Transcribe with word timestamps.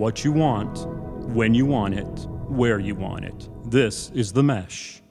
what 0.00 0.24
you 0.24 0.32
want, 0.32 0.86
when 1.34 1.52
you 1.52 1.66
want 1.66 1.92
it, 1.92 2.26
where 2.48 2.78
you 2.78 2.94
want 2.94 3.22
it. 3.22 3.50
This 3.66 4.10
is 4.14 4.32
The 4.32 4.42
Mesh. 4.42 5.02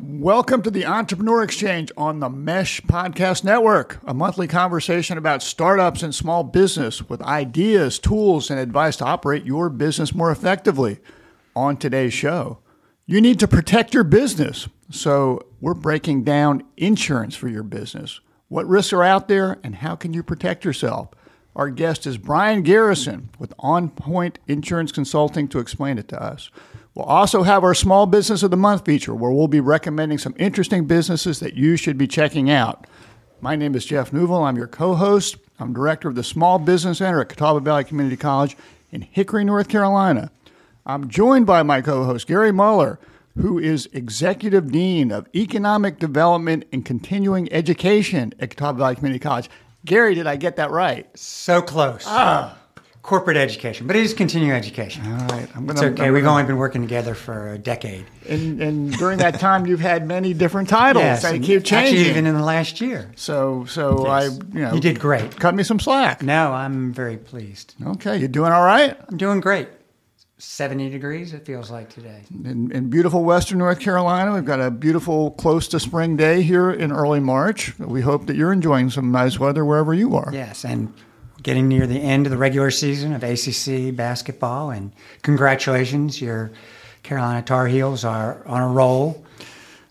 Welcome 0.00 0.62
to 0.62 0.70
the 0.72 0.84
Entrepreneur 0.84 1.44
Exchange 1.44 1.92
on 1.96 2.18
the 2.18 2.28
Mesh 2.28 2.80
Podcast 2.80 3.44
Network, 3.44 4.00
a 4.04 4.12
monthly 4.12 4.48
conversation 4.48 5.16
about 5.16 5.44
startups 5.44 6.02
and 6.02 6.12
small 6.12 6.42
business 6.42 7.08
with 7.08 7.22
ideas, 7.22 8.00
tools, 8.00 8.50
and 8.50 8.58
advice 8.58 8.96
to 8.96 9.04
operate 9.04 9.44
your 9.44 9.68
business 9.68 10.12
more 10.12 10.32
effectively. 10.32 10.98
On 11.54 11.76
today's 11.76 12.14
show, 12.14 12.58
you 13.06 13.20
need 13.20 13.38
to 13.38 13.46
protect 13.46 13.94
your 13.94 14.02
business. 14.02 14.68
So, 14.90 15.46
we're 15.60 15.74
breaking 15.74 16.24
down 16.24 16.64
insurance 16.76 17.36
for 17.36 17.46
your 17.46 17.62
business. 17.62 18.18
What 18.50 18.66
risks 18.66 18.92
are 18.92 19.04
out 19.04 19.28
there, 19.28 19.60
and 19.62 19.76
how 19.76 19.94
can 19.94 20.12
you 20.12 20.24
protect 20.24 20.64
yourself? 20.64 21.10
Our 21.54 21.70
guest 21.70 22.04
is 22.04 22.18
Brian 22.18 22.62
Garrison 22.62 23.30
with 23.38 23.54
On 23.60 23.88
Point 23.88 24.40
Insurance 24.48 24.90
Consulting 24.90 25.46
to 25.50 25.60
explain 25.60 25.98
it 25.98 26.08
to 26.08 26.20
us. 26.20 26.50
We'll 26.92 27.04
also 27.04 27.44
have 27.44 27.62
our 27.62 27.74
Small 27.74 28.06
Business 28.06 28.42
of 28.42 28.50
the 28.50 28.56
Month 28.56 28.84
feature 28.84 29.14
where 29.14 29.30
we'll 29.30 29.46
be 29.46 29.60
recommending 29.60 30.18
some 30.18 30.34
interesting 30.36 30.86
businesses 30.86 31.38
that 31.38 31.54
you 31.54 31.76
should 31.76 31.96
be 31.96 32.08
checking 32.08 32.50
out. 32.50 32.88
My 33.40 33.54
name 33.54 33.76
is 33.76 33.86
Jeff 33.86 34.12
Neuville. 34.12 34.42
I'm 34.42 34.56
your 34.56 34.66
co 34.66 34.96
host. 34.96 35.36
I'm 35.60 35.72
director 35.72 36.08
of 36.08 36.16
the 36.16 36.24
Small 36.24 36.58
Business 36.58 36.98
Center 36.98 37.20
at 37.20 37.28
Catawba 37.28 37.60
Valley 37.60 37.84
Community 37.84 38.16
College 38.16 38.56
in 38.90 39.02
Hickory, 39.02 39.44
North 39.44 39.68
Carolina. 39.68 40.32
I'm 40.84 41.08
joined 41.08 41.46
by 41.46 41.62
my 41.62 41.82
co 41.82 42.02
host, 42.02 42.26
Gary 42.26 42.50
Muller, 42.50 42.98
who 43.36 43.58
is 43.58 43.88
Executive 43.92 44.70
Dean 44.70 45.10
of 45.10 45.26
Economic 45.34 45.98
Development 45.98 46.64
and 46.72 46.84
Continuing 46.84 47.52
Education 47.52 48.32
at 48.38 48.50
Catawba 48.50 48.78
Valley 48.78 48.94
Community 48.96 49.20
College. 49.20 49.48
Gary, 49.84 50.14
did 50.14 50.26
I 50.26 50.36
get 50.36 50.56
that 50.56 50.70
right? 50.70 51.06
So 51.16 51.62
close. 51.62 52.04
Ah 52.06 52.56
corporate 53.02 53.36
education, 53.36 53.86
but 53.86 53.96
it 53.96 54.02
is 54.02 54.14
continuing 54.14 54.52
education. 54.52 55.04
All 55.06 55.26
right, 55.28 55.48
I'm 55.56 55.66
gonna. 55.66 55.72
It's 55.72 55.82
okay. 55.82 55.94
Gonna, 55.94 56.12
We've 56.12 56.26
only 56.26 56.44
been 56.44 56.58
working 56.58 56.82
together 56.82 57.14
for 57.14 57.52
a 57.52 57.58
decade, 57.58 58.06
and, 58.28 58.60
and 58.60 58.92
during 58.92 59.18
that 59.18 59.40
time, 59.40 59.66
you've 59.66 59.80
had 59.80 60.06
many 60.06 60.34
different 60.34 60.68
titles. 60.68 61.02
Yes, 61.02 61.22
they 61.22 61.38
keep 61.38 61.64
changing. 61.64 61.98
Actually, 61.98 62.10
even 62.10 62.26
in 62.26 62.34
the 62.36 62.44
last 62.44 62.80
year. 62.80 63.10
So, 63.16 63.64
so 63.66 64.06
yes. 64.06 64.38
I, 64.38 64.54
you 64.54 64.60
know, 64.60 64.74
you 64.74 64.80
did 64.80 65.00
great. 65.00 65.38
Cut 65.38 65.54
me 65.54 65.62
some 65.62 65.80
slack. 65.80 66.22
No, 66.22 66.52
I'm 66.52 66.92
very 66.92 67.16
pleased. 67.16 67.74
Okay, 67.84 68.18
you're 68.18 68.28
doing 68.28 68.52
all 68.52 68.64
right. 68.64 68.96
I'm 69.08 69.16
doing 69.16 69.40
great. 69.40 69.68
70 70.40 70.88
degrees, 70.88 71.34
it 71.34 71.44
feels 71.44 71.70
like 71.70 71.90
today. 71.90 72.22
In, 72.44 72.72
in, 72.72 72.88
beautiful 72.88 73.22
Western 73.24 73.58
North 73.58 73.78
Carolina, 73.78 74.32
we've 74.32 74.44
got 74.44 74.60
a 74.60 74.70
beautiful, 74.70 75.32
close 75.32 75.68
to 75.68 75.78
spring 75.78 76.16
day 76.16 76.40
here 76.40 76.70
in 76.70 76.92
early 76.92 77.20
March. 77.20 77.78
We 77.78 78.00
hope 78.00 78.26
that 78.26 78.36
you're 78.36 78.52
enjoying 78.52 78.88
some 78.88 79.12
nice 79.12 79.38
weather 79.38 79.64
wherever 79.66 79.92
you 79.92 80.16
are. 80.16 80.30
Yes, 80.32 80.64
and 80.64 80.94
getting 81.42 81.68
near 81.68 81.86
the 81.86 82.00
end 82.00 82.26
of 82.26 82.30
the 82.30 82.38
regular 82.38 82.70
season 82.70 83.12
of 83.12 83.22
ACC 83.22 83.94
basketball. 83.94 84.70
And 84.70 84.92
congratulations, 85.22 86.20
your 86.22 86.52
Carolina 87.02 87.42
Tar 87.42 87.66
Heels 87.66 88.04
are 88.04 88.42
on 88.46 88.62
a 88.62 88.68
roll. 88.68 89.22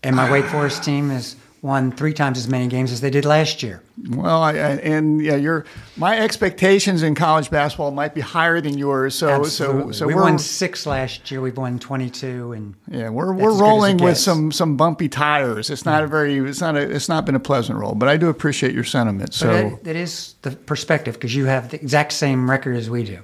And 0.02 0.16
my 0.16 0.30
Wake 0.30 0.46
Forest 0.46 0.82
team 0.82 1.10
has 1.10 1.36
won 1.62 1.92
three 1.92 2.14
times 2.14 2.38
as 2.38 2.48
many 2.48 2.66
games 2.68 2.90
as 2.90 3.00
they 3.00 3.10
did 3.10 3.24
last 3.24 3.62
year. 3.62 3.82
Well, 4.08 4.42
I, 4.42 4.52
I, 4.52 4.54
and 4.78 5.22
yeah, 5.22 5.36
your 5.36 5.66
my 5.96 6.18
expectations 6.18 7.02
in 7.02 7.14
college 7.14 7.50
basketball 7.50 7.90
might 7.90 8.14
be 8.14 8.20
higher 8.20 8.60
than 8.60 8.78
yours. 8.78 9.14
So, 9.14 9.28
Absolutely. 9.28 9.92
so, 9.92 10.00
so 10.00 10.06
we 10.06 10.14
won 10.14 10.38
six 10.38 10.86
last 10.86 11.30
year. 11.30 11.40
We've 11.40 11.56
won 11.56 11.78
twenty 11.78 12.08
two, 12.08 12.52
and 12.52 12.74
yeah, 12.88 13.10
we're 13.10 13.32
we're 13.34 13.56
rolling 13.56 13.98
with 13.98 14.16
some 14.16 14.52
some 14.52 14.76
bumpy 14.76 15.08
tires. 15.08 15.70
It's 15.70 15.84
not 15.84 16.02
a 16.02 16.06
very 16.06 16.38
it's 16.38 16.60
not 16.60 16.76
a 16.76 16.80
it's 16.80 17.08
not 17.08 17.26
been 17.26 17.34
a 17.34 17.40
pleasant 17.40 17.78
roll, 17.78 17.94
but 17.94 18.08
I 18.08 18.16
do 18.16 18.28
appreciate 18.28 18.74
your 18.74 18.84
sentiment. 18.84 19.34
So 19.34 19.50
it, 19.50 19.86
it 19.86 19.96
is 19.96 20.36
the 20.42 20.52
perspective 20.52 21.14
because 21.14 21.34
you 21.34 21.44
have 21.46 21.70
the 21.70 21.80
exact 21.80 22.12
same 22.12 22.50
record 22.50 22.76
as 22.76 22.88
we 22.88 23.04
do. 23.04 23.20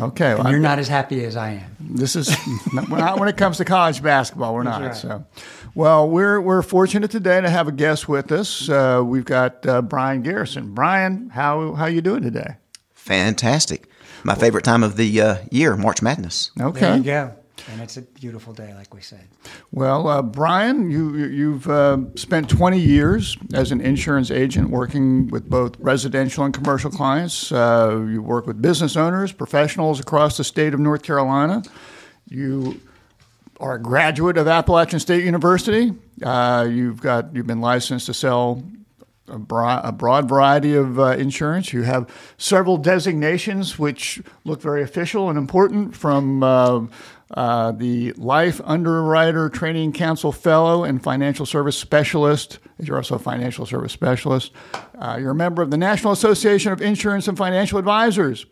Okay, 0.00 0.34
well, 0.34 0.50
you're 0.50 0.58
not 0.58 0.80
as 0.80 0.88
happy 0.88 1.24
as 1.24 1.36
I 1.36 1.50
am. 1.50 1.76
This 1.78 2.16
is 2.16 2.36
not 2.72 3.20
when 3.20 3.28
it 3.28 3.36
comes 3.36 3.58
to 3.58 3.64
college 3.64 4.02
basketball. 4.02 4.52
We're 4.52 4.64
That's 4.64 5.04
not. 5.04 5.10
Right. 5.18 5.26
So, 5.32 5.63
well, 5.74 6.08
we're 6.08 6.40
we're 6.40 6.62
fortunate 6.62 7.10
today 7.10 7.40
to 7.40 7.50
have 7.50 7.68
a 7.68 7.72
guest 7.72 8.08
with 8.08 8.30
us. 8.30 8.68
Uh, 8.68 9.02
we've 9.04 9.24
got 9.24 9.66
uh, 9.66 9.82
Brian 9.82 10.22
Garrison. 10.22 10.74
Brian, 10.74 11.30
how 11.30 11.74
how 11.74 11.86
you 11.86 12.00
doing 12.00 12.22
today? 12.22 12.56
Fantastic. 12.92 13.88
My 14.22 14.34
favorite 14.34 14.64
time 14.64 14.82
of 14.82 14.96
the 14.96 15.20
uh, 15.20 15.36
year, 15.50 15.76
March 15.76 16.00
Madness. 16.00 16.50
Okay, 16.58 16.80
there 16.80 16.96
you 16.96 17.02
go. 17.02 17.32
And 17.70 17.80
it's 17.80 17.96
a 17.96 18.02
beautiful 18.02 18.52
day, 18.52 18.74
like 18.74 18.92
we 18.92 19.00
said. 19.00 19.26
Well, 19.70 20.08
uh, 20.08 20.22
Brian, 20.22 20.90
you, 20.90 21.16
you've 21.16 21.68
uh, 21.68 21.98
spent 22.14 22.48
20 22.50 22.78
years 22.78 23.38
as 23.54 23.72
an 23.72 23.80
insurance 23.80 24.30
agent 24.30 24.70
working 24.70 25.28
with 25.28 25.48
both 25.48 25.78
residential 25.78 26.44
and 26.44 26.52
commercial 26.52 26.90
clients. 26.90 27.52
Uh, 27.52 28.04
you 28.08 28.20
work 28.20 28.46
with 28.46 28.60
business 28.60 28.96
owners, 28.96 29.32
professionals 29.32 29.98
across 29.98 30.36
the 30.36 30.44
state 30.44 30.74
of 30.74 30.80
North 30.80 31.02
Carolina. 31.02 31.62
You 32.28 32.80
are 33.60 33.74
a 33.74 33.82
graduate 33.82 34.36
of 34.36 34.48
Appalachian 34.48 35.00
State 35.00 35.24
University. 35.24 35.92
Uh, 36.22 36.66
you've 36.70 37.00
got 37.00 37.34
you've 37.34 37.46
been 37.46 37.60
licensed 37.60 38.06
to 38.06 38.14
sell 38.14 38.62
a 39.28 39.38
broad, 39.38 39.84
a 39.84 39.92
broad 39.92 40.28
variety 40.28 40.74
of 40.74 40.98
uh, 40.98 41.16
insurance. 41.16 41.72
You 41.72 41.82
have 41.82 42.10
several 42.36 42.76
designations 42.76 43.78
which 43.78 44.22
look 44.44 44.60
very 44.60 44.82
official 44.82 45.30
and 45.30 45.38
important 45.38 45.96
from 45.96 46.42
uh, 46.42 46.86
uh, 47.30 47.72
the 47.72 48.12
Life 48.12 48.60
Underwriter 48.64 49.48
Training 49.48 49.92
Council 49.92 50.30
Fellow 50.30 50.84
and 50.84 51.02
Financial 51.02 51.46
Service 51.46 51.76
Specialist. 51.76 52.58
You're 52.78 52.96
also 52.96 53.14
a 53.14 53.18
financial 53.18 53.66
service 53.66 53.92
specialist. 53.92 54.52
Uh, 54.98 55.16
you're 55.18 55.30
a 55.30 55.34
member 55.34 55.62
of 55.62 55.70
the 55.70 55.78
National 55.78 56.12
Association 56.12 56.72
of 56.72 56.82
Insurance 56.82 57.26
and 57.28 57.38
Financial 57.38 57.78
Advisors. 57.78 58.46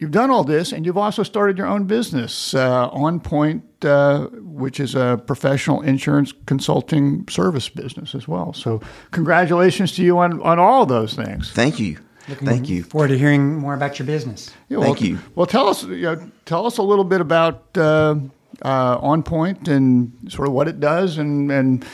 You've 0.00 0.10
done 0.10 0.30
all 0.30 0.42
this, 0.42 0.72
and 0.72 0.84
you've 0.84 0.98
also 0.98 1.22
started 1.22 1.56
your 1.56 1.68
own 1.68 1.84
business, 1.84 2.52
uh, 2.52 2.88
On 2.88 3.20
Point, 3.20 3.62
uh, 3.84 4.26
which 4.40 4.80
is 4.80 4.96
a 4.96 5.22
professional 5.24 5.82
insurance 5.82 6.32
consulting 6.46 7.26
service 7.28 7.68
business 7.68 8.14
as 8.14 8.26
well. 8.26 8.52
So, 8.52 8.80
congratulations 9.12 9.92
to 9.92 10.02
you 10.02 10.18
on, 10.18 10.42
on 10.42 10.58
all 10.58 10.84
those 10.84 11.14
things. 11.14 11.52
Thank 11.52 11.78
you. 11.78 11.98
Looking 12.28 12.48
Thank 12.48 12.68
you. 12.68 12.82
Forward 12.82 13.08
to 13.08 13.18
hearing 13.18 13.56
more 13.56 13.74
about 13.74 13.98
your 13.98 14.06
business. 14.06 14.50
Yeah, 14.68 14.78
well, 14.78 14.86
Thank 14.88 15.02
you. 15.02 15.18
Well, 15.34 15.46
tell 15.46 15.68
us, 15.68 15.84
you 15.84 16.02
know, 16.02 16.30
tell 16.44 16.66
us 16.66 16.78
a 16.78 16.82
little 16.82 17.04
bit 17.04 17.20
about 17.20 17.64
uh, 17.76 18.16
uh, 18.62 18.98
On 19.00 19.22
Point 19.22 19.68
and 19.68 20.12
sort 20.28 20.48
of 20.48 20.54
what 20.54 20.66
it 20.66 20.80
does, 20.80 21.18
and 21.18 21.52
and 21.52 21.84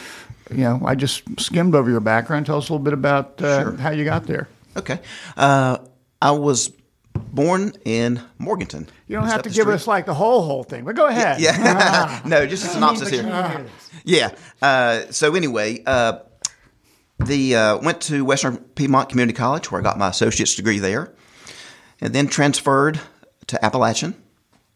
you 0.50 0.64
know, 0.64 0.80
I 0.84 0.94
just 0.94 1.22
skimmed 1.40 1.74
over 1.74 1.90
your 1.90 2.00
background. 2.00 2.46
Tell 2.46 2.58
us 2.58 2.68
a 2.68 2.72
little 2.72 2.84
bit 2.84 2.92
about 2.92 3.42
uh, 3.42 3.62
sure. 3.62 3.76
how 3.76 3.90
you 3.90 4.04
got 4.04 4.26
there. 4.26 4.48
Okay, 4.76 5.00
uh, 5.36 5.78
I 6.22 6.30
was 6.30 6.72
born 7.32 7.72
in 7.84 8.20
Morganton. 8.38 8.88
You 9.06 9.16
don't 9.16 9.26
have 9.26 9.42
to 9.42 9.48
give 9.48 9.62
street. 9.62 9.74
us 9.74 9.86
like 9.86 10.06
the 10.06 10.14
whole 10.14 10.42
whole 10.42 10.64
thing, 10.64 10.84
but 10.84 10.96
go 10.96 11.06
ahead. 11.06 11.40
Yeah, 11.40 11.56
yeah. 11.58 12.22
no, 12.26 12.46
just 12.46 12.64
a 12.64 12.68
synopsis 12.68 13.10
here. 13.10 13.66
Yeah. 14.04 14.30
Uh, 14.60 15.02
so 15.10 15.34
anyway, 15.34 15.82
uh, 15.86 16.20
the 17.18 17.56
uh, 17.56 17.78
went 17.78 18.00
to 18.02 18.24
Western 18.24 18.58
Piedmont 18.58 19.08
Community 19.08 19.36
College 19.36 19.70
where 19.70 19.80
I 19.80 19.84
got 19.84 19.98
my 19.98 20.08
associate's 20.08 20.54
degree 20.54 20.78
there, 20.78 21.12
and 22.00 22.14
then 22.14 22.26
transferred 22.26 23.00
to 23.48 23.64
Appalachian. 23.64 24.14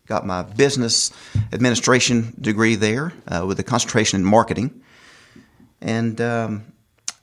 Got 0.06 0.26
my 0.26 0.42
business 0.42 1.10
administration 1.52 2.34
degree 2.38 2.74
there 2.74 3.14
uh, 3.26 3.44
with 3.46 3.58
a 3.58 3.62
concentration 3.62 4.20
in 4.20 4.26
marketing. 4.26 4.82
And 5.80 6.20
um, 6.20 6.64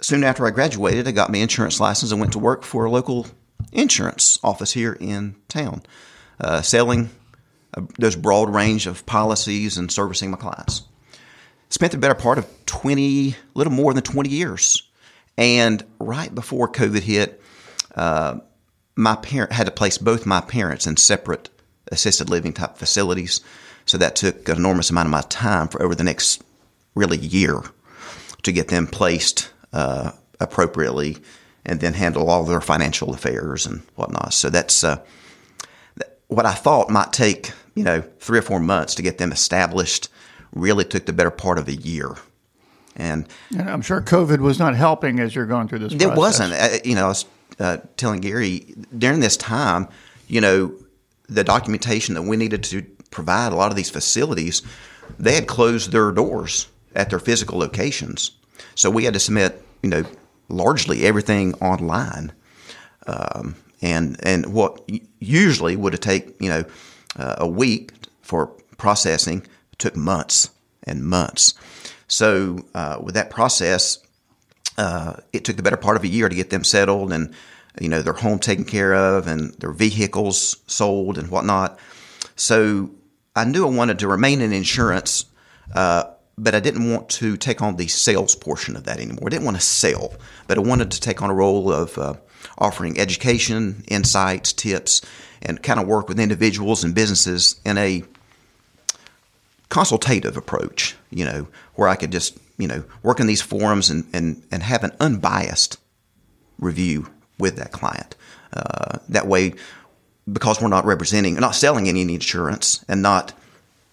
soon 0.02 0.24
after 0.24 0.48
I 0.48 0.50
graduated, 0.50 1.08
I 1.08 1.12
got 1.12 1.32
my 1.32 1.38
insurance 1.38 1.80
license 1.80 2.12
and 2.12 2.20
went 2.20 2.34
to 2.34 2.40
work 2.40 2.64
for 2.64 2.86
a 2.86 2.90
local 2.90 3.28
insurance 3.72 4.40
office 4.44 4.74
here 4.74 4.94
in 5.00 5.36
town, 5.48 5.84
uh, 6.40 6.62
selling 6.62 7.10
a, 7.74 7.84
those 8.00 8.16
broad 8.16 8.54
range 8.54 8.88
of 8.88 9.06
policies 9.06 9.78
and 9.78 9.92
servicing 9.92 10.32
my 10.32 10.38
clients. 10.38 10.84
Spent 11.70 11.94
the 11.94 11.98
better 11.98 12.16
part 12.16 12.38
of 12.38 12.48
20, 12.66 13.36
little 13.54 13.74
more 13.74 13.94
than 13.94 14.04
20 14.04 14.30
years 14.30 14.92
and 15.38 15.84
right 16.00 16.34
before 16.34 16.72
COVID 16.72 17.02
hit, 17.02 17.42
uh, 17.96 18.40
my 18.96 19.16
parent 19.16 19.52
had 19.52 19.66
to 19.66 19.72
place 19.72 19.98
both 19.98 20.26
my 20.26 20.42
parents 20.42 20.86
in 20.86 20.98
separate 20.98 21.50
assisted 21.92 22.30
living 22.30 22.54
type 22.54 22.78
facilities. 22.78 23.42
So 23.86 23.98
that 23.98 24.16
took 24.16 24.48
an 24.48 24.58
enormous 24.58 24.90
amount 24.90 25.08
of 25.08 25.12
my 25.12 25.22
time 25.22 25.68
for 25.68 25.82
over 25.82 25.96
the 25.96 26.04
next 26.04 26.44
really 26.96 27.18
year 27.18 27.62
to 28.44 28.52
get 28.52 28.68
them 28.68 28.88
placed 28.88 29.52
uh, 29.74 30.12
appropriately 30.40 31.18
and 31.66 31.80
then 31.80 31.94
handle 31.94 32.30
all 32.30 32.44
their 32.44 32.62
financial 32.62 33.14
affairs 33.14 33.66
and 33.66 33.82
whatnot. 33.96 34.34
So 34.34 34.50
that's 34.50 34.84
uh, 34.84 34.98
what 36.28 36.46
I 36.46 36.54
thought 36.54 36.90
might 36.90 37.14
take, 37.14 37.52
you 37.76 37.84
know, 37.84 38.02
three 38.20 38.40
or 38.40 38.42
four 38.42 38.60
months 38.60 38.96
to 38.96 39.02
get 39.02 39.18
them 39.18 39.32
established 39.32 40.10
really 40.54 40.86
took 40.86 41.06
the 41.06 41.14
better 41.14 41.32
part 41.32 41.58
of 41.58 41.68
a 41.68 41.76
year. 41.76 42.16
And, 42.96 43.28
and, 43.58 43.70
I'm 43.70 43.82
sure 43.82 44.02
COVID 44.02 44.40
was 44.40 44.60
not 44.60 44.76
helping 44.76 45.20
as 45.20 45.34
you're 45.34 45.46
going 45.46 45.68
through 45.68 45.80
this. 45.80 45.94
It 45.94 46.14
wasn't. 46.14 46.54
Uh, 46.54 46.80
you 46.84 46.96
know, 46.96 47.06
I 47.06 47.08
was 47.08 47.26
uh, 47.60 47.78
telling 47.96 48.22
Gary 48.22 48.76
during 48.98 49.22
this 49.22 49.38
time, 49.38 49.88
you 50.28 50.42
know, 50.42 50.74
the 51.30 51.44
documentation 51.44 52.16
that 52.16 52.24
we 52.24 52.36
needed 52.36 52.64
to 52.64 52.84
provide 53.12 53.54
a 53.54 53.56
lot 53.56 53.72
of 53.72 53.78
these 53.78 53.90
facilities, 53.90 54.62
they 55.18 55.36
had 55.36 55.48
closed 55.48 55.92
their 55.92 56.12
doors 56.12 56.68
at 56.96 57.10
their 57.10 57.20
physical 57.20 57.60
locations. 57.60 58.32
So 58.76 58.90
we 58.90 59.06
had 59.06 59.14
to 59.14 59.20
submit, 59.20 59.64
you 59.82 59.90
know, 59.90 60.04
largely 60.52 61.06
everything 61.06 61.54
online. 61.56 62.32
Um, 63.08 63.56
and 63.82 64.18
and 64.24 64.54
what 64.54 64.88
usually 65.20 65.76
would 65.76 65.94
have 65.94 66.02
taken 66.02 66.34
you 66.40 66.50
know 66.50 66.64
uh, 67.18 67.36
a 67.40 67.48
week 67.48 67.92
for 68.22 68.48
processing 68.78 69.46
took 69.78 69.96
months 69.96 70.50
and 70.84 71.04
months. 71.04 71.54
So 72.08 72.66
uh, 72.76 72.98
with 73.02 73.16
that 73.16 73.30
process, 73.30 74.00
uh, 74.78 75.16
it 75.34 75.46
took 75.46 75.56
the 75.56 75.64
better 75.64 75.78
part 75.78 75.98
of 75.98 76.04
a 76.04 76.08
year 76.08 76.30
to 76.30 76.36
get 76.36 76.50
them 76.50 76.64
settled 76.64 77.12
and 77.12 77.34
you 77.80 77.90
know 77.90 78.02
their 78.02 78.14
home 78.14 78.40
taken 78.40 78.66
care 78.66 78.94
of 78.94 79.28
and 79.28 79.54
their 79.56 79.72
vehicles 79.72 80.58
sold 80.68 81.18
and 81.18 81.30
whatnot. 81.30 81.80
So 82.36 82.92
I 83.36 83.46
knew 83.46 83.66
I 83.66 83.70
wanted 83.70 84.00
to 84.00 84.08
remain 84.08 84.42
in 84.42 84.52
insurance, 84.52 85.26
uh, 85.74 86.06
but 86.42 86.56
I 86.56 86.60
didn't 86.60 86.92
want 86.92 87.08
to 87.10 87.38
take 87.38 87.62
on 87.62 87.76
the 87.76 87.88
sales 87.88 88.36
portion 88.36 88.76
of 88.76 88.84
that 88.86 89.00
anymore. 89.00 89.28
I 89.28 89.30
didn't 89.30 89.46
want 89.46 89.58
to 89.58 89.64
sell, 89.64 90.16
but 90.48 90.58
I 90.58 90.62
wanted 90.62 90.90
to 90.92 91.00
take 91.00 91.22
on 91.22 91.30
a 91.30 91.36
role 91.36 91.72
of 91.72 91.98
uh, 92.00 92.16
offering 92.58 93.00
education, 93.00 93.84
insights, 93.88 94.52
tips, 94.52 95.02
and 95.44 95.62
kind 95.62 95.80
of 95.80 95.88
work 95.88 96.10
with 96.10 96.20
individuals 96.20 96.84
and 96.84 96.96
businesses 96.96 97.62
in 97.64 97.78
a 97.78 98.04
consultative 99.70 100.36
approach, 100.36 100.96
you 101.12 101.24
know, 101.24 101.48
where 101.76 101.88
I 101.88 101.96
could 101.96 102.12
just, 102.12 102.38
you 102.58 102.68
know, 102.68 102.84
work 103.04 103.20
in 103.20 103.28
these 103.28 103.42
forums 103.42 103.92
and, 103.92 104.06
and, 104.12 104.42
and 104.52 104.64
have 104.64 104.84
an 104.84 104.92
unbiased 105.00 105.78
review 106.58 107.08
with 107.38 107.56
that 107.58 107.72
client. 107.72 108.16
Uh, 108.52 108.98
that 109.10 109.28
way, 109.28 109.54
because 110.32 110.60
we're 110.60 110.68
not 110.70 110.86
representing, 110.86 111.36
not 111.36 111.56
selling 111.56 111.88
any 111.88 112.02
insurance 112.02 112.84
and 112.88 113.04
not, 113.04 113.34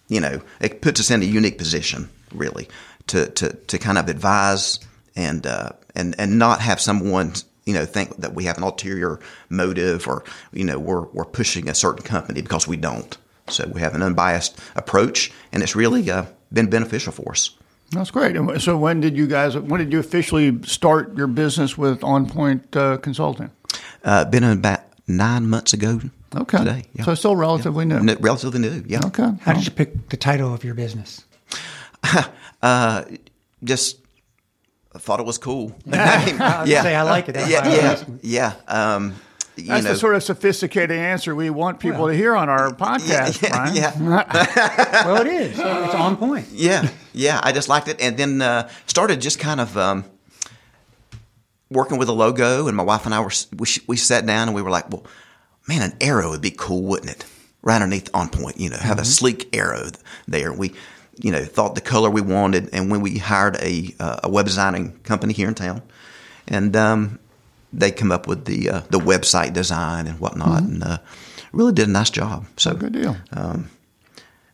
you 0.07 0.19
know, 0.19 0.41
it 0.59 0.81
puts 0.81 0.99
us 0.99 1.11
in 1.11 1.21
a 1.21 1.25
unique 1.25 1.57
position, 1.57 2.09
really, 2.33 2.67
to, 3.07 3.29
to, 3.31 3.53
to 3.53 3.77
kind 3.77 3.97
of 3.97 4.09
advise 4.09 4.79
and, 5.15 5.45
uh, 5.45 5.69
and, 5.95 6.15
and 6.17 6.39
not 6.39 6.61
have 6.61 6.79
someone 6.79 7.33
you 7.65 7.75
know, 7.75 7.85
think 7.85 8.17
that 8.17 8.33
we 8.33 8.45
have 8.45 8.57
an 8.57 8.63
ulterior 8.63 9.19
motive 9.49 10.07
or, 10.07 10.23
you 10.51 10.63
know, 10.63 10.79
we're, 10.79 11.05
we're 11.13 11.25
pushing 11.25 11.69
a 11.69 11.75
certain 11.75 12.03
company 12.03 12.41
because 12.41 12.67
we 12.67 12.75
don't. 12.75 13.15
So 13.47 13.67
we 13.71 13.81
have 13.81 13.93
an 13.95 14.01
unbiased 14.01 14.59
approach, 14.75 15.31
and 15.51 15.61
it's 15.61 15.75
really 15.75 16.09
uh, 16.09 16.25
been 16.51 16.69
beneficial 16.69 17.11
for 17.11 17.31
us. 17.31 17.51
That's 17.91 18.11
great. 18.11 18.35
So 18.61 18.77
when 18.77 19.01
did 19.01 19.17
you 19.17 19.27
guys? 19.27 19.57
When 19.57 19.79
did 19.79 19.91
you 19.91 19.99
officially 19.99 20.61
start 20.63 21.17
your 21.17 21.27
business 21.27 21.77
with 21.77 22.03
On 22.03 22.27
Point 22.27 22.75
uh, 22.75 22.97
Consulting? 22.97 23.49
Uh, 24.03 24.25
been 24.25 24.43
about 24.43 24.81
nine 25.07 25.47
months 25.47 25.73
ago. 25.73 25.99
Okay. 26.35 26.57
Today, 26.59 26.85
yeah. 26.93 27.03
So 27.05 27.15
still 27.15 27.35
relatively 27.35 27.87
yeah. 27.87 27.99
new. 27.99 28.15
Relatively 28.19 28.59
new. 28.59 28.83
Yeah. 28.87 29.01
Okay. 29.05 29.31
How 29.41 29.53
did 29.53 29.65
you 29.65 29.71
pick 29.71 30.09
the 30.09 30.17
title 30.17 30.53
of 30.53 30.63
your 30.63 30.75
business? 30.75 31.25
uh, 32.61 33.03
just 33.63 33.99
thought 34.97 35.19
it 35.19 35.25
was 35.25 35.37
cool. 35.37 35.75
yeah. 35.85 36.65
yeah. 36.65 36.83
Say 36.83 36.95
I 36.95 37.03
like 37.03 37.29
it. 37.29 37.33
That's 37.33 37.49
yeah. 37.49 37.67
Yeah. 37.67 38.03
Yeah. 38.21 38.53
Um, 38.67 39.15
that's 39.67 39.83
know, 39.83 39.91
the 39.91 39.99
sort 39.99 40.15
of 40.15 40.23
sophisticated 40.23 40.97
answer 40.97 41.35
we 41.35 41.49
want 41.49 41.79
people 41.79 42.03
well, 42.03 42.07
to 42.07 42.15
hear 42.15 42.35
on 42.35 42.49
our 42.49 42.69
podcast, 42.71 43.41
yeah, 43.41 43.73
yeah. 43.73 45.03
well, 45.05 45.21
it 45.21 45.27
is. 45.27 45.59
It's 45.59 45.95
on 45.95 46.15
point. 46.17 46.47
Yeah, 46.51 46.87
yeah. 47.13 47.39
I 47.43 47.51
just 47.51 47.67
liked 47.67 47.87
it, 47.87 47.99
and 47.99 48.15
then 48.15 48.41
uh, 48.41 48.69
started 48.85 49.21
just 49.21 49.39
kind 49.39 49.59
of 49.59 49.77
um, 49.77 50.05
working 51.69 51.97
with 51.97 52.09
a 52.09 52.13
logo. 52.13 52.67
And 52.67 52.77
my 52.77 52.83
wife 52.83 53.05
and 53.05 53.13
I 53.13 53.19
were 53.19 53.31
we, 53.57 53.67
we 53.87 53.97
sat 53.97 54.25
down 54.25 54.47
and 54.47 54.55
we 54.55 54.61
were 54.61 54.69
like, 54.69 54.89
well, 54.89 55.05
man, 55.67 55.81
an 55.81 55.97
arrow 56.01 56.29
would 56.31 56.41
be 56.41 56.51
cool, 56.51 56.83
wouldn't 56.83 57.11
it? 57.11 57.25
Right 57.61 57.75
underneath 57.75 58.09
on 58.13 58.29
point, 58.29 58.59
you 58.59 58.69
know, 58.69 58.77
have 58.77 58.97
mm-hmm. 58.97 59.01
a 59.01 59.05
sleek 59.05 59.55
arrow 59.55 59.89
there. 60.27 60.53
We 60.53 60.73
you 61.19 61.31
know, 61.31 61.43
thought 61.43 61.75
the 61.75 61.81
color 61.81 62.09
we 62.09 62.21
wanted, 62.21 62.69
and 62.73 62.89
when 62.89 63.01
we 63.01 63.17
hired 63.17 63.57
a 63.57 63.93
uh, 63.99 64.21
a 64.23 64.29
web 64.29 64.45
designing 64.45 64.97
company 64.99 65.33
here 65.33 65.47
in 65.47 65.55
town, 65.55 65.81
and 66.47 66.75
um, 66.75 67.19
they 67.73 67.91
come 67.91 68.11
up 68.11 68.27
with 68.27 68.45
the 68.45 68.69
uh, 68.69 68.81
the 68.89 68.99
website 68.99 69.53
design 69.53 70.07
and 70.07 70.19
whatnot, 70.19 70.63
mm-hmm. 70.63 70.73
and 70.73 70.83
uh, 70.83 70.97
really 71.51 71.73
did 71.73 71.87
a 71.87 71.91
nice 71.91 72.09
job. 72.09 72.45
So 72.57 72.73
good 72.73 72.93
deal. 72.93 73.17
Um, 73.33 73.69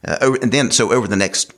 uh, 0.08 0.18
over, 0.22 0.38
and 0.42 0.52
then 0.52 0.72
so 0.72 0.92
over 0.92 1.08
the 1.08 1.16
next 1.16 1.54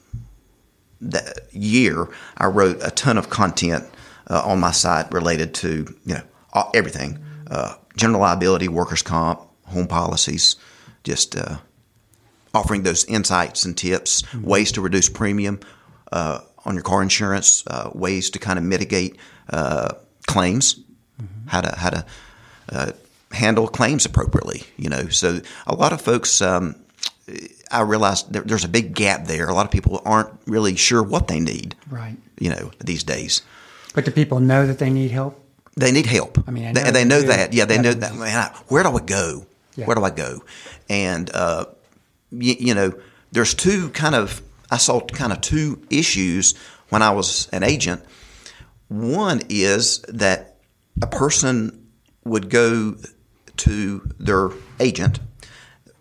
year, 1.51 2.10
I 2.38 2.48
wrote 2.48 2.80
a 2.81 2.92
ton 2.92 3.18
of 3.18 3.30
content 3.30 3.86
uh, 4.30 4.42
on 4.44 4.60
my 4.60 4.71
site 4.71 5.12
related 5.13 5.53
to 5.56 5.95
you 6.06 6.15
know 6.15 6.69
everything: 6.74 7.24
uh, 7.50 7.75
general 7.95 8.21
liability, 8.21 8.68
workers' 8.68 9.01
comp, 9.01 9.42
home 9.68 9.88
policies, 9.88 10.57
just 11.03 11.38
offering 12.53 12.83
those 12.83 13.05
insights 13.05 13.65
and 13.65 13.77
tips, 13.77 14.21
mm-hmm. 14.21 14.44
ways 14.44 14.71
to 14.73 14.81
reduce 14.81 15.09
premium 15.09 15.59
uh, 16.11 16.39
on 16.65 16.73
your 16.73 16.83
car 16.83 17.01
insurance, 17.01 17.63
uh, 17.67 17.89
ways 17.94 18.29
to 18.31 18.39
kind 18.39 18.59
of 18.59 18.65
mitigate 18.65 19.17
uh, 19.49 19.94
claims, 20.27 20.75
mm-hmm. 21.21 21.47
how 21.47 21.61
to 21.61 21.75
how 21.75 21.89
to 21.89 22.05
uh, 22.69 22.91
handle 23.31 23.67
claims 23.67 24.05
appropriately. 24.05 24.63
You 24.77 24.89
know, 24.89 25.07
so 25.09 25.41
a 25.65 25.75
lot 25.75 25.94
of 25.94 26.01
folks. 26.01 26.41
Um, 26.41 26.75
I 27.69 27.81
realized 27.81 28.31
there, 28.31 28.44
there's 28.44 28.63
a 28.63 28.69
big 28.69 28.95
gap 28.95 29.25
there. 29.25 29.50
A 29.50 29.53
lot 29.53 29.65
of 29.65 29.71
people 29.71 30.01
aren't 30.05 30.29
really 30.45 30.77
sure 30.77 31.03
what 31.03 31.27
they 31.27 31.41
need. 31.41 31.75
Right. 31.89 32.15
You 32.39 32.51
know, 32.51 32.71
these 32.79 33.03
days. 33.03 33.41
But 33.93 34.05
do 34.05 34.11
people 34.11 34.39
know 34.39 34.65
that 34.65 34.79
they 34.79 34.89
need 34.89 35.11
help? 35.11 35.43
They 35.75 35.91
need 35.91 36.05
help. 36.05 36.43
I 36.47 36.51
mean, 36.51 36.65
I 36.65 36.71
know 36.71 36.83
they, 36.83 36.91
they, 36.91 37.05
know 37.05 37.21
that. 37.21 37.53
Yeah, 37.53 37.65
they 37.65 37.77
know 37.77 37.93
that. 37.93 38.15
Man, 38.15 38.51
where 38.67 38.83
do 38.83 38.95
I 38.95 39.01
go? 39.01 39.45
Yeah. 39.75 39.85
Where 39.85 39.95
do 39.95 40.03
I 40.03 40.09
go? 40.09 40.43
And 40.89 41.29
uh, 41.33 41.65
you, 42.31 42.56
you 42.59 42.75
know, 42.75 42.94
there's 43.31 43.53
two 43.53 43.89
kind 43.89 44.15
of 44.15 44.41
I 44.69 44.77
saw 44.77 45.00
kind 45.00 45.31
of 45.31 45.41
two 45.41 45.81
issues 45.89 46.53
when 46.89 47.01
I 47.01 47.12
was 47.12 47.47
an 47.51 47.63
agent. 47.63 48.03
One 48.89 49.41
is 49.50 50.00
that 50.09 50.57
a 51.01 51.07
person 51.07 51.88
would 52.24 52.50
go 52.50 52.95
to 53.57 54.09
their 54.19 54.50
agent 54.79 55.19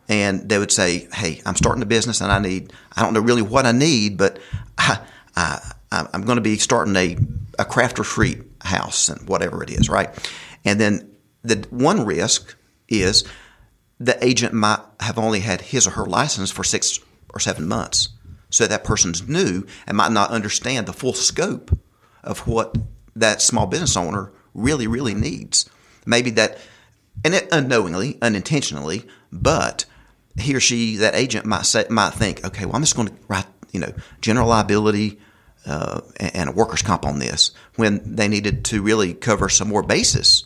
and 0.08 0.49
they 0.49 0.58
would 0.58 0.73
say, 0.73 1.08
"Hey, 1.12 1.40
I'm 1.44 1.56
starting 1.56 1.82
a 1.82 1.87
business 1.87 2.20
and 2.20 2.31
I 2.31 2.38
need 2.38 2.73
I 2.94 3.02
don't 3.02 3.14
know 3.14 3.20
really 3.20 3.43
what 3.43 3.67
I 3.67 3.73
need, 3.73 4.17
but 4.17 4.38
I, 4.78 4.99
I 5.37 5.73
I'm 5.90 6.23
going 6.23 6.37
to 6.37 6.43
be 6.43 6.58
starting 6.58 6.96
a 6.96 7.17
a 7.58 7.64
craft 7.64 7.99
retreat 7.99 8.43
house 8.61 9.08
and 9.08 9.28
whatever 9.28 9.62
it 9.62 9.70
is, 9.70 9.88
right?" 9.88 10.11
And 10.64 10.81
then 10.81 11.11
the 11.43 11.67
one 11.70 12.05
risk 12.05 12.56
is 12.88 13.25
the 13.98 14.22
agent 14.25 14.52
might 14.52 14.81
have 15.00 15.19
only 15.19 15.40
had 15.40 15.60
his 15.60 15.87
or 15.87 15.90
her 15.90 16.06
license 16.06 16.50
for 16.50 16.64
six 16.64 17.00
or 17.32 17.40
seven 17.40 17.66
months. 17.66 18.10
So 18.50 18.66
that 18.66 18.84
person's 18.84 19.28
new 19.28 19.66
and 19.87 19.96
might 19.96 20.12
not 20.12 20.31
understand 20.31 20.87
the 20.87 20.93
full 20.93 21.14
scope 21.14 21.76
of 22.22 22.46
what 22.46 22.76
that 23.14 23.43
small 23.43 23.66
business 23.66 23.96
owner 23.96 24.32
really, 24.54 24.87
really 24.87 25.14
needs. 25.14 25.68
Maybe 26.04 26.30
that, 26.32 26.59
and 27.25 27.35
it 27.35 27.49
unknowingly, 27.50 28.18
unintentionally, 28.23 29.04
but 29.32 29.85
he 30.38 30.54
or 30.54 30.61
she, 30.61 30.97
that 30.97 31.14
agent 31.14 31.47
might 31.47 31.66
say, 31.66 31.87
might 31.90 32.14
think, 32.14 32.44
okay, 32.44 32.66
well, 32.66 32.76
I'm 32.76 32.82
just 32.82 32.97
going 32.97 33.09
to 33.09 33.14
write, 33.28 33.47
you 33.73 33.80
know, 33.80 33.92
general 34.21 34.49
liability 34.49 35.18
uh, 35.66 36.00
and 36.21 36.50
a 36.50 36.52
workers' 36.52 36.82
comp 36.82 37.04
on 37.04 37.18
this 37.18 37.50
when 37.75 38.14
they 38.14 38.28
needed 38.28 38.64
to 38.66 38.82
really 38.82 39.14
cover 39.14 39.49
some 39.49 39.68
more 39.68 39.82
basis 39.82 40.44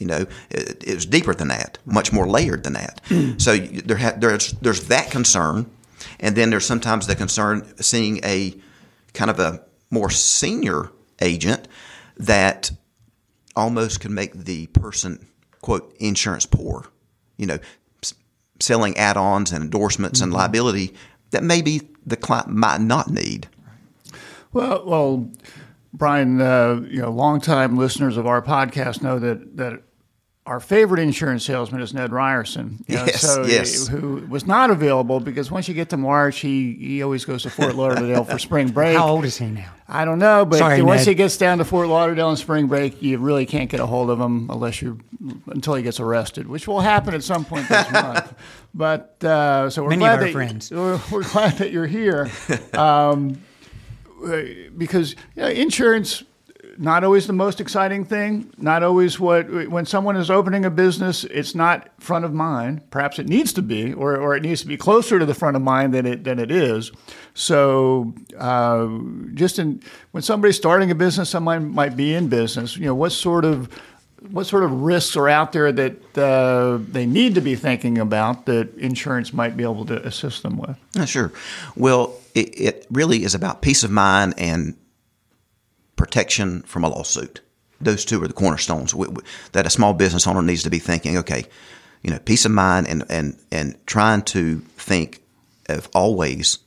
you 0.00 0.06
know, 0.06 0.26
it, 0.50 0.82
it 0.82 0.94
was 0.94 1.06
deeper 1.06 1.34
than 1.34 1.48
that, 1.48 1.78
much 1.84 2.12
more 2.12 2.26
layered 2.26 2.64
than 2.64 2.72
that. 2.72 3.00
so 3.38 3.56
there 3.56 3.98
ha- 3.98 4.14
there's 4.16 4.52
there's 4.54 4.88
that 4.88 5.10
concern, 5.10 5.70
and 6.18 6.34
then 6.34 6.50
there's 6.50 6.66
sometimes 6.66 7.06
the 7.06 7.14
concern 7.14 7.72
seeing 7.80 8.18
a 8.24 8.54
kind 9.12 9.30
of 9.30 9.38
a 9.38 9.62
more 9.90 10.10
senior 10.10 10.90
agent 11.20 11.68
that 12.16 12.70
almost 13.54 14.00
can 14.00 14.14
make 14.14 14.32
the 14.32 14.66
person 14.68 15.28
quote 15.60 15.94
insurance 15.98 16.46
poor. 16.46 16.86
You 17.36 17.46
know, 17.46 17.58
s- 18.02 18.14
selling 18.58 18.96
add-ons 18.96 19.52
and 19.52 19.62
endorsements 19.62 20.20
mm-hmm. 20.20 20.30
and 20.30 20.34
liability 20.34 20.94
that 21.30 21.44
maybe 21.44 21.82
the 22.06 22.16
client 22.16 22.48
might 22.48 22.80
not 22.80 23.10
need. 23.10 23.48
Well, 24.52 24.84
well, 24.84 25.30
Brian, 25.92 26.40
uh, 26.40 26.80
you 26.88 27.02
know, 27.02 27.10
longtime 27.10 27.76
listeners 27.76 28.16
of 28.16 28.26
our 28.26 28.42
podcast 28.42 29.02
know 29.02 29.18
that 29.18 29.56
that 29.56 29.82
our 30.50 30.58
favorite 30.58 30.98
insurance 30.98 31.44
salesman 31.44 31.80
is 31.80 31.94
Ned 31.94 32.10
Ryerson. 32.10 32.84
You 32.88 32.96
know, 32.96 33.04
yes, 33.04 33.20
so 33.20 33.46
yes. 33.46 33.86
Who 33.86 34.26
was 34.28 34.48
not 34.48 34.70
available 34.70 35.20
because 35.20 35.48
once 35.48 35.68
you 35.68 35.74
get 35.74 35.90
to 35.90 35.96
March, 35.96 36.40
he, 36.40 36.74
he 36.74 37.04
always 37.04 37.24
goes 37.24 37.44
to 37.44 37.50
Fort 37.50 37.76
Lauderdale 37.76 38.24
for 38.24 38.36
spring 38.36 38.68
break. 38.72 38.96
How 38.96 39.10
old 39.10 39.24
is 39.24 39.38
he 39.38 39.46
now? 39.46 39.72
I 39.86 40.04
don't 40.04 40.18
know, 40.18 40.44
but 40.44 40.58
Sorry, 40.58 40.82
once 40.82 41.02
Ned. 41.02 41.08
he 41.08 41.14
gets 41.14 41.36
down 41.36 41.58
to 41.58 41.64
Fort 41.64 41.86
Lauderdale 41.86 42.30
in 42.30 42.36
spring 42.36 42.66
break, 42.66 43.00
you 43.00 43.18
really 43.18 43.46
can't 43.46 43.70
get 43.70 43.78
a 43.78 43.86
hold 43.86 44.10
of 44.10 44.20
him 44.20 44.50
unless 44.50 44.82
you 44.82 44.98
until 45.46 45.74
he 45.74 45.84
gets 45.84 46.00
arrested, 46.00 46.48
which 46.48 46.66
will 46.66 46.80
happen 46.80 47.14
at 47.14 47.22
some 47.22 47.44
point 47.44 47.68
this 47.68 47.90
month. 47.92 48.34
But 48.72 49.22
uh, 49.24 49.68
so 49.68 49.82
we're 49.82 49.90
Many 49.90 50.00
glad 50.00 50.14
of 50.14 50.20
our 50.20 50.26
that 50.26 50.32
friends. 50.32 50.70
We're, 50.70 51.00
we're 51.10 51.28
glad 51.28 51.58
that 51.58 51.72
you're 51.72 51.88
here 51.88 52.30
um, 52.72 53.40
because 54.78 55.16
you 55.34 55.42
know, 55.42 55.48
insurance 55.48 56.22
not 56.80 57.04
always 57.04 57.26
the 57.26 57.34
most 57.34 57.60
exciting 57.60 58.06
thing. 58.06 58.50
Not 58.56 58.82
always 58.82 59.20
what 59.20 59.68
when 59.68 59.84
someone 59.84 60.16
is 60.16 60.30
opening 60.30 60.64
a 60.64 60.70
business, 60.70 61.24
it's 61.24 61.54
not 61.54 61.90
front 61.98 62.24
of 62.24 62.32
mind. 62.32 62.90
Perhaps 62.90 63.18
it 63.18 63.28
needs 63.28 63.52
to 63.52 63.62
be, 63.62 63.92
or, 63.92 64.16
or 64.16 64.34
it 64.34 64.42
needs 64.42 64.62
to 64.62 64.66
be 64.66 64.78
closer 64.78 65.18
to 65.18 65.26
the 65.26 65.34
front 65.34 65.56
of 65.56 65.62
mind 65.62 65.92
than 65.92 66.06
it 66.06 66.24
than 66.24 66.38
it 66.38 66.50
is. 66.50 66.90
So, 67.34 68.14
uh, 68.38 68.88
just 69.34 69.58
in 69.58 69.82
when 70.12 70.22
somebody's 70.22 70.56
starting 70.56 70.90
a 70.90 70.94
business, 70.94 71.28
someone 71.28 71.70
might 71.70 71.96
be 71.96 72.14
in 72.14 72.28
business. 72.28 72.78
You 72.78 72.86
know, 72.86 72.94
what 72.94 73.12
sort 73.12 73.44
of 73.44 73.68
what 74.30 74.46
sort 74.46 74.64
of 74.64 74.72
risks 74.72 75.16
are 75.16 75.28
out 75.28 75.52
there 75.52 75.70
that 75.72 76.18
uh, 76.18 76.78
they 76.90 77.04
need 77.04 77.34
to 77.34 77.42
be 77.42 77.56
thinking 77.56 77.98
about 77.98 78.46
that 78.46 78.74
insurance 78.78 79.34
might 79.34 79.54
be 79.54 79.64
able 79.64 79.84
to 79.84 80.06
assist 80.06 80.42
them 80.42 80.56
with? 80.56 80.78
Yeah, 80.94 81.04
sure. 81.04 81.30
Well, 81.76 82.16
it, 82.34 82.58
it 82.58 82.86
really 82.90 83.22
is 83.22 83.34
about 83.34 83.60
peace 83.60 83.84
of 83.84 83.90
mind 83.90 84.34
and 84.38 84.76
protection 86.00 86.62
from 86.62 86.82
a 86.82 86.88
lawsuit. 86.88 87.42
Those 87.78 88.06
two 88.06 88.22
are 88.22 88.26
the 88.26 88.32
cornerstones 88.32 88.94
that 89.52 89.66
a 89.66 89.70
small 89.70 89.92
business 89.92 90.26
owner 90.26 90.40
needs 90.40 90.62
to 90.62 90.70
be 90.70 90.78
thinking. 90.78 91.18
Okay, 91.18 91.44
you 92.02 92.10
know, 92.10 92.18
peace 92.18 92.46
of 92.46 92.52
mind 92.52 92.88
and 92.88 93.04
and 93.10 93.38
and 93.52 93.76
trying 93.86 94.22
to 94.22 94.60
think 94.76 95.20
of 95.68 95.88
always 95.94 96.58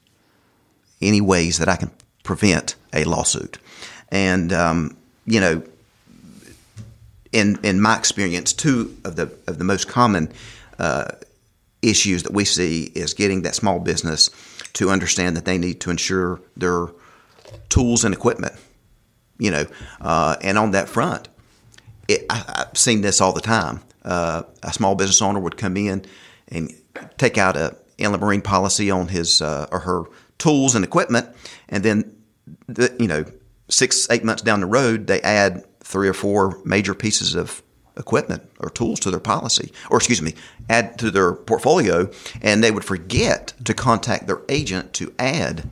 any 1.02 1.20
ways 1.20 1.58
that 1.58 1.68
I 1.68 1.76
can 1.76 1.90
prevent 2.24 2.76
a 2.94 3.04
lawsuit. 3.06 3.58
And 4.10 4.54
um, 4.54 4.96
you 5.26 5.40
know, 5.40 5.64
in 7.32 7.60
in 7.64 7.82
my 7.82 7.98
experience, 7.98 8.54
two 8.54 8.96
of 9.04 9.16
the 9.16 9.32
of 9.48 9.58
the 9.58 9.64
most 9.64 9.88
common 9.88 10.32
uh, 10.78 11.06
issues 11.82 12.22
that 12.24 12.34
we 12.34 12.46
see 12.46 12.92
is 12.94 13.16
getting 13.16 13.42
that 13.42 13.56
small 13.56 13.80
business 13.80 14.30
to 14.74 14.92
understand 14.92 15.36
that 15.38 15.46
they 15.46 15.58
need 15.58 15.82
to 15.82 15.90
insure 15.90 16.40
their 16.56 16.88
tools 17.70 18.06
and 18.06 18.14
equipment. 18.14 18.54
You 19.44 19.52
know, 19.52 19.66
uh, 20.00 20.38
and 20.42 20.58
on 20.58 20.72
that 20.72 20.88
front, 20.88 21.28
it, 22.08 22.26
I, 22.30 22.36
have 22.36 22.78
seen 22.78 23.02
this 23.02 23.20
all 23.20 23.34
the 23.34 23.42
time. 23.42 23.82
Uh, 24.02 24.44
a 24.64 24.72
small 24.72 24.96
business 24.96 25.22
owner 25.22 25.42
would 25.42 25.58
come 25.58 25.76
in 25.76 26.06
and 26.48 26.74
take 27.18 27.38
out 27.38 27.58
a 27.58 27.76
inland 27.98 28.24
marine 28.24 28.42
policy 28.42 28.90
on 28.90 29.10
his 29.10 29.42
uh, 29.42 29.68
or 29.70 29.80
her 29.80 30.04
tools 30.38 30.76
and 30.76 30.86
equipment, 30.86 31.28
and 31.68 31.84
then 31.84 32.16
the, 32.68 32.96
you 32.98 33.08
know 33.10 33.26
six 33.68 34.10
eight 34.10 34.24
months 34.24 34.42
down 34.42 34.62
the 34.62 34.66
road 34.66 35.08
they 35.08 35.20
add 35.22 35.66
three 35.82 36.08
or 36.08 36.14
four 36.14 36.62
major 36.64 36.94
pieces 36.94 37.36
of 37.36 37.62
equipment 37.98 38.50
or 38.62 38.70
tools 38.70 38.98
to 39.02 39.12
their 39.12 39.20
policy, 39.20 39.74
or 39.90 39.98
excuse 39.98 40.22
me, 40.22 40.34
add 40.70 40.98
to 41.00 41.12
their 41.12 41.34
portfolio, 41.34 42.10
and 42.42 42.64
they 42.64 42.72
would 42.72 42.86
forget 42.86 43.52
to 43.66 43.74
contact 43.74 44.26
their 44.26 44.42
agent 44.48 44.94
to 44.94 45.14
add 45.20 45.70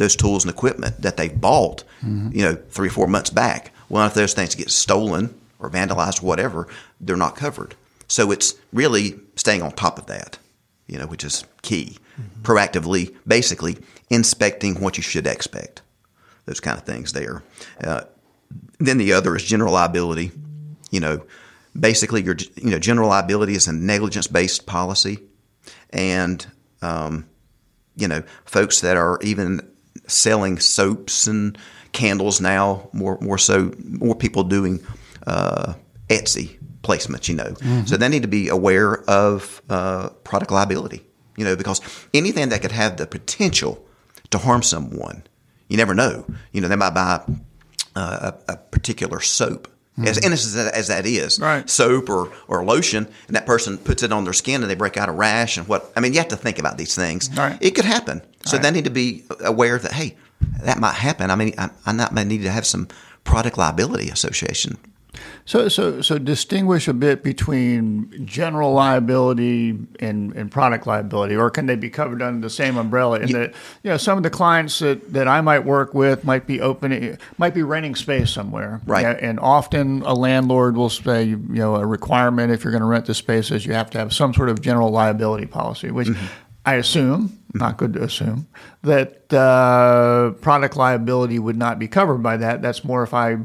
those 0.00 0.16
tools 0.16 0.44
and 0.44 0.52
equipment 0.52 1.02
that 1.02 1.16
they 1.16 1.28
bought, 1.28 1.84
mm-hmm. 2.02 2.30
you 2.32 2.42
know, 2.42 2.56
three 2.70 2.88
or 2.88 2.90
four 2.90 3.06
months 3.06 3.30
back. 3.30 3.70
Well, 3.88 4.06
if 4.06 4.14
those 4.14 4.34
things 4.34 4.54
get 4.54 4.70
stolen 4.70 5.38
or 5.58 5.70
vandalized, 5.70 6.22
or 6.22 6.26
whatever, 6.26 6.66
they're 7.00 7.16
not 7.16 7.36
covered. 7.36 7.74
So 8.08 8.32
it's 8.32 8.54
really 8.72 9.20
staying 9.36 9.62
on 9.62 9.72
top 9.72 9.98
of 9.98 10.06
that, 10.06 10.38
you 10.86 10.98
know, 10.98 11.06
which 11.06 11.22
is 11.22 11.44
key. 11.62 11.98
Mm-hmm. 12.18 12.42
Proactively, 12.42 13.14
basically 13.26 13.76
inspecting 14.08 14.80
what 14.80 14.96
you 14.96 15.02
should 15.02 15.26
expect, 15.26 15.82
those 16.46 16.60
kind 16.60 16.78
of 16.78 16.84
things 16.84 17.12
there. 17.12 17.42
Uh, 17.84 18.02
then 18.78 18.96
the 18.96 19.12
other 19.12 19.36
is 19.36 19.44
general 19.44 19.74
liability. 19.74 20.32
You 20.90 21.00
know, 21.00 21.24
basically, 21.78 22.22
your 22.22 22.36
you 22.56 22.70
know 22.70 22.78
general 22.78 23.10
liability 23.10 23.54
is 23.54 23.68
a 23.68 23.72
negligence 23.72 24.26
based 24.26 24.66
policy, 24.66 25.18
and 25.90 26.44
um, 26.82 27.26
you 27.96 28.08
know 28.08 28.22
folks 28.44 28.80
that 28.80 28.96
are 28.96 29.18
even 29.22 29.69
selling 30.10 30.58
soaps 30.58 31.26
and 31.26 31.56
candles 31.92 32.40
now 32.40 32.88
more 32.92 33.18
more 33.20 33.38
so 33.38 33.72
more 33.84 34.14
people 34.14 34.44
doing 34.44 34.80
uh, 35.26 35.74
Etsy 36.08 36.58
placements. 36.82 37.28
You 37.28 37.36
know, 37.36 37.52
mm-hmm. 37.52 37.86
so 37.86 37.96
they 37.96 38.08
need 38.08 38.22
to 38.22 38.28
be 38.28 38.48
aware 38.48 39.02
of 39.04 39.62
uh, 39.68 40.10
product 40.24 40.50
liability. 40.50 41.06
You 41.36 41.44
know, 41.44 41.56
because 41.56 41.80
anything 42.12 42.50
that 42.50 42.60
could 42.60 42.72
have 42.72 42.96
the 42.96 43.06
potential 43.06 43.84
to 44.30 44.38
harm 44.38 44.62
someone, 44.62 45.22
you 45.68 45.76
never 45.76 45.94
know. 45.94 46.26
You 46.52 46.60
know, 46.60 46.68
they 46.68 46.76
might 46.76 46.90
buy 46.90 47.22
uh, 47.96 48.32
a, 48.48 48.52
a, 48.52 48.56
particular 48.56 49.20
soap. 49.20 49.68
Mm-hmm. 49.98 50.06
As 50.06 50.24
innocent 50.24 50.66
as, 50.66 50.72
as 50.72 50.88
that 50.88 51.04
is, 51.04 51.40
right. 51.40 51.68
soap 51.68 52.08
or, 52.08 52.32
or 52.46 52.64
lotion, 52.64 53.08
and 53.26 53.36
that 53.36 53.44
person 53.44 53.76
puts 53.76 54.02
it 54.02 54.12
on 54.12 54.24
their 54.24 54.32
skin 54.32 54.62
and 54.62 54.70
they 54.70 54.76
break 54.76 54.96
out 54.96 55.08
a 55.08 55.12
rash 55.12 55.58
and 55.58 55.66
what? 55.66 55.92
I 55.96 56.00
mean, 56.00 56.12
you 56.12 56.18
have 56.20 56.28
to 56.28 56.36
think 56.36 56.58
about 56.60 56.78
these 56.78 56.94
things. 56.94 57.28
Right. 57.36 57.58
It 57.60 57.72
could 57.72 57.84
happen, 57.84 58.22
so 58.46 58.56
right. 58.56 58.62
they 58.62 58.70
need 58.70 58.84
to 58.84 58.90
be 58.90 59.24
aware 59.40 59.78
that 59.78 59.92
hey, 59.92 60.16
that 60.62 60.78
might 60.78 60.94
happen. 60.94 61.30
I 61.30 61.34
mean, 61.34 61.54
I, 61.58 61.70
I 61.84 61.92
might 61.92 62.28
need 62.28 62.42
to 62.42 62.50
have 62.50 62.64
some 62.64 62.88
product 63.24 63.58
liability 63.58 64.08
association 64.08 64.78
so, 65.44 65.68
so, 65.68 66.00
so 66.00 66.18
distinguish 66.18 66.88
a 66.88 66.94
bit 66.94 67.22
between 67.22 68.26
general 68.26 68.72
liability 68.72 69.70
and, 69.98 70.32
and 70.34 70.50
product 70.50 70.86
liability, 70.86 71.36
or 71.36 71.50
can 71.50 71.66
they 71.66 71.76
be 71.76 71.90
covered 71.90 72.22
under 72.22 72.40
the 72.40 72.50
same 72.50 72.76
umbrella? 72.76 73.20
In 73.20 73.28
yeah. 73.28 73.38
that, 73.38 73.54
you 73.82 73.90
know, 73.90 73.96
some 73.96 74.16
of 74.16 74.22
the 74.22 74.30
clients 74.30 74.78
that, 74.78 75.12
that 75.12 75.28
I 75.28 75.40
might 75.40 75.64
work 75.64 75.94
with 75.94 76.24
might 76.24 76.46
be 76.46 76.60
opening, 76.60 77.18
might 77.38 77.54
be 77.54 77.62
renting 77.62 77.94
space 77.94 78.30
somewhere, 78.30 78.80
right? 78.86 79.18
And 79.20 79.40
often 79.40 80.02
a 80.02 80.14
landlord 80.14 80.76
will 80.76 80.90
say, 80.90 81.24
you 81.24 81.38
know, 81.48 81.76
a 81.76 81.86
requirement 81.86 82.52
if 82.52 82.64
you're 82.64 82.72
going 82.72 82.82
to 82.82 82.86
rent 82.86 83.06
the 83.06 83.14
space 83.14 83.50
is 83.50 83.66
you 83.66 83.72
have 83.72 83.90
to 83.90 83.98
have 83.98 84.12
some 84.12 84.32
sort 84.34 84.48
of 84.48 84.60
general 84.60 84.90
liability 84.90 85.46
policy, 85.46 85.90
which. 85.90 86.08
Mm-hmm. 86.08 86.26
I 86.64 86.74
assume, 86.74 87.38
not 87.54 87.76
good 87.78 87.94
to 87.94 88.02
assume, 88.02 88.46
that 88.82 89.32
uh, 89.32 90.32
product 90.40 90.76
liability 90.76 91.38
would 91.38 91.56
not 91.56 91.78
be 91.78 91.88
covered 91.88 92.22
by 92.22 92.36
that. 92.36 92.62
That's 92.62 92.84
more 92.84 93.02
if 93.02 93.14
I 93.14 93.38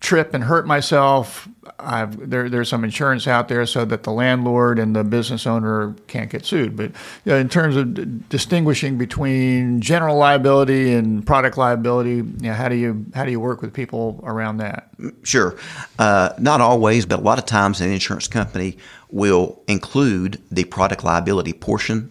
trip 0.00 0.32
and 0.32 0.44
hurt 0.44 0.66
myself, 0.66 1.46
I've, 1.78 2.30
there, 2.30 2.48
there's 2.48 2.70
some 2.70 2.84
insurance 2.84 3.26
out 3.26 3.48
there 3.48 3.66
so 3.66 3.84
that 3.84 4.02
the 4.02 4.10
landlord 4.10 4.78
and 4.78 4.96
the 4.96 5.04
business 5.04 5.46
owner 5.46 5.94
can't 6.06 6.30
get 6.30 6.46
sued. 6.46 6.74
But 6.74 6.90
you 7.24 7.32
know, 7.32 7.36
in 7.36 7.50
terms 7.50 7.76
of 7.76 7.94
d- 7.94 8.06
distinguishing 8.30 8.96
between 8.96 9.80
general 9.80 10.16
liability 10.16 10.94
and 10.94 11.24
product 11.26 11.58
liability, 11.58 12.16
you 12.16 12.34
know, 12.40 12.54
how 12.54 12.68
do 12.68 12.76
you 12.76 13.04
how 13.14 13.24
do 13.24 13.30
you 13.30 13.40
work 13.40 13.60
with 13.60 13.74
people 13.74 14.20
around 14.24 14.56
that? 14.56 14.88
Sure, 15.22 15.56
uh, 15.98 16.30
not 16.38 16.62
always, 16.62 17.04
but 17.04 17.20
a 17.20 17.22
lot 17.22 17.38
of 17.38 17.44
times 17.44 17.80
an 17.80 17.90
insurance 17.90 18.26
company 18.26 18.78
will 19.10 19.62
include 19.68 20.40
the 20.50 20.64
product 20.64 21.04
liability 21.04 21.52
portion 21.52 22.10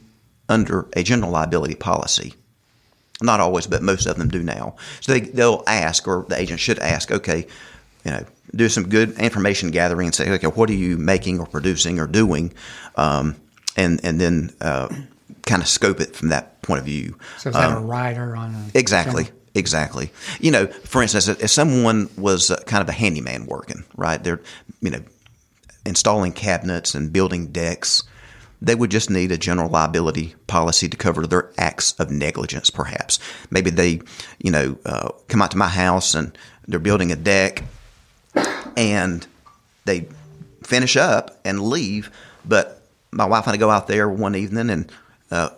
under 0.49 0.87
a 0.93 1.03
general 1.03 1.31
liability 1.31 1.75
policy. 1.75 2.33
Not 3.21 3.39
always, 3.39 3.67
but 3.67 3.81
most 3.81 4.05
of 4.05 4.17
them 4.17 4.29
do 4.29 4.41
now. 4.41 4.75
So 5.01 5.13
they, 5.13 5.19
they'll 5.21 5.63
ask, 5.67 6.07
or 6.07 6.25
the 6.29 6.39
agent 6.39 6.59
should 6.59 6.79
ask, 6.79 7.11
okay, 7.11 7.45
you 8.05 8.11
know, 8.11 8.25
do 8.55 8.69
some 8.69 8.89
good 8.89 9.17
information 9.19 9.71
gathering 9.71 10.07
and 10.07 10.15
say, 10.15 10.29
okay, 10.31 10.47
what 10.47 10.69
are 10.69 10.73
you 10.73 10.97
making 10.97 11.39
or 11.39 11.45
producing 11.45 11.99
or 11.99 12.07
doing, 12.07 12.53
um, 12.95 13.35
and 13.75 13.99
and 14.03 14.19
then 14.19 14.51
uh, 14.61 14.87
kind 15.45 15.61
of 15.61 15.67
scope 15.67 15.99
it 15.99 16.15
from 16.15 16.29
that 16.29 16.61
point 16.61 16.79
of 16.79 16.85
view. 16.85 17.17
So 17.37 17.49
is 17.49 17.55
that 17.55 17.69
um, 17.69 17.83
a 17.83 17.85
rider 17.85 18.35
on 18.35 18.55
a 18.55 18.77
exactly? 18.77 19.25
General? 19.25 19.39
Exactly. 19.55 20.11
You 20.39 20.51
know, 20.51 20.67
for 20.67 21.01
instance, 21.01 21.27
if 21.27 21.49
someone 21.49 22.09
was 22.17 22.51
kind 22.65 22.81
of 22.81 22.87
a 22.87 22.93
handyman 22.93 23.47
working, 23.47 23.83
right? 23.97 24.23
They're, 24.23 24.39
you 24.79 24.91
know, 24.91 25.01
installing 25.85 26.31
cabinets 26.31 26.93
and 26.93 27.11
building 27.11 27.47
decks. 27.47 28.03
They 28.61 28.75
would 28.75 28.91
just 28.91 29.09
need 29.09 29.31
a 29.31 29.37
general 29.37 29.69
liability 29.69 30.35
policy 30.47 30.89
to 30.89 30.97
cover 30.97 31.25
their 31.25 31.51
acts 31.57 31.93
of 31.93 32.11
negligence, 32.11 32.69
perhaps. 32.69 33.19
Maybe 33.49 33.69
they, 33.69 34.01
you 34.39 34.51
know, 34.51 34.77
uh, 34.85 35.09
come 35.27 35.41
out 35.41 35.51
to 35.51 35.57
my 35.57 35.69
house 35.69 36.13
and 36.13 36.37
they're 36.67 36.79
building 36.79 37.11
a 37.11 37.15
deck 37.15 37.63
and 38.75 39.25
they 39.85 40.07
finish 40.63 40.97
up 40.97 41.39
and 41.45 41.61
leave. 41.61 42.11
But 42.45 42.81
my 43.11 43.25
wife 43.25 43.47
and 43.47 43.53
I 43.53 43.57
go 43.57 43.69
out 43.69 43.87
there 43.87 44.09
one 44.09 44.35
evening 44.35 44.69
and 44.69 44.91
uh, 45.31 45.49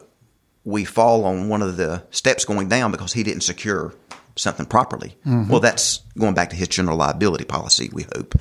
we 0.63 0.85
fall 0.85 1.25
on 1.25 1.49
one 1.49 1.61
of 1.61 1.77
the 1.77 2.03
steps 2.11 2.45
going 2.45 2.69
down 2.69 2.91
because 2.91 3.13
he 3.13 3.23
didn't 3.23 3.41
secure 3.41 3.93
something 4.35 4.65
properly. 4.65 5.15
Mm-hmm. 5.25 5.49
Well, 5.49 5.59
that's 5.59 6.01
going 6.17 6.33
back 6.33 6.49
to 6.51 6.55
his 6.55 6.67
general 6.67 6.97
liability 6.97 7.45
policy, 7.45 7.89
we 7.91 8.03
hope, 8.15 8.35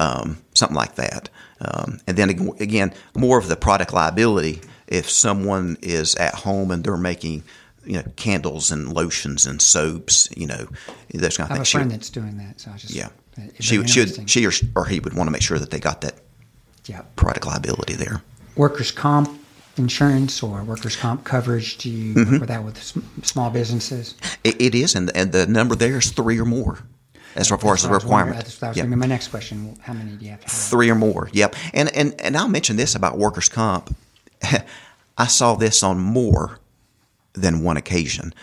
um, 0.00 0.38
something 0.54 0.76
like 0.76 0.94
that. 0.96 1.28
Um, 1.60 2.00
and 2.06 2.16
then 2.16 2.30
again, 2.58 2.94
more 3.14 3.38
of 3.38 3.48
the 3.48 3.56
product 3.56 3.92
liability 3.92 4.60
if 4.88 5.08
someone 5.08 5.76
is 5.82 6.16
at 6.16 6.34
home 6.34 6.70
and 6.70 6.82
they're 6.82 6.96
making 6.96 7.44
you 7.84 7.94
know 7.94 8.04
candles 8.16 8.72
and 8.72 8.92
lotions 8.92 9.46
and 9.46 9.60
soaps, 9.60 10.28
you 10.36 10.46
know 10.46 10.68
those 11.14 11.36
kind 11.36 11.48
of 11.48 11.48
things. 11.48 11.50
I 11.50 11.54
have 11.54 11.60
a 11.60 11.64
friend 11.64 11.90
that's 11.90 12.10
doing 12.10 12.38
that, 12.38 12.60
so 12.60 12.70
I 12.72 12.76
just 12.76 12.94
yeah 12.94 13.08
she 13.58 13.84
she 13.86 14.00
would, 14.00 14.30
she 14.30 14.46
or, 14.46 14.52
or 14.74 14.86
he 14.86 15.00
would 15.00 15.14
want 15.14 15.28
to 15.28 15.30
make 15.30 15.42
sure 15.42 15.58
that 15.58 15.70
they 15.70 15.78
got 15.78 16.00
that 16.00 16.14
yeah. 16.86 17.02
product 17.16 17.46
liability 17.46 17.94
there. 17.94 18.22
Workers' 18.56 18.90
comp 18.90 19.38
insurance 19.76 20.42
or 20.42 20.62
workers' 20.64 20.96
comp 20.96 21.24
coverage? 21.24 21.78
Do 21.78 21.90
you 21.90 22.14
mm-hmm. 22.14 22.38
for 22.38 22.46
that 22.46 22.64
with 22.64 22.78
small 23.22 23.50
businesses? 23.50 24.14
it, 24.44 24.60
it 24.60 24.74
is, 24.74 24.94
and 24.94 25.14
and 25.16 25.32
the 25.32 25.46
number 25.46 25.74
there 25.74 25.98
is 25.98 26.10
three 26.10 26.40
or 26.40 26.44
more. 26.44 26.78
As 27.36 27.48
far 27.48 27.74
as 27.74 27.82
the 27.82 27.90
requirement, 27.90 28.36
that's, 28.36 28.58
that 28.58 28.68
was 28.68 28.76
yep. 28.76 28.88
my 28.88 29.06
next 29.06 29.28
question. 29.28 29.76
How 29.82 29.92
many 29.92 30.12
do 30.12 30.24
you 30.24 30.30
have? 30.32 30.40
To 30.40 30.46
have? 30.46 30.52
Three 30.52 30.90
or 30.90 30.94
more. 30.96 31.28
Yep. 31.32 31.54
And 31.72 31.94
and 31.94 32.20
and 32.20 32.36
I'll 32.36 32.48
mention 32.48 32.76
this 32.76 32.94
about 32.94 33.18
workers' 33.18 33.48
comp. 33.48 33.94
I 35.18 35.26
saw 35.26 35.54
this 35.54 35.82
on 35.82 35.98
more 35.98 36.58
than 37.34 37.62
one 37.62 37.76
occasion. 37.76 38.34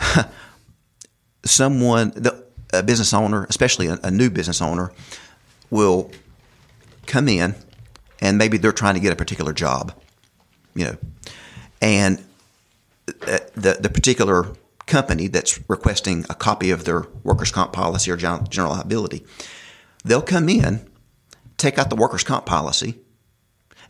Someone, 1.44 2.10
the 2.10 2.44
a 2.72 2.82
business 2.82 3.14
owner, 3.14 3.46
especially 3.48 3.86
a, 3.86 3.98
a 4.02 4.10
new 4.10 4.30
business 4.30 4.60
owner, 4.60 4.92
will 5.70 6.10
come 7.06 7.28
in 7.28 7.54
and 8.20 8.38
maybe 8.38 8.58
they're 8.58 8.72
trying 8.72 8.94
to 8.94 9.00
get 9.00 9.12
a 9.12 9.16
particular 9.16 9.52
job, 9.52 9.92
you 10.74 10.84
know, 10.84 10.96
and 11.80 12.18
uh, 13.26 13.38
the 13.54 13.78
the 13.80 13.88
particular 13.88 14.48
company 14.86 15.28
that's 15.28 15.58
requesting 15.68 16.24
a 16.30 16.34
copy 16.34 16.70
of 16.70 16.84
their 16.84 17.06
workers' 17.22 17.50
comp 17.50 17.72
policy 17.72 18.10
or 18.10 18.16
gen- 18.16 18.46
liability, 18.56 19.24
they'll 20.04 20.22
come 20.22 20.48
in, 20.48 20.88
take 21.56 21.78
out 21.78 21.90
the 21.90 21.96
workers' 21.96 22.24
comp 22.24 22.46
policy, 22.46 22.94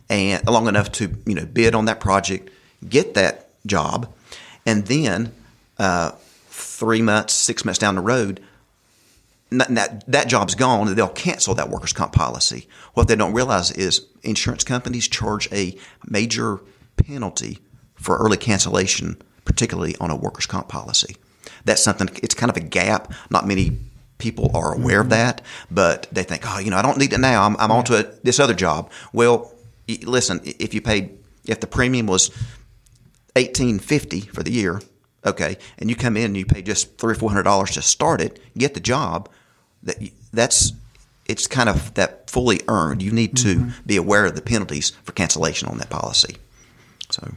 and 0.09 0.45
long 0.47 0.67
enough 0.67 0.91
to 0.93 1.15
you 1.25 1.35
know 1.35 1.45
bid 1.45 1.75
on 1.75 1.85
that 1.85 1.99
project, 1.99 2.49
get 2.87 3.13
that 3.13 3.49
job, 3.65 4.13
and 4.65 4.87
then 4.87 5.31
uh, 5.77 6.11
three 6.47 7.01
months, 7.01 7.33
six 7.33 7.63
months 7.63 7.79
down 7.79 7.95
the 7.95 8.01
road, 8.01 8.41
that, 9.49 10.03
that 10.07 10.27
job's 10.27 10.55
gone, 10.55 10.93
they'll 10.95 11.07
cancel 11.07 11.55
that 11.55 11.69
workers' 11.69 11.93
comp 11.93 12.11
policy. 12.11 12.67
What 12.93 13.07
they 13.07 13.15
don't 13.15 13.33
realize 13.33 13.71
is 13.71 14.05
insurance 14.23 14.63
companies 14.63 15.07
charge 15.07 15.51
a 15.53 15.77
major 16.05 16.59
penalty 16.97 17.59
for 17.95 18.17
early 18.17 18.37
cancellation, 18.37 19.21
particularly 19.47 19.95
on 19.99 20.11
a 20.11 20.15
workers' 20.15 20.45
comp 20.45 20.67
policy. 20.67 21.15
That's 21.65 21.81
something, 21.81 22.09
it's 22.21 22.35
kind 22.35 22.49
of 22.49 22.57
a 22.57 22.59
gap. 22.61 23.13
Not 23.31 23.47
many 23.47 23.79
people 24.17 24.51
are 24.53 24.75
aware 24.75 25.01
of 25.01 25.09
that, 25.09 25.41
but 25.71 26.07
they 26.11 26.23
think, 26.23 26.43
oh, 26.45 26.59
you 26.59 26.69
know, 26.69 26.77
I 26.77 26.81
don't 26.81 26.97
need 26.97 27.13
it 27.13 27.19
now. 27.19 27.43
I'm, 27.43 27.55
I'm 27.57 27.71
on 27.71 27.83
to 27.85 27.99
a, 27.99 28.03
this 28.23 28.39
other 28.39 28.53
job. 28.53 28.91
Well, 29.13 29.51
listen, 30.03 30.41
if 30.43 30.73
you 30.73 30.81
paid, 30.81 31.17
if 31.45 31.59
the 31.61 31.67
premium 31.67 32.07
was 32.07 32.29
eighteen 33.35 33.79
fifty 33.79 34.21
for 34.21 34.43
the 34.43 34.51
year, 34.51 34.81
okay, 35.23 35.57
and 35.77 35.89
you 35.89 35.95
come 35.95 36.17
in 36.17 36.25
and 36.25 36.37
you 36.37 36.45
pay 36.45 36.61
just 36.61 36.97
three 36.97 37.13
or 37.13 37.15
four 37.15 37.29
hundred 37.29 37.43
dollars 37.43 37.71
to 37.71 37.81
start 37.81 38.19
it, 38.19 38.39
get 38.57 38.73
the 38.73 38.81
job, 38.81 39.29
that 39.83 39.97
that's 40.33 40.73
it's 41.25 41.47
kind 41.47 41.69
of 41.69 41.93
that 41.93 42.29
fully 42.29 42.59
earned. 42.67 43.01
You 43.01 43.11
need 43.11 43.37
to 43.37 43.55
mm-hmm. 43.55 43.69
be 43.85 43.95
aware 43.95 44.25
of 44.25 44.35
the 44.35 44.41
penalties 44.41 44.91
for 45.03 45.13
cancellation 45.13 45.69
on 45.69 45.77
that 45.77 45.89
policy. 45.89 46.35
So. 47.09 47.35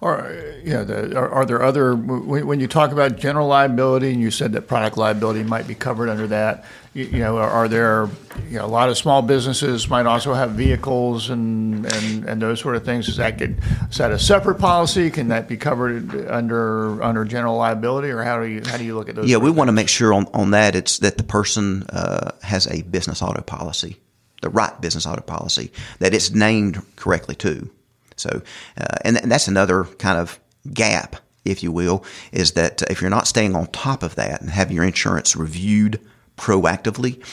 Or 0.00 0.60
yeah, 0.62 0.84
the, 0.84 1.16
are, 1.16 1.28
are, 1.28 1.44
there 1.44 1.60
other 1.60 1.96
when 1.96 2.60
you 2.60 2.68
talk 2.68 2.92
about 2.92 3.16
general 3.16 3.48
liability 3.48 4.12
and 4.12 4.20
you 4.20 4.30
said 4.30 4.52
that 4.52 4.68
product 4.68 4.96
liability 4.96 5.42
might 5.42 5.66
be 5.66 5.74
covered 5.74 6.08
under 6.08 6.28
that? 6.28 6.64
You, 6.94 7.06
you 7.06 7.18
know, 7.18 7.36
are, 7.38 7.50
are 7.50 7.68
there 7.68 8.08
you 8.48 8.58
know, 8.58 8.64
a 8.64 8.68
lot 8.68 8.90
of 8.90 8.96
small 8.96 9.22
businesses 9.22 9.88
might 9.88 10.06
also 10.06 10.34
have 10.34 10.52
vehicles 10.52 11.30
and, 11.30 11.84
and, 11.92 12.24
and 12.28 12.40
those 12.40 12.60
sort 12.60 12.76
of 12.76 12.84
things? 12.84 13.08
Is 13.08 13.16
that 13.16 13.38
get 13.38 13.50
is 13.90 13.96
that 13.96 14.12
a 14.12 14.20
separate 14.20 14.60
policy? 14.60 15.10
Can 15.10 15.28
that 15.28 15.48
be 15.48 15.56
covered 15.56 16.28
under 16.28 17.02
under 17.02 17.24
general 17.24 17.56
liability, 17.56 18.10
or 18.10 18.22
how 18.22 18.40
do 18.40 18.46
you 18.46 18.62
how 18.64 18.76
do 18.76 18.84
you 18.84 18.94
look 18.94 19.08
at 19.08 19.16
those? 19.16 19.28
Yeah, 19.28 19.38
we 19.38 19.50
want 19.50 19.66
to 19.66 19.72
make 19.72 19.88
sure 19.88 20.14
on, 20.14 20.28
on 20.32 20.52
that 20.52 20.76
it's 20.76 21.00
that 21.00 21.16
the 21.16 21.24
person 21.24 21.82
uh, 21.88 22.30
has 22.42 22.68
a 22.68 22.82
business 22.82 23.20
auto 23.20 23.42
policy, 23.42 23.96
the 24.42 24.48
right 24.48 24.80
business 24.80 25.06
auto 25.06 25.22
policy, 25.22 25.72
that 25.98 26.14
it's 26.14 26.30
named 26.30 26.80
correctly 26.94 27.34
too. 27.34 27.68
So, 28.18 28.42
uh, 28.80 28.96
and, 29.04 29.16
and 29.18 29.30
that's 29.30 29.48
another 29.48 29.84
kind 29.84 30.18
of 30.18 30.38
gap, 30.72 31.16
if 31.44 31.62
you 31.62 31.72
will, 31.72 32.04
is 32.32 32.52
that 32.52 32.82
if 32.90 33.00
you're 33.00 33.10
not 33.10 33.26
staying 33.26 33.54
on 33.54 33.66
top 33.68 34.02
of 34.02 34.14
that 34.16 34.40
and 34.40 34.50
have 34.50 34.70
your 34.72 34.84
insurance 34.84 35.36
reviewed 35.36 36.00
proactively, 36.36 37.24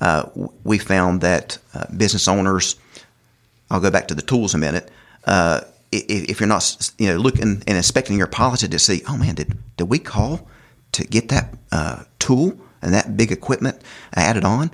uh, 0.00 0.28
we 0.64 0.78
found 0.78 1.20
that 1.20 1.58
uh, 1.74 1.86
business 1.96 2.28
owners, 2.28 2.76
I'll 3.70 3.80
go 3.80 3.90
back 3.90 4.08
to 4.08 4.14
the 4.14 4.22
tools 4.22 4.54
a 4.54 4.58
minute. 4.58 4.90
Uh, 5.24 5.62
if 5.92 6.40
you're 6.40 6.48
not, 6.48 6.92
you 6.98 7.08
know, 7.08 7.16
looking 7.16 7.62
and 7.66 7.76
inspecting 7.76 8.18
your 8.18 8.26
policy 8.26 8.68
to 8.68 8.78
see, 8.78 9.02
oh 9.08 9.16
man, 9.16 9.36
did 9.36 9.56
did 9.76 9.88
we 9.88 9.98
call 9.98 10.48
to 10.92 11.04
get 11.04 11.28
that 11.28 11.54
uh, 11.70 12.04
tool 12.18 12.58
and 12.82 12.92
that 12.92 13.16
big 13.16 13.30
equipment 13.30 13.80
added 14.14 14.44
on? 14.44 14.70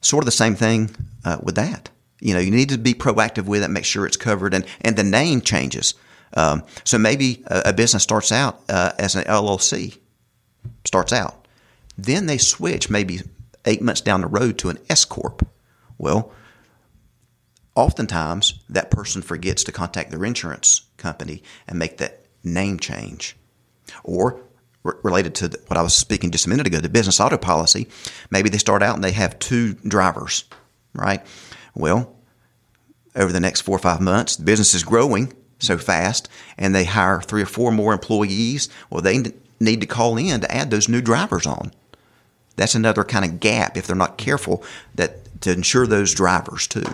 Sort 0.00 0.22
of 0.22 0.26
the 0.26 0.32
same 0.32 0.54
thing 0.54 0.90
uh, 1.24 1.38
with 1.42 1.56
that. 1.56 1.90
You 2.20 2.34
know, 2.34 2.40
you 2.40 2.50
need 2.50 2.70
to 2.70 2.78
be 2.78 2.94
proactive 2.94 3.44
with 3.44 3.62
it, 3.62 3.68
make 3.68 3.84
sure 3.84 4.06
it's 4.06 4.16
covered, 4.16 4.54
and 4.54 4.64
and 4.80 4.96
the 4.96 5.04
name 5.04 5.40
changes. 5.40 5.94
Um, 6.34 6.64
so 6.84 6.98
maybe 6.98 7.44
a, 7.46 7.62
a, 7.66 7.72
business 7.72 8.02
starts 8.02 8.32
out 8.32 8.60
uh, 8.68 8.92
as 8.98 9.14
an 9.14 9.24
LLC, 9.24 9.98
starts 10.84 11.12
out, 11.12 11.46
then 11.96 12.26
they 12.26 12.36
switch 12.36 12.90
maybe 12.90 13.20
eight 13.64 13.80
months 13.80 14.00
down 14.00 14.20
the 14.20 14.26
road 14.26 14.58
to 14.58 14.68
an 14.68 14.78
S 14.90 15.04
corp. 15.04 15.46
Well, 15.98 16.32
oftentimes 17.74 18.60
that 18.68 18.90
person 18.90 19.22
forgets 19.22 19.64
to 19.64 19.72
contact 19.72 20.10
their 20.10 20.24
insurance 20.24 20.82
company 20.96 21.42
and 21.66 21.78
make 21.78 21.98
that 21.98 22.26
name 22.42 22.78
change, 22.78 23.36
or 24.04 24.40
related 25.02 25.34
to 25.36 25.48
what 25.66 25.76
I 25.76 25.82
was 25.82 25.94
speaking 25.94 26.30
just 26.30 26.46
a 26.46 26.48
minute 26.48 26.66
ago, 26.66 26.78
the 26.78 26.88
business 26.88 27.20
auto 27.20 27.38
policy. 27.38 27.88
Maybe 28.30 28.48
they 28.48 28.58
start 28.58 28.82
out 28.82 28.94
and 28.94 29.02
they 29.02 29.12
have 29.12 29.38
two 29.38 29.74
drivers, 29.74 30.44
right? 30.94 31.24
Well, 31.74 32.15
over 33.16 33.32
the 33.32 33.40
next 33.40 33.62
four 33.62 33.76
or 33.76 33.80
five 33.80 34.00
months, 34.00 34.36
the 34.36 34.44
business 34.44 34.74
is 34.74 34.84
growing 34.84 35.32
so 35.58 35.78
fast 35.78 36.28
and 36.58 36.74
they 36.74 36.84
hire 36.84 37.20
three 37.20 37.42
or 37.42 37.46
four 37.46 37.72
more 37.72 37.92
employees. 37.92 38.68
Well, 38.90 39.00
they 39.00 39.32
need 39.60 39.80
to 39.80 39.86
call 39.86 40.16
in 40.16 40.40
to 40.40 40.54
add 40.54 40.70
those 40.70 40.88
new 40.88 41.00
drivers 41.00 41.46
on. 41.46 41.72
That's 42.56 42.74
another 42.74 43.04
kind 43.04 43.24
of 43.24 43.40
gap 43.40 43.76
if 43.76 43.86
they're 43.86 43.96
not 43.96 44.18
careful 44.18 44.62
that 44.94 45.40
to 45.42 45.52
ensure 45.52 45.86
those 45.86 46.14
drivers 46.14 46.66
too. 46.66 46.84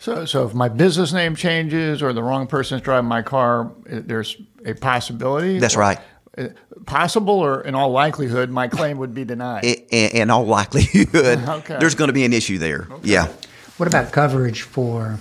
So, 0.00 0.24
so 0.24 0.46
if 0.46 0.54
my 0.54 0.68
business 0.68 1.12
name 1.12 1.34
changes 1.34 2.02
or 2.02 2.12
the 2.12 2.22
wrong 2.22 2.46
person's 2.46 2.82
driving 2.82 3.08
my 3.08 3.22
car, 3.22 3.72
there's 3.84 4.36
a 4.64 4.74
possibility. 4.74 5.58
That's 5.58 5.76
right. 5.76 5.98
Uh, 6.36 6.48
possible, 6.86 7.34
or 7.34 7.62
in 7.62 7.74
all 7.74 7.90
likelihood, 7.90 8.48
my 8.48 8.68
claim 8.68 8.98
would 8.98 9.12
be 9.12 9.24
denied. 9.24 9.64
In, 9.90 10.10
in 10.10 10.30
all 10.30 10.44
likelihood, 10.44 11.40
okay. 11.48 11.78
there's 11.80 11.96
going 11.96 12.08
to 12.08 12.12
be 12.12 12.24
an 12.24 12.32
issue 12.32 12.58
there. 12.58 12.86
Okay. 12.88 13.10
Yeah. 13.10 13.32
What 13.76 13.88
about 13.88 14.12
coverage 14.12 14.62
for 14.62 15.18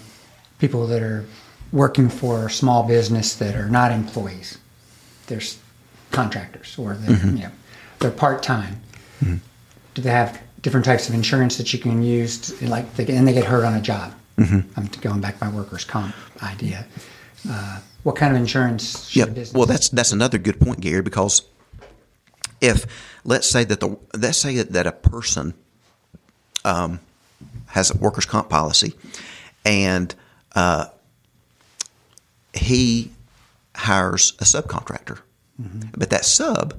people 0.60 0.88
that 0.88 1.02
are 1.02 1.26
working 1.72 2.10
for 2.10 2.48
a 2.48 2.50
small 2.50 2.84
business 2.84 3.36
that 3.36 3.56
are 3.56 3.70
not 3.70 3.91
employees? 3.91 4.58
There's 5.28 5.60
contractors 6.12 6.78
or 6.78 6.96
they're, 6.96 7.17
mm-hmm. 7.17 7.38
you 7.38 7.43
know, 7.43 7.52
they're 8.00 8.12
part 8.12 8.43
time. 8.43 8.82
Mm-hmm. 9.22 9.38
Do 9.93 10.02
they 10.02 10.12
have 10.12 10.41
different 10.62 10.86
types 10.86 11.10
of 11.10 11.15
insurance 11.15 11.58
that 11.58 11.74
you 11.74 11.80
can 11.80 12.02
use? 12.04 12.39
To, 12.39 12.67
like, 12.70 12.96
they, 12.96 13.15
and 13.15 13.28
they 13.28 13.34
get 13.34 13.46
hurt 13.46 13.65
on 13.65 13.74
a 13.74 13.82
job. 13.82 14.13
Mm-hmm. 14.38 14.80
I'm 14.80 14.86
going 15.02 15.22
back 15.22 15.39
to 15.39 15.46
my 15.46 15.52
workers' 15.52 15.84
comp 15.84 16.15
idea. 16.43 16.86
Uh, 17.50 17.80
what 18.04 18.15
kind 18.15 18.34
of 18.34 18.39
insurance? 18.39 19.15
yeah, 19.15 19.26
well, 19.54 19.65
that's 19.65 19.89
that's 19.89 20.12
another 20.12 20.38
good 20.38 20.60
point, 20.60 20.80
Gary, 20.80 21.02
because 21.02 21.41
if 22.62 22.86
let's 23.24 23.50
say 23.50 23.63
that 23.63 23.80
the 23.80 23.98
let's 24.15 24.38
say 24.38 24.62
that 24.62 24.88
a 24.88 24.91
person 24.91 25.54
um, 26.63 27.00
has 27.67 27.91
a 27.91 27.98
workers' 27.98 28.26
comp 28.26 28.50
policy, 28.50 28.93
and 29.65 30.13
uh, 30.58 30.89
he 32.52 33.12
hires 33.76 34.34
a 34.39 34.43
subcontractor, 34.43 35.20
mm-hmm. 35.62 35.89
but 35.96 36.10
that 36.10 36.26
sub 36.26 36.74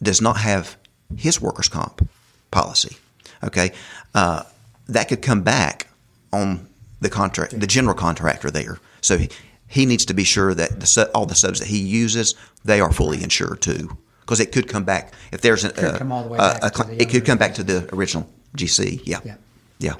does 0.00 0.20
not 0.20 0.36
have 0.36 0.76
his 1.16 1.40
workers' 1.40 1.68
comp 1.68 2.08
policy. 2.52 2.96
Okay, 3.42 3.72
uh, 4.14 4.44
that 4.88 5.08
could 5.08 5.20
come 5.20 5.42
back 5.42 5.88
on 6.32 6.68
the 7.00 7.10
contract, 7.10 7.58
the 7.58 7.66
general 7.66 7.96
contractor 7.96 8.52
there. 8.52 8.78
So 9.00 9.18
he, 9.18 9.28
he 9.66 9.84
needs 9.84 10.04
to 10.04 10.14
be 10.14 10.22
sure 10.22 10.54
that 10.54 10.78
the, 10.78 11.10
all 11.12 11.26
the 11.26 11.34
subs 11.34 11.58
that 11.58 11.66
he 11.66 11.80
uses 11.80 12.36
they 12.64 12.80
are 12.80 12.92
fully 12.92 13.20
insured 13.20 13.62
too, 13.62 13.96
because 14.20 14.38
it 14.38 14.52
could 14.52 14.68
come 14.68 14.84
back 14.84 15.12
if 15.32 15.40
there's 15.40 15.64
a, 15.64 15.70
it 15.70 15.74
could, 15.74 16.02
a, 16.02 16.04
a, 16.04 16.70
a, 16.72 17.02
it 17.02 17.10
could 17.10 17.26
come 17.26 17.38
back 17.38 17.54
to 17.54 17.64
the 17.64 17.92
original 17.92 18.30
GC. 18.56 19.02
Yeah, 19.04 19.18
yeah. 19.24 19.36
yeah. 19.80 19.94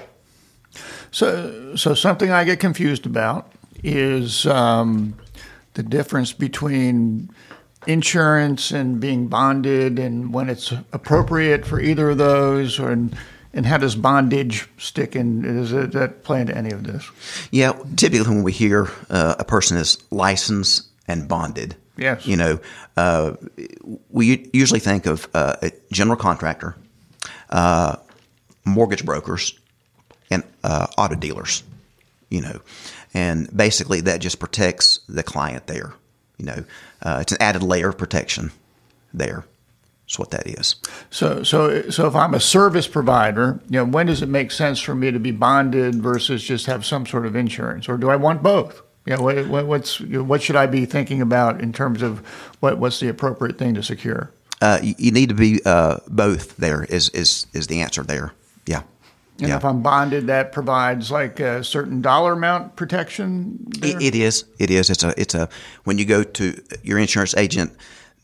So, 1.13 1.75
so 1.75 1.93
something 1.93 2.31
I 2.31 2.43
get 2.43 2.59
confused 2.59 3.05
about 3.05 3.51
is 3.83 4.47
um, 4.47 5.13
the 5.75 5.83
difference 5.83 6.33
between 6.33 7.29
insurance 7.85 8.71
and 8.71 8.99
being 8.99 9.27
bonded, 9.27 9.99
and 9.99 10.33
when 10.33 10.49
it's 10.49 10.73
appropriate 10.91 11.67
for 11.67 11.79
either 11.79 12.09
of 12.09 12.17
those, 12.17 12.79
or 12.79 12.89
and, 12.89 13.15
and 13.53 13.63
how 13.63 13.77
does 13.77 13.95
bondage 13.95 14.67
stick 14.79 15.15
in? 15.15 15.43
Does 15.43 15.71
it, 15.71 15.91
that 15.91 16.23
play 16.23 16.41
into 16.41 16.57
any 16.57 16.71
of 16.71 16.83
this? 16.83 17.07
Yeah, 17.51 17.73
typically 17.95 18.33
when 18.33 18.41
we 18.41 18.51
hear 18.51 18.89
uh, 19.11 19.35
a 19.37 19.43
person 19.43 19.77
is 19.77 19.99
licensed 20.09 20.87
and 21.07 21.27
bonded, 21.27 21.75
yes, 21.95 22.25
you 22.25 22.37
know, 22.37 22.59
uh, 22.97 23.33
we 24.09 24.49
usually 24.51 24.79
think 24.79 25.05
of 25.05 25.29
uh, 25.35 25.57
a 25.61 25.71
general 25.91 26.17
contractor, 26.17 26.75
uh, 27.51 27.97
mortgage 28.65 29.05
brokers, 29.05 29.59
and 30.29 30.43
uh, 30.63 30.87
auto 30.97 31.15
dealers, 31.15 31.63
you 32.29 32.41
know, 32.41 32.59
and 33.13 33.55
basically 33.55 34.01
that 34.01 34.21
just 34.21 34.39
protects 34.39 34.99
the 35.07 35.23
client 35.23 35.67
there. 35.67 35.93
You 36.37 36.45
know, 36.45 36.63
uh, 37.01 37.19
it's 37.21 37.31
an 37.31 37.37
added 37.41 37.63
layer 37.63 37.89
of 37.89 37.97
protection 37.97 38.51
there. 39.13 39.45
That's 40.05 40.19
what 40.19 40.31
that 40.31 40.47
is. 40.47 40.75
So, 41.09 41.43
so, 41.43 41.89
so 41.89 42.07
if 42.07 42.15
I'm 42.15 42.33
a 42.33 42.39
service 42.39 42.87
provider, 42.87 43.59
you 43.69 43.79
know, 43.79 43.85
when 43.85 44.07
does 44.07 44.21
it 44.21 44.29
make 44.29 44.51
sense 44.51 44.79
for 44.79 44.93
me 44.93 45.11
to 45.11 45.19
be 45.19 45.31
bonded 45.31 45.95
versus 45.95 46.43
just 46.43 46.65
have 46.65 46.85
some 46.85 47.05
sort 47.05 47.25
of 47.25 47.35
insurance, 47.35 47.87
or 47.87 47.97
do 47.97 48.09
I 48.09 48.15
want 48.15 48.43
both? 48.43 48.81
You 49.05 49.17
know, 49.17 49.23
what, 49.23 49.65
what's 49.65 49.99
what 49.99 50.41
should 50.41 50.55
I 50.55 50.65
be 50.65 50.85
thinking 50.85 51.21
about 51.21 51.61
in 51.61 51.73
terms 51.73 52.01
of 52.01 52.19
what, 52.59 52.77
what's 52.77 52.99
the 52.99 53.09
appropriate 53.09 53.57
thing 53.57 53.73
to 53.75 53.83
secure? 53.83 54.31
Uh, 54.61 54.79
you, 54.81 54.95
you 54.97 55.11
need 55.11 55.29
to 55.29 55.35
be 55.35 55.61
uh, 55.65 55.97
both. 56.07 56.55
There 56.57 56.85
is 56.85 57.09
is 57.09 57.47
is 57.53 57.67
the 57.67 57.81
answer 57.81 58.03
there. 58.03 58.33
Yeah. 58.65 58.83
And 59.39 59.47
yeah. 59.47 59.57
if 59.57 59.65
I'm 59.65 59.81
bonded, 59.81 60.27
that 60.27 60.51
provides 60.51 61.09
like 61.09 61.39
a 61.39 61.63
certain 61.63 62.01
dollar 62.01 62.33
amount 62.33 62.75
protection. 62.75 63.65
It, 63.81 64.01
it 64.01 64.15
is. 64.15 64.45
It 64.59 64.69
is. 64.69 64.89
It's 64.89 65.03
a. 65.03 65.19
It's 65.19 65.33
a. 65.33 65.49
When 65.85 65.97
you 65.97 66.05
go 66.05 66.23
to 66.23 66.63
your 66.83 66.99
insurance 66.99 67.35
agent, 67.35 67.75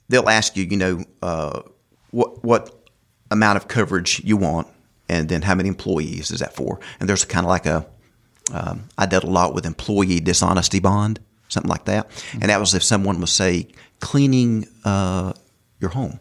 they'll 0.08 0.30
ask 0.30 0.56
you. 0.56 0.66
You 0.66 0.78
know, 0.78 1.04
uh, 1.22 1.62
what 2.12 2.44
what 2.44 2.90
amount 3.32 3.58
of 3.58 3.68
coverage 3.68 4.22
you 4.24 4.38
want, 4.38 4.68
and 5.08 5.30
then 5.30 5.42
how 5.42 5.56
many 5.56 5.68
employees 5.68 6.30
is 6.30 6.40
that 6.42 6.56
for? 6.56 6.80
And 7.00 7.10
there's 7.10 7.26
kind 7.26 7.46
of 7.46 7.50
like 7.50 7.66
a. 7.66 7.88
Um, 8.52 8.90
I 8.98 9.06
dealt 9.06 9.24
a 9.24 9.30
lot 9.30 9.54
with 9.54 9.66
employee 9.66 10.20
dishonesty 10.20 10.80
bond, 10.80 11.20
something 11.50 11.70
like 11.70 11.86
that, 11.86 12.10
and 12.34 12.44
that 12.44 12.60
was 12.60 12.74
if 12.74 12.84
someone 12.84 13.20
was 13.20 13.32
say 13.32 13.68
cleaning 14.00 14.68
uh, 14.86 15.34
your 15.80 15.90
home. 15.92 16.20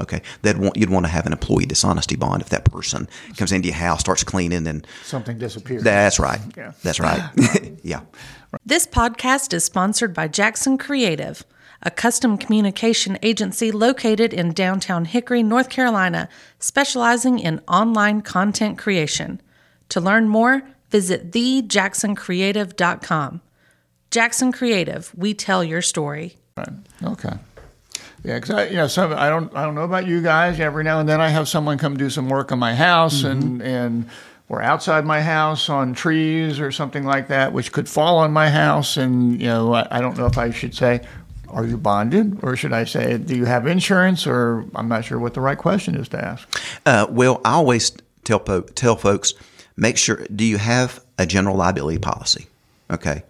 Okay, 0.00 0.22
they'd 0.42 0.58
want 0.58 0.76
you'd 0.76 0.90
want 0.90 1.06
to 1.06 1.10
have 1.10 1.24
an 1.26 1.32
employee 1.32 1.66
dishonesty 1.66 2.16
bond 2.16 2.42
if 2.42 2.48
that 2.48 2.64
person 2.64 3.06
comes 3.36 3.52
into 3.52 3.68
your 3.68 3.76
house, 3.76 4.00
starts 4.00 4.24
cleaning, 4.24 4.66
and 4.66 4.84
Something 5.04 5.38
disappears. 5.38 5.84
that's 5.84 6.18
right. 6.18 6.40
Yeah. 6.56 6.72
That's 6.82 6.98
right. 6.98 7.22
yeah. 7.84 8.00
This 8.66 8.86
podcast 8.86 9.52
is 9.52 9.64
sponsored 9.64 10.12
by 10.12 10.26
Jackson 10.28 10.78
Creative, 10.78 11.44
a 11.82 11.90
custom 11.90 12.36
communication 12.38 13.18
agency 13.22 13.70
located 13.70 14.34
in 14.34 14.52
downtown 14.52 15.04
Hickory, 15.04 15.42
North 15.44 15.68
Carolina, 15.70 16.28
specializing 16.58 17.38
in 17.38 17.60
online 17.68 18.20
content 18.22 18.78
creation. 18.78 19.40
To 19.90 20.00
learn 20.00 20.28
more, 20.28 20.62
visit 20.90 21.30
thejacksoncreative.com. 21.30 23.40
Jackson 24.10 24.52
Creative, 24.52 25.12
we 25.16 25.34
tell 25.34 25.62
your 25.64 25.82
story. 25.82 26.36
Right. 26.56 26.68
Okay. 27.02 27.34
Yeah, 28.24 28.36
because 28.36 28.50
I, 28.50 28.66
you 28.68 28.76
know, 28.76 28.86
some 28.86 29.12
I 29.12 29.28
don't, 29.28 29.54
I 29.54 29.64
don't 29.64 29.74
know 29.74 29.82
about 29.82 30.06
you 30.06 30.22
guys. 30.22 30.58
Every 30.58 30.82
now 30.82 30.98
and 30.98 31.08
then, 31.08 31.20
I 31.20 31.28
have 31.28 31.46
someone 31.46 31.76
come 31.76 31.96
do 31.96 32.08
some 32.08 32.30
work 32.30 32.52
on 32.52 32.58
my 32.58 32.74
house, 32.74 33.22
and 33.22 33.62
and 33.62 34.08
or 34.48 34.62
outside 34.62 35.04
my 35.04 35.20
house 35.20 35.68
on 35.68 35.92
trees 35.92 36.58
or 36.58 36.72
something 36.72 37.04
like 37.04 37.28
that, 37.28 37.52
which 37.52 37.70
could 37.70 37.88
fall 37.88 38.18
on 38.18 38.32
my 38.32 38.48
house. 38.48 38.96
And 38.96 39.38
you 39.40 39.48
know, 39.48 39.74
I, 39.74 39.86
I 39.90 40.00
don't 40.00 40.16
know 40.16 40.24
if 40.24 40.38
I 40.38 40.50
should 40.52 40.74
say, 40.74 41.06
"Are 41.50 41.66
you 41.66 41.76
bonded?" 41.76 42.42
or 42.42 42.56
should 42.56 42.72
I 42.72 42.84
say, 42.84 43.18
"Do 43.18 43.36
you 43.36 43.44
have 43.44 43.66
insurance?" 43.66 44.26
Or 44.26 44.64
I'm 44.74 44.88
not 44.88 45.04
sure 45.04 45.18
what 45.18 45.34
the 45.34 45.42
right 45.42 45.58
question 45.58 45.94
is 45.94 46.08
to 46.08 46.24
ask. 46.24 46.48
Uh, 46.86 47.06
well, 47.10 47.42
I 47.44 47.52
always 47.52 47.92
tell 48.24 48.40
po- 48.40 48.62
tell 48.62 48.96
folks 48.96 49.34
make 49.76 49.98
sure 49.98 50.24
do 50.34 50.44
you 50.44 50.56
have 50.56 51.04
a 51.18 51.26
general 51.26 51.56
liability 51.56 51.98
policy, 51.98 52.46
okay, 52.90 53.22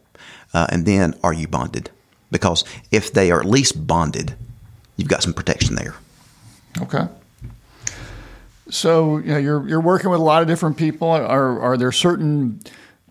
uh, 0.52 0.68
and 0.70 0.86
then 0.86 1.14
are 1.24 1.32
you 1.32 1.48
bonded? 1.48 1.90
Because 2.30 2.64
if 2.92 3.12
they 3.12 3.32
are 3.32 3.40
at 3.40 3.46
least 3.46 3.86
bonded, 3.86 4.34
you've 4.96 5.08
got 5.08 5.22
some 5.22 5.34
protection 5.34 5.74
there. 5.74 5.94
Okay. 6.80 7.06
So 8.70 9.18
you 9.18 9.28
know, 9.28 9.38
you're 9.38 9.68
you're 9.68 9.80
working 9.80 10.10
with 10.10 10.20
a 10.20 10.24
lot 10.24 10.42
of 10.42 10.48
different 10.48 10.76
people. 10.76 11.08
Are 11.08 11.60
are 11.60 11.76
there 11.76 11.92
certain 11.92 12.60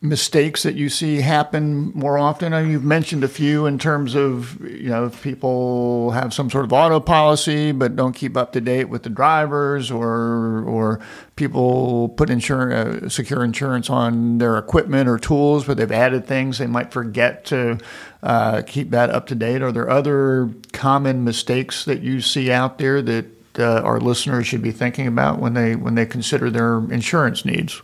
mistakes 0.03 0.63
that 0.63 0.75
you 0.75 0.89
see 0.89 1.21
happen 1.21 1.91
more 1.95 2.17
often? 2.17 2.53
I 2.53 2.61
mean, 2.61 2.71
you've 2.71 2.83
mentioned 2.83 3.23
a 3.23 3.29
few 3.29 3.65
in 3.65 3.79
terms 3.79 4.13
of 4.13 4.59
you 4.61 4.89
know 4.89 5.05
if 5.05 5.23
people 5.23 6.11
have 6.11 6.33
some 6.33 6.49
sort 6.49 6.65
of 6.65 6.73
auto 6.73 6.99
policy 6.99 7.71
but 7.71 7.95
don't 7.95 8.13
keep 8.13 8.35
up 8.35 8.51
to 8.53 8.61
date 8.61 8.89
with 8.89 9.03
the 9.03 9.09
drivers, 9.09 9.89
or 9.89 10.63
or 10.65 10.99
people 11.37 12.09
put 12.09 12.29
insurance 12.29 13.03
uh, 13.03 13.09
secure 13.09 13.43
insurance 13.43 13.89
on 13.89 14.37
their 14.37 14.57
equipment 14.57 15.07
or 15.07 15.17
tools, 15.17 15.65
but 15.65 15.77
they've 15.77 15.91
added 15.91 16.27
things 16.27 16.57
they 16.57 16.67
might 16.67 16.91
forget 16.91 17.45
to 17.45 17.79
uh, 18.21 18.61
keep 18.67 18.89
that 18.91 19.09
up 19.09 19.25
to 19.27 19.35
date. 19.35 19.61
Are 19.61 19.71
there 19.71 19.89
other 19.89 20.49
common 20.73 21.23
mistakes 21.23 21.85
that 21.85 22.01
you 22.01 22.19
see 22.19 22.51
out 22.51 22.77
there 22.77 23.01
that 23.01 23.25
uh, 23.57 23.81
our 23.81 23.99
listeners 23.99 24.47
should 24.47 24.61
be 24.61 24.71
thinking 24.71 25.07
about 25.07 25.39
when 25.39 25.53
they 25.53 25.77
when 25.77 25.95
they 25.95 26.05
consider 26.05 26.49
their 26.49 26.79
insurance 26.91 27.45
needs? 27.45 27.81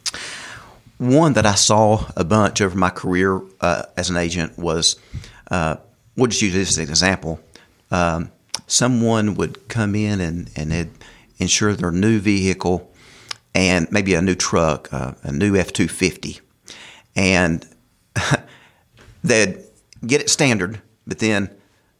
One 0.99 1.31
that 1.33 1.45
I 1.45 1.55
saw 1.55 2.05
a 2.17 2.25
bunch 2.25 2.59
over 2.59 2.77
my 2.77 2.89
career 2.89 3.41
uh, 3.61 3.83
as 3.95 4.09
an 4.09 4.17
agent 4.17 4.59
was, 4.59 4.97
uh, 5.49 5.77
we'll 6.17 6.27
just 6.27 6.41
use 6.41 6.53
this 6.53 6.71
as 6.71 6.77
an 6.77 6.89
example. 6.89 7.39
Um, 7.89 8.33
someone 8.67 9.35
would 9.35 9.69
come 9.69 9.95
in 9.95 10.19
and, 10.19 10.51
and 10.57 10.91
insure 11.37 11.73
their 11.73 11.91
new 11.91 12.19
vehicle 12.19 12.93
and 13.55 13.89
maybe 13.89 14.13
a 14.13 14.21
new 14.21 14.35
truck, 14.35 14.91
uh, 14.91 15.13
a 15.23 15.31
new 15.31 15.55
F 15.55 15.71
250. 15.71 16.41
And 17.15 17.65
they'd 19.23 19.57
get 20.05 20.19
it 20.19 20.29
standard, 20.29 20.81
but 21.07 21.19
then, 21.19 21.49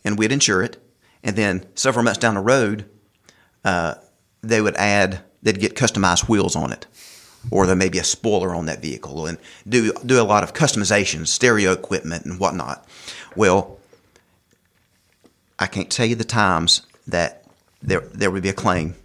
and 0.04 0.20
we'd 0.20 0.34
insure 0.34 0.62
it. 0.62 0.78
And 1.24 1.38
then 1.38 1.66
several 1.74 2.04
months 2.04 2.20
down 2.20 2.34
the 2.34 2.42
road, 2.42 2.84
uh, 3.64 3.96
they 4.42 4.62
would 4.62 4.76
add, 4.76 5.22
they'd 5.42 5.62
get 5.62 5.76
customized 5.76 6.28
wheels 6.28 6.58
on 6.58 6.74
it 6.74 6.86
or 7.52 7.66
there 7.66 7.76
may 7.76 7.90
be 7.90 8.00
a 8.00 8.04
spoiler 8.04 8.54
on 8.54 8.66
that 8.66 8.82
vehicle 8.82 9.26
and 9.26 9.38
do 9.68 9.94
do 10.06 10.22
a 10.22 10.24
lot 10.24 10.44
of 10.44 10.54
customization, 10.54 11.28
stereo 11.28 11.72
equipment 11.72 12.26
and 12.26 12.40
whatnot. 12.40 12.88
Well, 13.36 13.80
I 15.58 15.68
can't 15.68 15.90
tell 15.90 16.06
you 16.06 16.16
the 16.16 16.24
times 16.24 16.84
that 17.08 17.46
there 17.82 18.02
there 18.14 18.32
would 18.32 18.44
be 18.44 18.50
a 18.50 18.54
claim, 18.54 18.96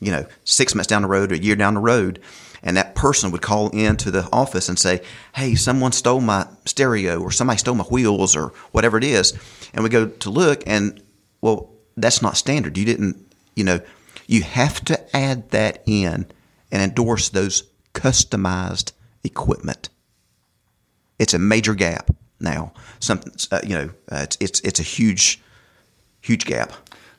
you 0.00 0.10
know, 0.10 0.26
six 0.44 0.74
months 0.74 0.88
down 0.88 1.02
the 1.02 1.08
road 1.08 1.32
or 1.32 1.36
a 1.36 1.38
year 1.38 1.56
down 1.56 1.74
the 1.74 1.80
road, 1.80 2.20
and 2.62 2.76
that 2.76 2.94
person 2.94 3.30
would 3.30 3.42
call 3.42 3.70
into 3.70 4.10
the 4.10 4.28
office 4.32 4.68
and 4.68 4.78
say, 4.78 5.02
"Hey, 5.34 5.54
someone 5.54 5.92
stole 5.92 6.20
my 6.20 6.46
stereo 6.64 7.20
or 7.20 7.30
somebody 7.30 7.58
stole 7.58 7.74
my 7.76 7.84
wheels 7.84 8.36
or 8.36 8.52
whatever 8.72 8.98
it 8.98 9.04
is," 9.04 9.32
and 9.72 9.82
we 9.82 9.90
go 9.90 10.06
to 10.06 10.30
look 10.30 10.62
and 10.66 11.00
well, 11.40 11.70
that's 11.96 12.20
not 12.20 12.36
standard. 12.36 12.76
You 12.76 12.84
didn't, 12.84 13.16
you 13.54 13.64
know, 13.64 13.80
you 14.26 14.42
have 14.42 14.84
to 14.86 15.16
add 15.16 15.50
that 15.50 15.82
in 15.86 16.26
and 16.70 16.82
endorse 16.82 17.28
those 17.30 17.64
customized 17.94 18.92
equipment. 19.24 19.88
It's 21.18 21.34
a 21.34 21.38
major 21.38 21.74
gap 21.74 22.10
now. 22.40 22.72
Something 23.00 23.32
uh, 23.50 23.60
you 23.64 23.74
know, 23.74 23.90
uh, 24.10 24.20
it's, 24.22 24.36
it's 24.40 24.60
it's 24.60 24.80
a 24.80 24.84
huge, 24.84 25.40
huge 26.20 26.44
gap. 26.44 26.72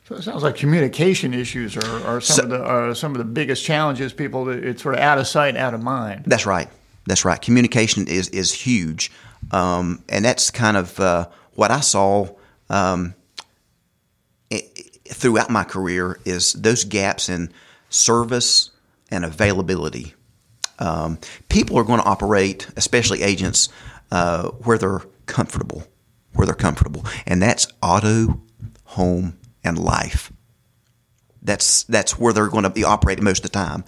So 0.08 0.16
it 0.16 0.24
sounds 0.24 0.42
like 0.42 0.56
communication 0.56 1.34
issues 1.34 1.78
are, 1.78 2.06
are 2.08 2.22
some 2.22 2.36
So- 2.36 2.44
of 2.44 2.50
the 2.50 2.64
are 2.64 2.96
some 2.96 3.12
of 3.12 3.18
the 3.18 3.26
biggest 3.26 3.64
challenges. 3.64 4.14
People, 4.14 4.50
it's 4.50 4.82
sort 4.84 4.96
of 4.96 5.02
out 5.02 5.18
of 5.18 5.28
sight, 5.28 5.56
out 5.58 5.74
of 5.74 5.82
mind. 5.84 6.24
That's 6.26 6.46
right. 6.46 6.70
That's 7.06 7.26
right. 7.26 7.42
Communication 7.42 8.08
is 8.08 8.30
is 8.30 8.52
huge, 8.54 9.12
um, 9.52 10.04
and 10.10 10.24
that's 10.24 10.52
kind 10.52 10.78
of 10.78 11.00
uh, 11.00 11.28
what 11.56 11.72
I 11.72 11.80
saw 11.82 12.28
um, 12.70 13.14
i- 14.52 14.56
i- 14.78 14.84
throughout 15.10 15.50
my 15.50 15.64
career 15.64 16.20
is 16.26 16.54
those 16.54 16.84
gaps 16.86 17.30
in 17.30 17.52
service 17.90 18.70
and 19.12 19.26
availability. 19.26 20.14
Um, 20.80 21.20
people 21.50 21.78
are 21.78 21.84
going 21.84 22.00
to 22.00 22.06
operate, 22.06 22.68
especially 22.78 23.22
agents, 23.22 23.70
uh, 24.12 24.50
where 24.50 24.78
they're 24.78 25.02
comfortable, 25.26 25.84
where 26.34 26.46
they're 26.46 26.56
comfortable, 26.56 27.06
and 27.26 27.42
that's 27.42 27.68
auto, 27.82 28.42
home, 28.86 29.38
and 29.64 29.78
life. 29.78 30.32
That's 31.42 31.84
that's 31.84 32.18
where 32.18 32.34
they're 32.34 32.48
going 32.48 32.64
to 32.64 32.70
be 32.70 32.84
operating 32.84 33.24
most 33.24 33.44
of 33.46 33.52
the 33.52 33.58
time 33.58 33.84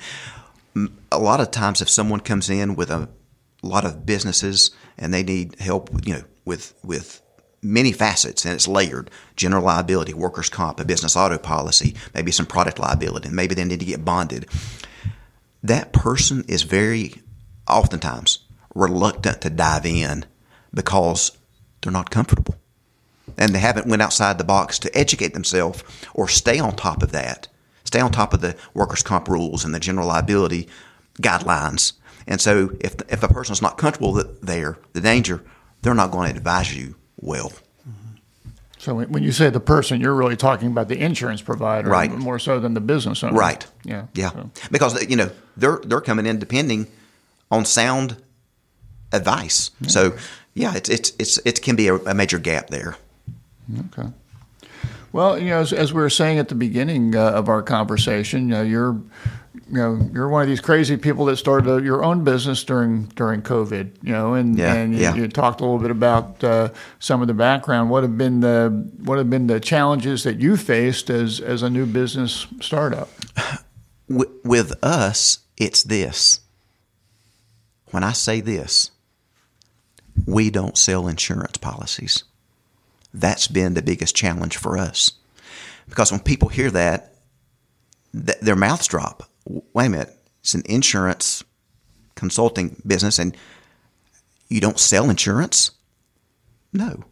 a 1.12 1.19
lot 1.19 1.39
of 1.39 1.51
times 1.51 1.81
if 1.81 1.89
someone 1.89 2.19
comes 2.19 2.49
in 2.49 2.75
with 2.75 2.89
a 2.89 3.10
lot 3.62 3.86
of 3.86 4.05
businesses 4.05 4.71
and 4.97 5.13
they 5.13 5.23
need 5.23 5.60
help 5.60 5.89
you 6.05 6.13
know 6.13 6.23
with 6.45 6.73
with 6.84 7.21
many 7.62 7.91
facets 7.91 8.43
and 8.45 8.55
it's 8.55 8.67
layered 8.67 9.12
general 9.36 9.63
liability 9.63 10.13
workers 10.13 10.49
comp 10.49 10.79
a 10.79 10.86
business 10.86 11.15
auto 11.15 11.38
policy 11.38 11.95
maybe 12.15 12.31
some 12.31 12.45
product 12.45 12.79
liability 12.79 13.27
and 13.27 13.36
maybe 13.36 13.53
they 13.53 13.63
need 13.63 13.79
to 13.79 13.86
get 13.86 14.03
bonded 14.03 14.47
that 15.63 15.93
person 15.93 16.43
is 16.47 16.63
very 16.63 17.21
oftentimes 17.67 18.39
reluctant 18.74 19.41
to 19.41 19.50
dive 19.50 19.86
in 19.86 20.26
because 20.74 21.38
they're 21.82 21.91
not 21.91 22.10
comfortable. 22.10 22.56
And 23.38 23.54
they 23.54 23.60
haven't 23.60 23.88
went 23.88 24.02
outside 24.02 24.38
the 24.38 24.43
box 24.43 24.80
to 24.80 24.97
educate 24.97 25.34
themselves 25.34 25.84
or 26.13 26.28
stay 26.28 26.60
on 26.60 26.76
top 26.76 27.04
of 27.04 27.12
that 27.12 27.47
stay 27.91 28.00
on 28.00 28.12
top 28.12 28.34
of 28.34 28.39
the 28.39 28.56
workers 28.74 29.04
comp 29.04 29.28
rules 29.28 29.65
and 29.65 29.76
the 29.76 29.80
general 29.80 30.08
liability 30.08 30.69
guidelines. 31.21 31.93
And 32.26 32.39
so 32.39 32.71
if, 32.80 32.95
if 33.10 33.21
a 33.21 33.28
person's 33.28 33.62
not 33.62 33.78
comfortable 33.78 34.13
th- 34.13 34.38
there 34.41 34.78
the 34.93 35.02
danger 35.02 35.43
they're 35.82 35.93
not 35.93 36.12
going 36.12 36.32
to 36.32 36.38
advise 36.38 36.76
you 36.76 36.95
well 37.19 37.52
So 38.81 38.95
when 38.95 39.11
when 39.11 39.21
you 39.21 39.31
say 39.31 39.51
the 39.51 39.59
person, 39.59 40.01
you're 40.01 40.15
really 40.15 40.35
talking 40.35 40.67
about 40.71 40.87
the 40.87 40.97
insurance 40.97 41.39
provider, 41.43 41.87
Right. 41.87 42.11
More 42.11 42.39
so 42.39 42.59
than 42.59 42.73
the 42.73 42.81
business 42.81 43.23
owner, 43.23 43.37
right. 43.37 43.63
Yeah, 43.83 44.07
yeah. 44.15 44.31
So- 44.31 44.49
because 44.71 45.07
you 45.07 45.15
know 45.15 45.29
they're 45.55 45.79
they're 45.85 46.01
coming 46.01 46.25
in 46.25 46.39
depending 46.39 46.87
on 47.51 47.65
sound 47.65 48.17
advice. 49.11 49.69
So 49.87 50.13
yeah 50.55 50.73
it's 50.75 50.89
it's, 50.89 51.13
it's 51.19 51.37
it 51.45 51.61
can 51.61 51.75
be 51.75 51.89
a, 51.89 51.95
a 51.95 52.13
major 52.15 52.39
gap 52.39 52.69
there. 52.71 52.95
Okay. 53.87 54.09
Well, 55.13 55.37
you 55.37 55.49
know, 55.49 55.59
as, 55.59 55.73
as 55.73 55.93
we 55.93 56.01
were 56.01 56.09
saying 56.09 56.39
at 56.39 56.47
the 56.47 56.55
beginning 56.55 57.15
uh, 57.15 57.31
of 57.31 57.49
our 57.49 57.61
conversation, 57.61 58.47
you 58.47 58.55
know, 58.55 58.61
you're 58.63 58.99
you 59.71 59.77
know 59.77 60.10
you're 60.13 60.27
one 60.27 60.41
of 60.41 60.49
these 60.49 60.60
crazy 60.60 60.97
people 60.97 61.25
that 61.25 61.38
started 61.38 61.69
a, 61.71 61.81
your 61.81 62.03
own 62.03 62.23
business 62.25 62.63
during 62.63 63.05
during 63.15 63.41
COVID. 63.41 64.03
You 64.03 64.12
know, 64.12 64.34
and 64.34 64.57
Yeah, 64.57 64.73
and 64.73 64.93
you, 64.93 64.99
yeah. 64.99 65.15
you 65.15 65.27
talked 65.29 65.62
a 65.62 65.63
little 65.63 65.79
bit 65.79 65.91
about 65.91 66.43
uh, 66.43 66.69
some 66.99 67.21
of 67.21 67.27
the 67.27 67.34
background. 67.34 67.89
What 67.89 68.03
have 68.03 68.17
been 68.17 68.41
the 68.41 68.69
what 69.03 69.17
have 69.17 69.29
been 69.29 69.47
the 69.47 69.60
challenges 69.60 70.23
that 70.23 70.39
you 70.39 70.57
faced 70.57 71.10
as 71.10 71.39
as 71.39 71.63
a 71.63 71.69
new 71.69 71.86
business 71.86 72.47
startup? 72.60 73.10
Wi- 74.10 74.31
with 74.43 74.73
us, 74.84 75.39
it's 75.57 75.84
this. 75.84 76.41
When 77.91 78.03
I 78.03 78.12
say 78.12 78.41
this, 78.41 78.91
we 80.25 80.49
don't 80.49 80.77
sell 80.77 81.07
insurance 81.07 81.57
policies. 81.57 82.23
That's 83.13 83.47
been 83.47 83.73
the 83.73 83.81
biggest 83.81 84.15
challenge 84.15 84.57
for 84.57 84.77
us. 84.77 85.12
Because 85.89 86.12
when 86.12 86.21
people 86.21 86.47
hear 86.49 86.71
that, 86.71 87.15
th- 88.13 88.39
their 88.39 88.55
mouths 88.55 88.88
drop. 88.88 89.23
Wait 89.45 89.86
a 89.86 89.89
minute, 89.89 90.17
it's 90.41 90.54
an 90.54 90.63
insurance 90.65 91.43
consulting 92.15 92.82
business 92.86 93.19
and 93.19 93.36
you 94.49 94.62
don't 94.62 94.80
sell 94.80 95.10
insurance? 95.10 95.71
No. 96.73 97.04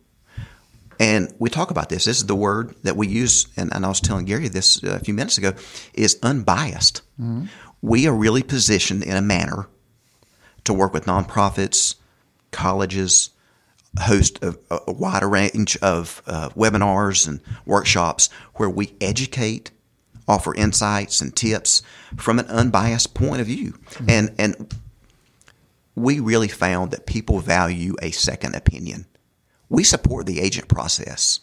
And 0.99 1.33
we 1.39 1.49
talk 1.49 1.71
about 1.71 1.87
this. 1.89 2.05
This 2.05 2.17
is 2.17 2.25
the 2.25 2.35
word 2.35 2.75
that 2.83 2.97
we 2.97 3.07
use, 3.07 3.47
and, 3.55 3.73
and 3.73 3.85
I 3.85 3.87
was 3.87 4.01
telling 4.01 4.25
Gary 4.25 4.49
this 4.49 4.83
uh, 4.83 4.89
a 4.95 4.99
few 4.99 5.13
minutes 5.13 5.37
ago, 5.37 5.53
is 5.93 6.19
unbiased. 6.21 7.01
We 7.81 8.07
are 8.07 8.13
really 8.13 8.43
positioned 8.43 9.03
in 9.03 9.15
a 9.15 9.21
manner 9.21 9.67
to 10.65 10.73
work 10.73 10.93
with 10.93 11.05
nonprofits, 11.05 11.95
colleges, 12.51 13.29
host 13.97 14.43
a, 14.43 14.55
a 14.69 14.91
wide 14.91 15.23
range 15.23 15.77
of 15.77 16.21
uh, 16.27 16.49
webinars 16.49 17.27
and 17.27 17.39
workshops 17.65 18.29
where 18.55 18.69
we 18.69 18.93
educate, 18.99 19.71
offer 20.29 20.53
insights 20.53 21.19
and 21.19 21.35
tips 21.35 21.81
from 22.15 22.39
an 22.39 22.45
unbiased 22.45 23.13
point 23.13 23.41
of 23.41 23.47
view. 23.47 23.73
And 24.07 24.33
and 24.37 24.73
we 25.95 26.21
really 26.21 26.47
found 26.47 26.91
that 26.91 27.05
people 27.05 27.39
value 27.39 27.95
a 28.01 28.11
second 28.11 28.55
opinion. 28.55 29.05
We 29.67 29.83
support 29.83 30.27
the 30.27 30.39
agent 30.39 30.69
process, 30.69 31.41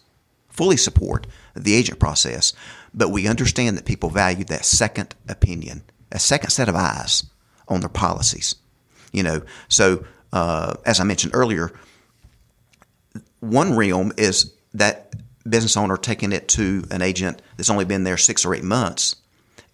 fully 0.49 0.77
support 0.77 1.27
the 1.55 1.75
agent 1.75 1.99
process, 1.99 2.53
but 2.93 3.09
we 3.09 3.27
understand 3.27 3.77
that 3.77 3.85
people 3.85 4.09
value 4.09 4.45
that 4.45 4.65
second 4.65 5.13
opinion, 5.29 5.83
a 6.11 6.19
second 6.19 6.49
set 6.49 6.69
of 6.69 6.75
eyes 6.75 7.23
on 7.67 7.81
their 7.81 7.89
policies. 7.89 8.55
You 9.11 9.23
know, 9.23 9.41
so 9.67 10.05
uh, 10.33 10.75
as 10.85 10.99
I 10.99 11.03
mentioned 11.03 11.35
earlier, 11.35 11.71
one 13.39 13.75
realm 13.75 14.11
is 14.17 14.53
that 14.73 15.13
business 15.49 15.77
owner 15.77 15.97
taking 15.97 16.31
it 16.31 16.47
to 16.49 16.83
an 16.91 17.01
agent 17.01 17.41
that's 17.55 17.69
only 17.69 17.85
been 17.85 18.03
there 18.03 18.17
six 18.17 18.45
or 18.45 18.53
eight 18.53 18.63
months 18.63 19.15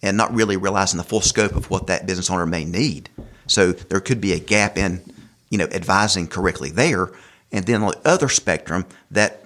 and 0.01 0.17
not 0.17 0.33
really 0.33 0.57
realizing 0.57 0.97
the 0.97 1.03
full 1.03 1.21
scope 1.21 1.55
of 1.55 1.69
what 1.69 1.87
that 1.87 2.05
business 2.05 2.29
owner 2.29 2.45
may 2.45 2.65
need. 2.65 3.09
So 3.47 3.71
there 3.71 4.01
could 4.01 4.21
be 4.21 4.33
a 4.33 4.39
gap 4.39 4.77
in, 4.77 5.01
you 5.49 5.57
know, 5.57 5.67
advising 5.71 6.27
correctly 6.27 6.69
there. 6.69 7.11
And 7.51 7.65
then 7.65 7.83
on 7.83 7.91
the 7.91 8.07
other 8.07 8.29
spectrum, 8.29 8.85
that 9.11 9.45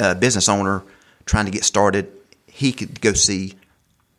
uh, 0.00 0.14
business 0.14 0.48
owner 0.48 0.82
trying 1.26 1.44
to 1.46 1.50
get 1.50 1.64
started, 1.64 2.10
he 2.46 2.72
could 2.72 3.00
go 3.00 3.12
see 3.12 3.54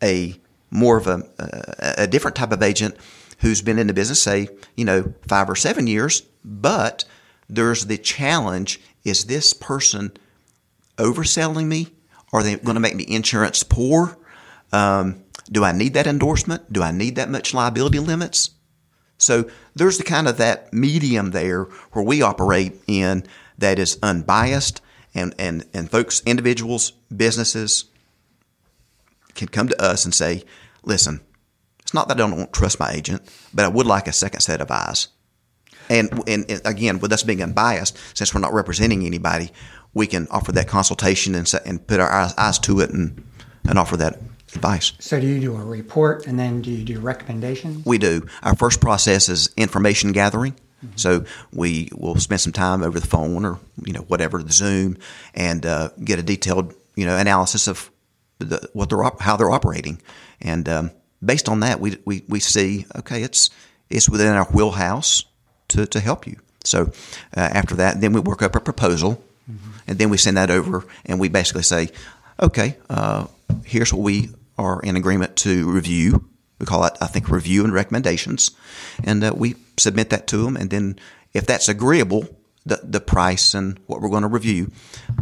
a 0.01 0.35
more 0.71 0.97
of 0.97 1.07
a, 1.07 1.23
a, 1.39 2.03
a 2.03 2.07
different 2.07 2.35
type 2.35 2.51
of 2.51 2.63
agent 2.63 2.95
who's 3.39 3.61
been 3.61 3.79
in 3.79 3.87
the 3.87 3.93
business, 3.93 4.21
say, 4.21 4.47
you 4.75 4.85
know, 4.85 5.13
five 5.27 5.49
or 5.49 5.55
seven 5.55 5.87
years, 5.87 6.21
but 6.43 7.05
there's 7.49 7.85
the 7.85 7.97
challenge 7.97 8.79
is 9.03 9.25
this 9.25 9.53
person 9.53 10.11
overselling 10.97 11.67
me? 11.67 11.88
Are 12.34 12.43
they 12.43 12.55
going 12.55 12.75
to 12.75 12.81
make 12.81 12.95
me 12.95 13.05
insurance 13.08 13.63
poor? 13.63 14.17
Um, 14.71 15.23
do 15.49 15.63
I 15.63 15.71
need 15.71 15.93
that 15.93 16.08
endorsement? 16.08 16.71
Do 16.73 16.81
I 16.81 16.91
need 16.91 17.15
that 17.15 17.29
much 17.29 17.53
liability 17.53 17.99
limits? 17.99 18.51
So 19.17 19.49
there's 19.75 19.97
the 19.97 20.03
kind 20.03 20.27
of 20.27 20.38
that 20.38 20.73
medium 20.73 21.31
there 21.31 21.63
where 21.91 22.03
we 22.03 22.21
operate 22.21 22.73
in 22.88 23.23
that 23.58 23.79
is 23.79 23.97
unbiased 24.03 24.81
and, 25.13 25.34
and, 25.39 25.65
and 25.73 25.89
folks, 25.89 26.21
individuals, 26.25 26.91
businesses 27.15 27.86
can 29.34 29.47
come 29.47 29.69
to 29.69 29.81
us 29.81 30.03
and 30.03 30.13
say, 30.13 30.43
listen, 30.84 31.21
it's 31.79 31.93
not 31.93 32.10
that 32.10 32.19
I 32.19 32.27
don't 32.27 32.51
trust 32.51 32.79
my 32.79 32.91
agent, 32.91 33.21
but 33.53 33.63
I 33.63 33.69
would 33.69 33.86
like 33.86 34.08
a 34.08 34.13
second 34.13 34.41
set 34.41 34.60
of 34.60 34.69
eyes. 34.69 35.08
And, 35.89 36.23
and, 36.27 36.49
and 36.49 36.62
again, 36.65 36.99
with 36.99 37.13
us 37.13 37.23
being 37.23 37.41
unbiased, 37.41 37.97
since 38.17 38.34
we're 38.34 38.41
not 38.41 38.53
representing 38.53 39.05
anybody, 39.05 39.51
we 39.95 40.05
can 40.05 40.27
offer 40.29 40.51
that 40.51 40.67
consultation 40.67 41.34
and, 41.34 41.51
and 41.65 41.88
put 41.88 41.99
our 41.99 42.12
eyes, 42.12 42.36
eyes 42.38 42.60
to 42.60 42.79
it 42.81 42.91
and, 42.91 43.23
and 43.67 43.79
offer 43.79 43.97
that 43.97 44.19
advice. 44.53 44.93
So 44.99 45.19
do 45.19 45.25
you 45.25 45.39
do 45.39 45.55
a 45.55 45.63
report 45.63 46.27
and 46.27 46.38
then 46.38 46.62
do 46.62 46.69
you 46.69 46.84
do 46.84 46.99
recommendations? 46.99 47.84
We 47.84 47.97
do. 47.97 48.27
Our 48.43 48.55
first 48.55 48.79
process 48.79 49.27
is 49.27 49.49
information 49.58 50.12
gathering. 50.12 50.55
So 50.97 51.25
we 51.51 51.89
will 51.95 52.15
spend 52.17 52.41
some 52.41 52.53
time 52.53 52.84
over 52.84 52.99
the 52.99 53.08
phone 53.08 53.43
or 53.43 53.60
you 53.84 53.91
know 53.91 54.01
whatever 54.01 54.43
the 54.43 54.53
Zoom 54.53 54.97
and 55.34 55.65
uh, 55.65 55.89
get 56.03 56.19
a 56.19 56.21
detailed 56.21 56.75
you 56.95 57.08
know 57.08 57.17
analysis 57.17 57.67
of 57.67 57.89
the, 58.38 58.69
what 58.73 58.89
they're 58.89 59.03
op- 59.03 59.19
how 59.19 59.36
they're 59.36 59.49
operating, 59.49 59.99
and 60.41 60.69
um, 60.69 60.91
based 61.23 61.49
on 61.49 61.62
that 61.62 61.79
we, 61.79 61.97
we 62.05 62.23
we 62.27 62.39
see 62.39 62.86
okay 62.95 63.23
it's 63.23 63.49
it's 63.89 64.08
within 64.08 64.27
our 64.27 64.45
wheelhouse 64.51 65.25
to, 65.69 65.86
to 65.88 65.99
help 65.99 66.27
you. 66.27 66.38
So 66.63 66.91
uh, 67.36 67.39
after 67.39 67.75
that, 67.75 68.01
then 68.01 68.13
we 68.13 68.19
work 68.19 68.41
up 68.41 68.55
a 68.55 68.60
proposal, 68.60 69.23
and 69.87 69.97
then 69.97 70.09
we 70.09 70.17
send 70.17 70.37
that 70.37 70.49
over, 70.49 70.85
and 71.05 71.19
we 71.19 71.29
basically 71.29 71.63
say, 71.63 71.89
okay, 72.41 72.77
uh, 72.89 73.27
here's 73.63 73.93
what 73.93 74.03
we 74.03 74.29
are 74.57 74.79
in 74.81 74.95
agreement 74.95 75.35
to 75.37 75.69
review. 75.69 76.29
We 76.59 76.65
call 76.65 76.85
it, 76.85 76.97
I 77.01 77.07
think, 77.07 77.29
review 77.29 77.63
and 77.63 77.73
recommendations, 77.73 78.51
and 79.03 79.23
uh, 79.23 79.33
we 79.35 79.55
submit 79.77 80.09
that 80.09 80.27
to 80.27 80.37
them. 80.37 80.55
And 80.55 80.69
then, 80.69 80.99
if 81.33 81.45
that's 81.45 81.67
agreeable, 81.67 82.27
the 82.65 82.79
the 82.83 82.99
price 82.99 83.53
and 83.53 83.79
what 83.87 84.01
we're 84.01 84.09
going 84.09 84.23
to 84.23 84.29
review, 84.29 84.71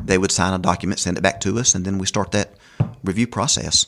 they 0.05 0.17
would 0.17 0.31
sign 0.31 0.53
a 0.53 0.59
document, 0.59 0.99
send 0.99 1.17
it 1.17 1.21
back 1.21 1.39
to 1.41 1.57
us, 1.59 1.75
and 1.75 1.85
then 1.85 1.97
we 1.97 2.05
start 2.05 2.31
that 2.31 2.53
review 3.03 3.27
process, 3.27 3.87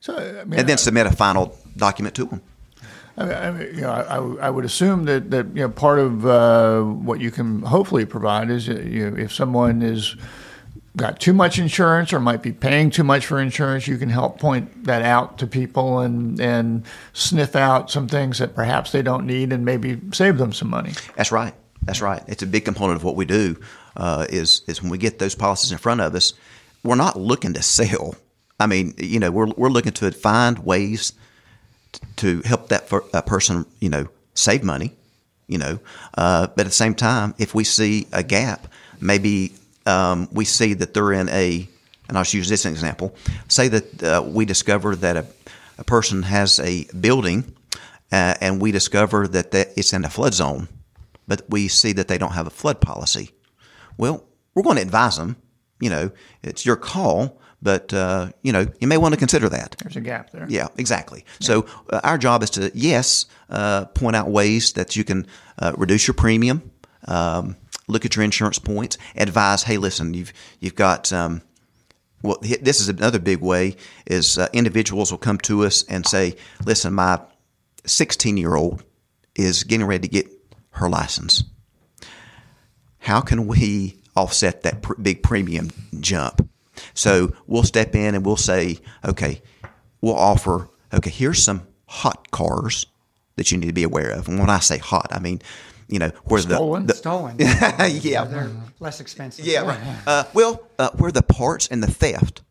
So 0.00 0.16
I 0.16 0.44
mean, 0.44 0.60
and 0.60 0.68
then 0.68 0.78
submit 0.78 1.06
a 1.06 1.12
final 1.14 1.56
document 1.76 2.14
to 2.16 2.26
them. 2.26 2.42
I 3.18 3.24
mean, 3.24 3.34
I 3.34 3.50
mean, 3.50 3.74
you 3.74 3.80
know, 3.80 3.90
I, 3.90 4.46
I 4.46 4.50
would 4.50 4.64
assume 4.64 5.04
that, 5.04 5.30
that 5.30 5.46
you 5.48 5.62
know 5.62 5.70
part 5.70 5.98
of 5.98 6.26
uh, 6.26 6.82
what 6.82 7.20
you 7.20 7.30
can 7.30 7.62
hopefully 7.62 8.04
provide 8.04 8.50
is 8.50 8.68
uh, 8.68 8.74
you 8.74 9.10
know, 9.10 9.16
if 9.16 9.32
someone 9.32 9.82
is 9.82 10.16
got 10.96 11.20
too 11.20 11.32
much 11.32 11.58
insurance 11.58 12.12
or 12.12 12.20
might 12.20 12.42
be 12.42 12.52
paying 12.52 12.90
too 12.90 13.04
much 13.04 13.26
for 13.26 13.40
insurance, 13.40 13.86
you 13.86 13.98
can 13.98 14.08
help 14.08 14.38
point 14.38 14.84
that 14.84 15.02
out 15.02 15.38
to 15.38 15.46
people 15.46 16.00
and 16.00 16.40
and 16.40 16.84
sniff 17.12 17.56
out 17.56 17.90
some 17.90 18.08
things 18.08 18.38
that 18.38 18.54
perhaps 18.54 18.92
they 18.92 19.02
don't 19.02 19.26
need 19.26 19.52
and 19.52 19.64
maybe 19.64 20.00
save 20.12 20.38
them 20.38 20.52
some 20.52 20.68
money. 20.68 20.92
That's 21.14 21.32
right. 21.32 21.54
That's 21.82 22.02
right. 22.02 22.22
It's 22.26 22.42
a 22.42 22.46
big 22.46 22.64
component 22.64 22.96
of 22.96 23.04
what 23.04 23.16
we 23.16 23.24
do. 23.24 23.56
Uh, 23.96 24.26
is 24.28 24.62
is 24.66 24.82
when 24.82 24.90
we 24.90 24.98
get 24.98 25.18
those 25.18 25.34
policies 25.34 25.72
in 25.72 25.78
front 25.78 26.02
of 26.02 26.14
us, 26.14 26.34
we're 26.82 26.96
not 26.96 27.18
looking 27.18 27.54
to 27.54 27.62
sell. 27.62 28.14
I 28.60 28.66
mean, 28.66 28.94
you 28.98 29.20
know, 29.20 29.30
we're 29.30 29.48
we're 29.56 29.70
looking 29.70 29.92
to 29.92 30.10
find 30.12 30.58
ways 30.58 31.12
to 32.16 32.40
help 32.42 32.68
that 32.68 32.88
for, 32.88 33.04
uh, 33.12 33.22
person, 33.22 33.66
you 33.80 33.88
know, 33.88 34.08
save 34.34 34.62
money. 34.62 34.92
You 35.48 35.58
know, 35.58 35.78
uh, 36.18 36.48
but 36.48 36.62
at 36.62 36.66
the 36.66 36.72
same 36.72 36.96
time, 36.96 37.32
if 37.38 37.54
we 37.54 37.62
see 37.62 38.08
a 38.12 38.24
gap, 38.24 38.66
maybe 39.00 39.52
um, 39.86 40.28
we 40.32 40.44
see 40.44 40.74
that 40.74 40.92
they're 40.92 41.12
in 41.12 41.28
a, 41.28 41.68
and 42.08 42.18
I'll 42.18 42.24
just 42.24 42.34
use 42.34 42.48
this 42.48 42.66
example. 42.66 43.14
Say 43.46 43.68
that 43.68 44.02
uh, 44.02 44.22
we 44.26 44.44
discover 44.44 44.96
that 44.96 45.16
a, 45.16 45.24
a 45.78 45.84
person 45.84 46.24
has 46.24 46.58
a 46.58 46.86
building, 46.86 47.54
uh, 48.10 48.34
and 48.40 48.60
we 48.60 48.72
discover 48.72 49.28
that, 49.28 49.52
that 49.52 49.68
it's 49.76 49.92
in 49.92 50.04
a 50.04 50.10
flood 50.10 50.34
zone 50.34 50.66
but 51.26 51.42
we 51.48 51.68
see 51.68 51.92
that 51.92 52.08
they 52.08 52.18
don't 52.18 52.32
have 52.32 52.46
a 52.46 52.50
flood 52.50 52.80
policy. 52.80 53.30
Well, 53.96 54.24
we're 54.54 54.62
going 54.62 54.76
to 54.76 54.82
advise 54.82 55.16
them. 55.16 55.36
You 55.80 55.90
know, 55.90 56.10
it's 56.42 56.64
your 56.64 56.76
call, 56.76 57.40
but 57.62 57.92
uh, 57.92 58.30
you 58.42 58.52
know, 58.52 58.66
you 58.80 58.86
may 58.86 58.96
want 58.96 59.14
to 59.14 59.18
consider 59.18 59.48
that. 59.48 59.76
There's 59.78 59.96
a 59.96 60.00
gap 60.00 60.30
there. 60.30 60.46
Yeah, 60.48 60.68
exactly. 60.76 61.24
So 61.40 61.66
uh, 61.90 62.00
our 62.04 62.18
job 62.18 62.42
is 62.42 62.50
to 62.50 62.70
yes, 62.74 63.26
uh, 63.50 63.86
point 63.86 64.16
out 64.16 64.28
ways 64.30 64.72
that 64.74 64.96
you 64.96 65.04
can 65.04 65.26
uh, 65.58 65.72
reduce 65.76 66.06
your 66.06 66.14
premium. 66.14 66.70
Um, 67.08 67.56
look 67.88 68.04
at 68.04 68.16
your 68.16 68.24
insurance 68.24 68.58
points. 68.58 68.98
Advise, 69.16 69.62
hey, 69.62 69.78
listen, 69.78 70.14
you've 70.14 70.32
you've 70.60 70.74
got. 70.74 71.12
Um, 71.12 71.42
well, 72.22 72.38
this 72.40 72.80
is 72.80 72.88
another 72.88 73.18
big 73.18 73.40
way 73.40 73.76
is 74.06 74.38
uh, 74.38 74.48
individuals 74.52 75.10
will 75.10 75.18
come 75.18 75.38
to 75.38 75.64
us 75.64 75.84
and 75.84 76.04
say, 76.06 76.34
listen, 76.64 76.94
my 76.94 77.20
16 77.84 78.36
year 78.36 78.54
old 78.54 78.84
is 79.34 79.64
getting 79.64 79.86
ready 79.86 80.08
to 80.08 80.12
get 80.12 80.26
her 80.70 80.88
license. 80.88 81.44
How 82.98 83.20
can 83.20 83.46
we 83.46 84.00
offset 84.16 84.62
that 84.62 84.82
pr- 84.82 85.00
big 85.00 85.22
premium 85.22 85.70
jump? 86.00 86.48
So 86.94 87.34
we'll 87.46 87.62
step 87.62 87.94
in 87.94 88.14
and 88.14 88.24
we'll 88.24 88.36
say, 88.36 88.78
okay, 89.04 89.42
we'll 90.00 90.16
offer, 90.16 90.68
okay, 90.92 91.10
here's 91.10 91.42
some 91.42 91.66
hot 91.86 92.30
cars 92.30 92.86
that 93.36 93.50
you 93.50 93.58
need 93.58 93.66
to 93.66 93.72
be 93.72 93.82
aware 93.82 94.10
of. 94.10 94.28
And 94.28 94.38
when 94.38 94.50
I 94.50 94.60
say 94.60 94.78
hot, 94.78 95.08
I 95.10 95.18
mean, 95.18 95.40
you 95.88 95.98
know, 95.98 96.10
where 96.24 96.40
Stolen? 96.40 96.86
the, 96.86 96.92
the 96.92 96.98
Stolen. 96.98 97.36
yeah, 97.38 98.24
They're 98.24 98.50
less 98.80 99.00
expensive. 99.00 99.44
yeah, 99.44 99.60
right. 99.60 99.80
Uh, 100.06 100.24
well, 100.34 100.66
uh, 100.78 100.90
where 100.96 101.12
the 101.12 101.22
parts 101.22 101.68
and 101.68 101.82
the 101.82 101.90
theft 101.90 102.42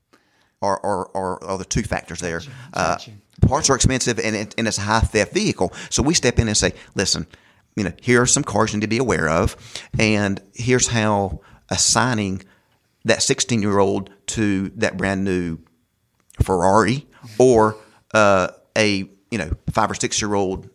are 0.62 0.80
are, 0.84 1.10
are, 1.14 1.44
are 1.44 1.58
the 1.58 1.66
two 1.66 1.84
factors 1.84 2.20
there. 2.20 2.42
Uh, 2.74 2.98
parts 3.42 3.70
are 3.70 3.76
expensive, 3.76 4.20
and 4.20 4.36
it, 4.36 4.56
and 4.58 4.68
it's 4.68 4.78
a 4.78 4.82
high 4.82 5.02
theft 5.02 5.34
vehicle. 5.34 5.74
So 5.90 6.02
we 6.02 6.14
step 6.14 6.40
in 6.40 6.48
and 6.48 6.56
say, 6.56 6.74
listen, 6.96 7.28
you 7.76 7.84
know, 7.84 7.92
here 8.02 8.22
are 8.22 8.26
some 8.26 8.44
cars 8.44 8.72
you 8.72 8.80
need 8.80 8.86
to 8.86 8.88
be 8.88 8.98
aware 9.00 9.28
of, 9.28 9.58
and 10.00 10.42
here's 10.54 10.88
how 10.88 11.42
assigning 11.70 12.42
that 13.06 13.24
16 13.24 13.62
year 13.62 13.80
old 13.80 14.10
to 14.28 14.70
that 14.76 14.98
brand 14.98 15.24
new 15.24 15.58
Ferrari 16.42 17.08
or 17.40 17.78
uh, 18.14 18.50
a 18.78 19.10
you 19.32 19.38
know 19.38 19.52
five 19.72 19.90
or 19.90 19.96
six 19.96 20.22
year 20.22 20.34
old 20.34 20.70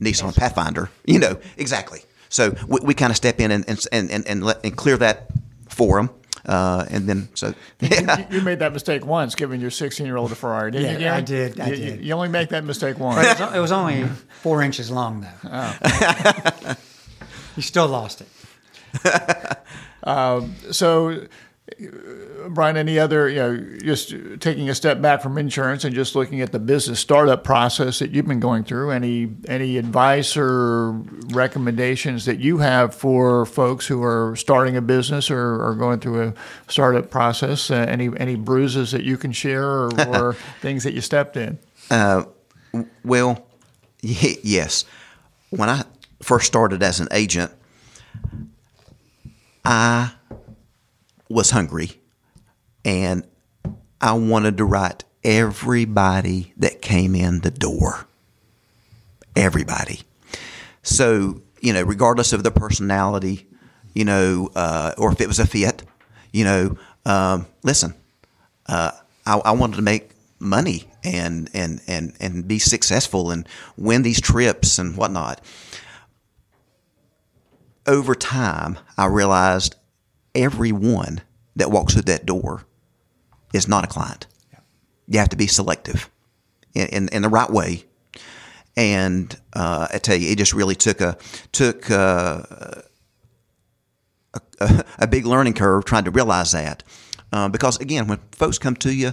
Nissan 0.00 0.34
Pathfinder. 0.36 0.90
You 1.04 1.18
know 1.18 1.38
exactly. 1.56 2.00
So 2.28 2.54
we, 2.66 2.78
we 2.82 2.94
kind 2.94 3.10
of 3.10 3.16
step 3.16 3.40
in 3.40 3.50
and 3.50 3.64
and 3.68 3.86
and 3.92 4.26
and, 4.26 4.44
let, 4.44 4.64
and 4.64 4.76
clear 4.76 4.96
that 4.98 5.30
for 5.68 5.96
them, 5.96 6.10
uh, 6.46 6.84
and 6.90 7.08
then 7.08 7.28
so 7.34 7.54
yeah. 7.80 8.26
You, 8.30 8.38
you 8.38 8.42
made 8.42 8.58
that 8.60 8.72
mistake 8.72 9.04
once, 9.06 9.34
giving 9.34 9.60
your 9.60 9.70
16 9.70 10.04
year 10.06 10.16
old 10.16 10.32
a 10.32 10.34
Ferrari, 10.34 10.70
didn't 10.72 10.86
Yeah, 10.86 10.92
you? 10.92 10.98
Gary? 10.98 11.16
I 11.16 11.20
did, 11.20 11.60
I 11.60 11.66
You- 11.68 11.74
you- 11.74 11.90
did. 11.90 12.04
You, 12.04 12.14
only 12.14 12.28
make 12.28 12.48
that 12.50 12.64
mistake 12.64 12.98
once. 12.98 13.16
But 13.16 13.40
it 13.40 13.44
was, 13.44 13.54
it 13.56 13.60
was 13.60 13.72
only 13.72 14.04
four 14.42 14.62
inches 14.62 14.90
long, 14.90 15.20
though. 15.22 15.50
Oh. 15.52 16.74
you 17.56 17.62
still 17.62 17.88
lost 17.88 18.22
it. 18.22 18.28
So, 20.06 21.10
uh, 21.10 21.26
Brian, 22.48 22.76
any 22.76 22.96
other, 22.96 23.28
you 23.28 23.36
know, 23.36 23.56
just 23.82 24.14
taking 24.38 24.70
a 24.70 24.74
step 24.74 25.02
back 25.02 25.20
from 25.20 25.36
insurance 25.36 25.84
and 25.84 25.92
just 25.94 26.14
looking 26.14 26.40
at 26.40 26.52
the 26.52 26.60
business 26.60 27.00
startup 27.00 27.42
process 27.42 27.98
that 27.98 28.12
you've 28.12 28.26
been 28.26 28.38
going 28.38 28.62
through, 28.62 28.92
any 28.92 29.34
any 29.48 29.76
advice 29.76 30.36
or 30.36 30.92
recommendations 31.32 32.24
that 32.26 32.38
you 32.38 32.58
have 32.58 32.94
for 32.94 33.44
folks 33.46 33.86
who 33.86 34.00
are 34.02 34.36
starting 34.36 34.76
a 34.76 34.80
business 34.80 35.28
or, 35.28 35.60
or 35.60 35.74
going 35.74 35.98
through 35.98 36.28
a 36.28 36.34
startup 36.68 37.10
process? 37.10 37.68
Uh, 37.68 37.74
any 37.88 38.10
any 38.16 38.36
bruises 38.36 38.92
that 38.92 39.02
you 39.02 39.16
can 39.16 39.32
share 39.32 39.68
or, 39.68 40.00
or 40.08 40.32
things 40.60 40.84
that 40.84 40.94
you 40.94 41.00
stepped 41.00 41.36
in? 41.36 41.58
Well, 43.04 43.44
y- 44.04 44.36
yes. 44.44 44.84
When 45.50 45.68
I 45.68 45.82
first 46.22 46.46
started 46.46 46.82
as 46.82 47.00
an 47.00 47.08
agent, 47.10 47.50
I 49.64 50.12
was 51.28 51.50
hungry 51.50 52.00
and 52.84 53.26
I 54.00 54.12
wanted 54.12 54.58
to 54.58 54.64
write 54.64 55.04
everybody 55.24 56.52
that 56.56 56.80
came 56.80 57.14
in 57.14 57.40
the 57.40 57.50
door. 57.50 58.06
Everybody. 59.34 60.02
So, 60.82 61.42
you 61.60 61.72
know, 61.72 61.82
regardless 61.82 62.32
of 62.32 62.44
the 62.44 62.52
personality, 62.52 63.48
you 63.92 64.04
know, 64.04 64.50
uh, 64.54 64.92
or 64.96 65.10
if 65.10 65.20
it 65.20 65.26
was 65.26 65.40
a 65.40 65.46
fit, 65.46 65.82
you 66.32 66.44
know, 66.44 66.78
um, 67.04 67.46
listen, 67.64 67.94
uh, 68.66 68.92
I, 69.26 69.38
I 69.38 69.50
wanted 69.52 69.76
to 69.76 69.82
make 69.82 70.10
money 70.38 70.84
and, 71.02 71.50
and, 71.52 71.80
and, 71.88 72.12
and 72.20 72.46
be 72.46 72.60
successful 72.60 73.30
and 73.32 73.48
win 73.76 74.02
these 74.02 74.20
trips 74.20 74.78
and 74.78 74.96
whatnot. 74.96 75.40
Over 77.86 78.14
time, 78.14 78.78
I 78.96 79.06
realized 79.06 79.74
everyone 80.36 81.22
that 81.56 81.70
walks 81.70 81.94
through 81.94 82.02
that 82.02 82.26
door 82.26 82.64
is 83.52 83.66
not 83.66 83.84
a 83.84 83.88
client. 83.88 84.26
You 85.08 85.18
have 85.18 85.30
to 85.30 85.36
be 85.36 85.46
selective 85.46 86.10
in, 86.74 86.88
in, 86.88 87.08
in 87.08 87.22
the 87.22 87.28
right 87.28 87.50
way. 87.50 87.84
And 88.76 89.34
uh, 89.52 89.88
I 89.92 89.98
tell 89.98 90.16
you, 90.16 90.30
it 90.30 90.38
just 90.38 90.52
really 90.52 90.74
took 90.74 91.00
a 91.00 91.16
took 91.52 91.90
uh, 91.90 92.42
a, 94.60 94.84
a 94.98 95.06
big 95.06 95.24
learning 95.24 95.54
curve 95.54 95.84
trying 95.84 96.04
to 96.04 96.10
realize 96.10 96.52
that. 96.52 96.82
Uh, 97.32 97.48
because 97.48 97.78
again, 97.80 98.06
when 98.06 98.18
folks 98.32 98.58
come 98.58 98.76
to 98.76 98.94
you, 98.94 99.12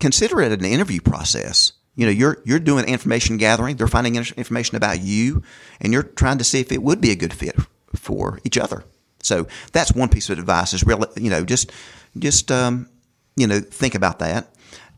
consider 0.00 0.40
it 0.40 0.52
an 0.52 0.64
interview 0.64 1.00
process. 1.00 1.72
You 1.94 2.06
know, 2.06 2.12
you're 2.12 2.38
you're 2.44 2.58
doing 2.58 2.86
information 2.86 3.36
gathering. 3.36 3.76
They're 3.76 3.86
finding 3.86 4.16
information 4.16 4.76
about 4.76 5.00
you, 5.00 5.42
and 5.80 5.92
you're 5.92 6.02
trying 6.02 6.38
to 6.38 6.44
see 6.44 6.60
if 6.60 6.72
it 6.72 6.82
would 6.82 7.00
be 7.00 7.12
a 7.12 7.16
good 7.16 7.32
fit 7.32 7.56
for 7.94 8.40
each 8.44 8.58
other. 8.58 8.84
So 9.24 9.46
that's 9.72 9.92
one 9.92 10.08
piece 10.08 10.30
of 10.30 10.38
advice. 10.38 10.72
Is 10.72 10.84
really, 10.84 11.08
you 11.16 11.30
know, 11.30 11.44
just 11.44 11.72
just 12.18 12.50
um, 12.52 12.88
you 13.36 13.46
know, 13.46 13.60
think 13.60 13.94
about 13.94 14.20
that. 14.20 14.48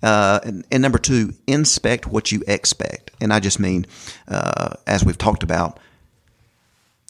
Uh, 0.03 0.41
and, 0.45 0.67
and 0.71 0.83
number 0.83 0.99
two, 0.99 1.33
inspect 1.47 2.07
what 2.07 2.31
you 2.31 2.43
expect. 2.47 3.11
And 3.21 3.33
I 3.33 3.41
just 3.41 3.59
mean, 3.59 3.87
uh, 4.29 4.75
as 4.87 5.05
we've 5.05 5.17
talked 5.17 5.43
about, 5.43 5.81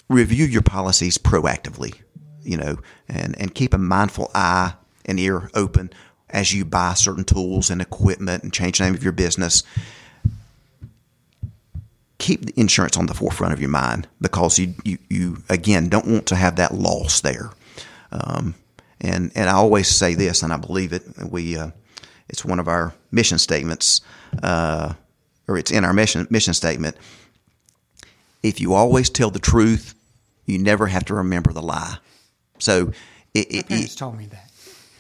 review 0.08 0.44
your 0.44 0.62
policies 0.62 1.18
proactively, 1.18 1.94
you 2.42 2.56
know, 2.56 2.78
and, 3.08 3.38
and 3.40 3.54
keep 3.54 3.74
a 3.74 3.78
mindful 3.78 4.30
eye 4.34 4.74
and 5.04 5.18
ear 5.18 5.50
open 5.54 5.90
as 6.30 6.54
you 6.54 6.64
buy 6.64 6.94
certain 6.94 7.24
tools 7.24 7.70
and 7.70 7.82
equipment 7.82 8.44
and 8.44 8.52
change 8.52 8.78
the 8.78 8.84
name 8.84 8.94
of 8.94 9.02
your 9.02 9.12
business. 9.12 9.64
Keep 12.18 12.46
the 12.46 12.54
insurance 12.60 12.96
on 12.96 13.06
the 13.06 13.14
forefront 13.14 13.52
of 13.52 13.60
your 13.60 13.68
mind 13.70 14.08
because 14.20 14.58
you, 14.58 14.74
you, 14.84 14.98
you 15.10 15.42
again, 15.48 15.88
don't 15.88 16.06
want 16.06 16.26
to 16.26 16.36
have 16.36 16.56
that 16.56 16.74
loss 16.74 17.20
there. 17.20 17.50
Um, 18.10 18.54
and, 19.00 19.30
and 19.34 19.50
I 19.50 19.52
always 19.52 19.88
say 19.88 20.14
this, 20.14 20.42
and 20.42 20.52
I 20.52 20.56
believe 20.56 20.92
it. 20.94 21.02
We, 21.30 21.56
uh, 21.58 21.70
it's 22.28 22.44
one 22.44 22.58
of 22.58 22.68
our 22.68 22.94
mission 23.12 23.38
statements, 23.38 24.00
uh, 24.42 24.94
or 25.46 25.58
it's 25.58 25.70
in 25.70 25.84
our 25.84 25.92
mission, 25.92 26.26
mission 26.30 26.54
statement 26.54 26.96
if 28.42 28.60
you 28.60 28.74
always 28.74 29.10
tell 29.10 29.30
the 29.30 29.38
truth, 29.40 29.94
you 30.44 30.56
never 30.58 30.86
have 30.86 31.04
to 31.06 31.14
remember 31.14 31.52
the 31.52 31.62
lie. 31.62 31.96
So 32.58 32.92
it, 33.34 33.46
it, 33.52 33.68
Parents 33.68 33.94
it- 33.94 33.98
told 33.98 34.16
me 34.16 34.26
that. 34.26 34.50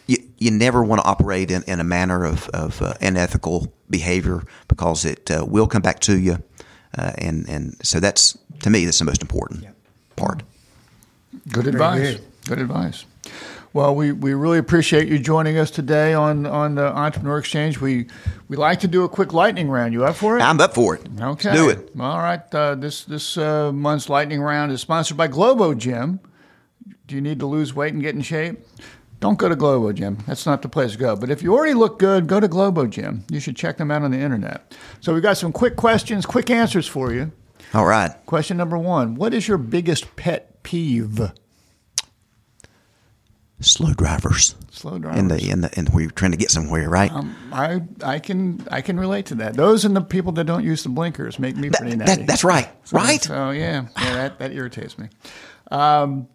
you, 0.08 0.16
you 0.38 0.50
never 0.50 0.82
want 0.82 1.00
to 1.02 1.06
operate 1.06 1.50
in, 1.52 1.62
in 1.64 1.78
a 1.78 1.84
manner 1.84 2.24
of, 2.24 2.48
of 2.48 2.82
uh, 2.82 2.94
unethical 3.00 3.72
behavior 3.88 4.42
because 4.66 5.04
it 5.04 5.30
uh, 5.30 5.44
will 5.46 5.68
come 5.68 5.82
back 5.82 6.00
to 6.00 6.18
you. 6.18 6.42
Uh, 6.96 7.12
and, 7.18 7.48
and 7.48 7.76
so 7.82 8.00
that's, 8.00 8.36
to 8.62 8.70
me, 8.70 8.84
that's 8.84 8.98
the 8.98 9.04
most 9.04 9.22
important 9.22 9.66
part. 10.16 10.42
Good 11.52 11.66
advice. 11.66 12.16
good. 12.16 12.24
Good. 12.48 12.58
advice. 12.60 13.04
Well, 13.72 13.94
we, 13.94 14.12
we 14.12 14.32
really 14.32 14.58
appreciate 14.58 15.06
you 15.08 15.18
joining 15.18 15.58
us 15.58 15.70
today 15.70 16.14
on 16.14 16.46
on 16.46 16.76
the 16.76 16.86
Entrepreneur 16.86 17.38
Exchange. 17.38 17.78
We 17.78 18.06
we 18.48 18.56
like 18.56 18.80
to 18.80 18.88
do 18.88 19.04
a 19.04 19.08
quick 19.08 19.34
lightning 19.34 19.68
round. 19.68 19.92
You 19.92 20.06
up 20.06 20.16
for 20.16 20.38
it? 20.38 20.40
I'm 20.40 20.58
up 20.60 20.72
for 20.72 20.94
it. 20.94 21.02
Okay. 21.20 21.50
Let's 21.50 21.60
do 21.60 21.68
it. 21.68 21.90
All 22.00 22.18
right. 22.18 22.40
Uh, 22.54 22.74
this 22.74 23.04
this 23.04 23.36
uh, 23.36 23.72
month's 23.72 24.08
lightning 24.08 24.40
round 24.40 24.72
is 24.72 24.80
sponsored 24.80 25.18
by 25.18 25.26
Globo 25.26 25.74
Gym. 25.74 26.20
Do 27.06 27.14
you 27.14 27.20
need 27.20 27.38
to 27.40 27.46
lose 27.46 27.74
weight 27.74 27.92
and 27.92 28.00
get 28.00 28.14
in 28.14 28.22
shape? 28.22 28.60
Don't 29.26 29.40
go 29.40 29.48
to 29.48 29.56
Globo 29.56 29.92
Gym. 29.92 30.18
That's 30.28 30.46
not 30.46 30.62
the 30.62 30.68
place 30.68 30.92
to 30.92 30.98
go. 30.98 31.16
But 31.16 31.30
if 31.30 31.42
you 31.42 31.52
already 31.52 31.74
look 31.74 31.98
good, 31.98 32.28
go 32.28 32.38
to 32.38 32.46
Globo 32.46 32.86
Gym. 32.86 33.24
You 33.28 33.40
should 33.40 33.56
check 33.56 33.76
them 33.76 33.90
out 33.90 34.02
on 34.02 34.12
the 34.12 34.20
internet. 34.20 34.72
So 35.00 35.12
we've 35.12 35.22
got 35.22 35.36
some 35.36 35.50
quick 35.50 35.74
questions, 35.74 36.24
quick 36.24 36.48
answers 36.48 36.86
for 36.86 37.12
you. 37.12 37.32
All 37.74 37.86
right. 37.86 38.12
Question 38.26 38.56
number 38.56 38.78
one: 38.78 39.16
What 39.16 39.34
is 39.34 39.48
your 39.48 39.58
biggest 39.58 40.14
pet 40.14 40.62
peeve? 40.62 41.20
Slow 43.58 43.94
drivers. 43.94 44.54
Slow 44.70 44.96
drivers. 45.00 45.18
In 45.18 45.26
the, 45.26 45.50
in 45.50 45.60
the, 45.62 45.76
in 45.76 45.86
where 45.86 46.02
you're 46.04 46.12
trying 46.12 46.30
to 46.30 46.36
get 46.36 46.52
somewhere, 46.52 46.88
right? 46.88 47.10
I 47.52 47.80
I 48.04 48.20
can 48.20 48.64
I 48.70 48.80
can 48.80 48.96
relate 48.96 49.26
to 49.26 49.34
that. 49.36 49.54
Those 49.54 49.84
and 49.84 49.96
the 49.96 50.02
people 50.02 50.30
that 50.34 50.44
don't 50.44 50.62
use 50.62 50.84
the 50.84 50.88
blinkers 50.90 51.40
make 51.40 51.56
me 51.56 51.70
pretty 51.70 51.96
That- 51.96 52.06
that- 52.06 52.26
that's 52.28 52.44
right. 52.44 52.68
So- 52.84 52.96
right? 52.96 53.20
So 53.20 53.50
yeah, 53.50 53.86
yeah 54.00 54.12
that, 54.14 54.38
that 54.38 54.52
irritates 54.52 54.96
me. 54.96 55.08
Um, 55.72 56.28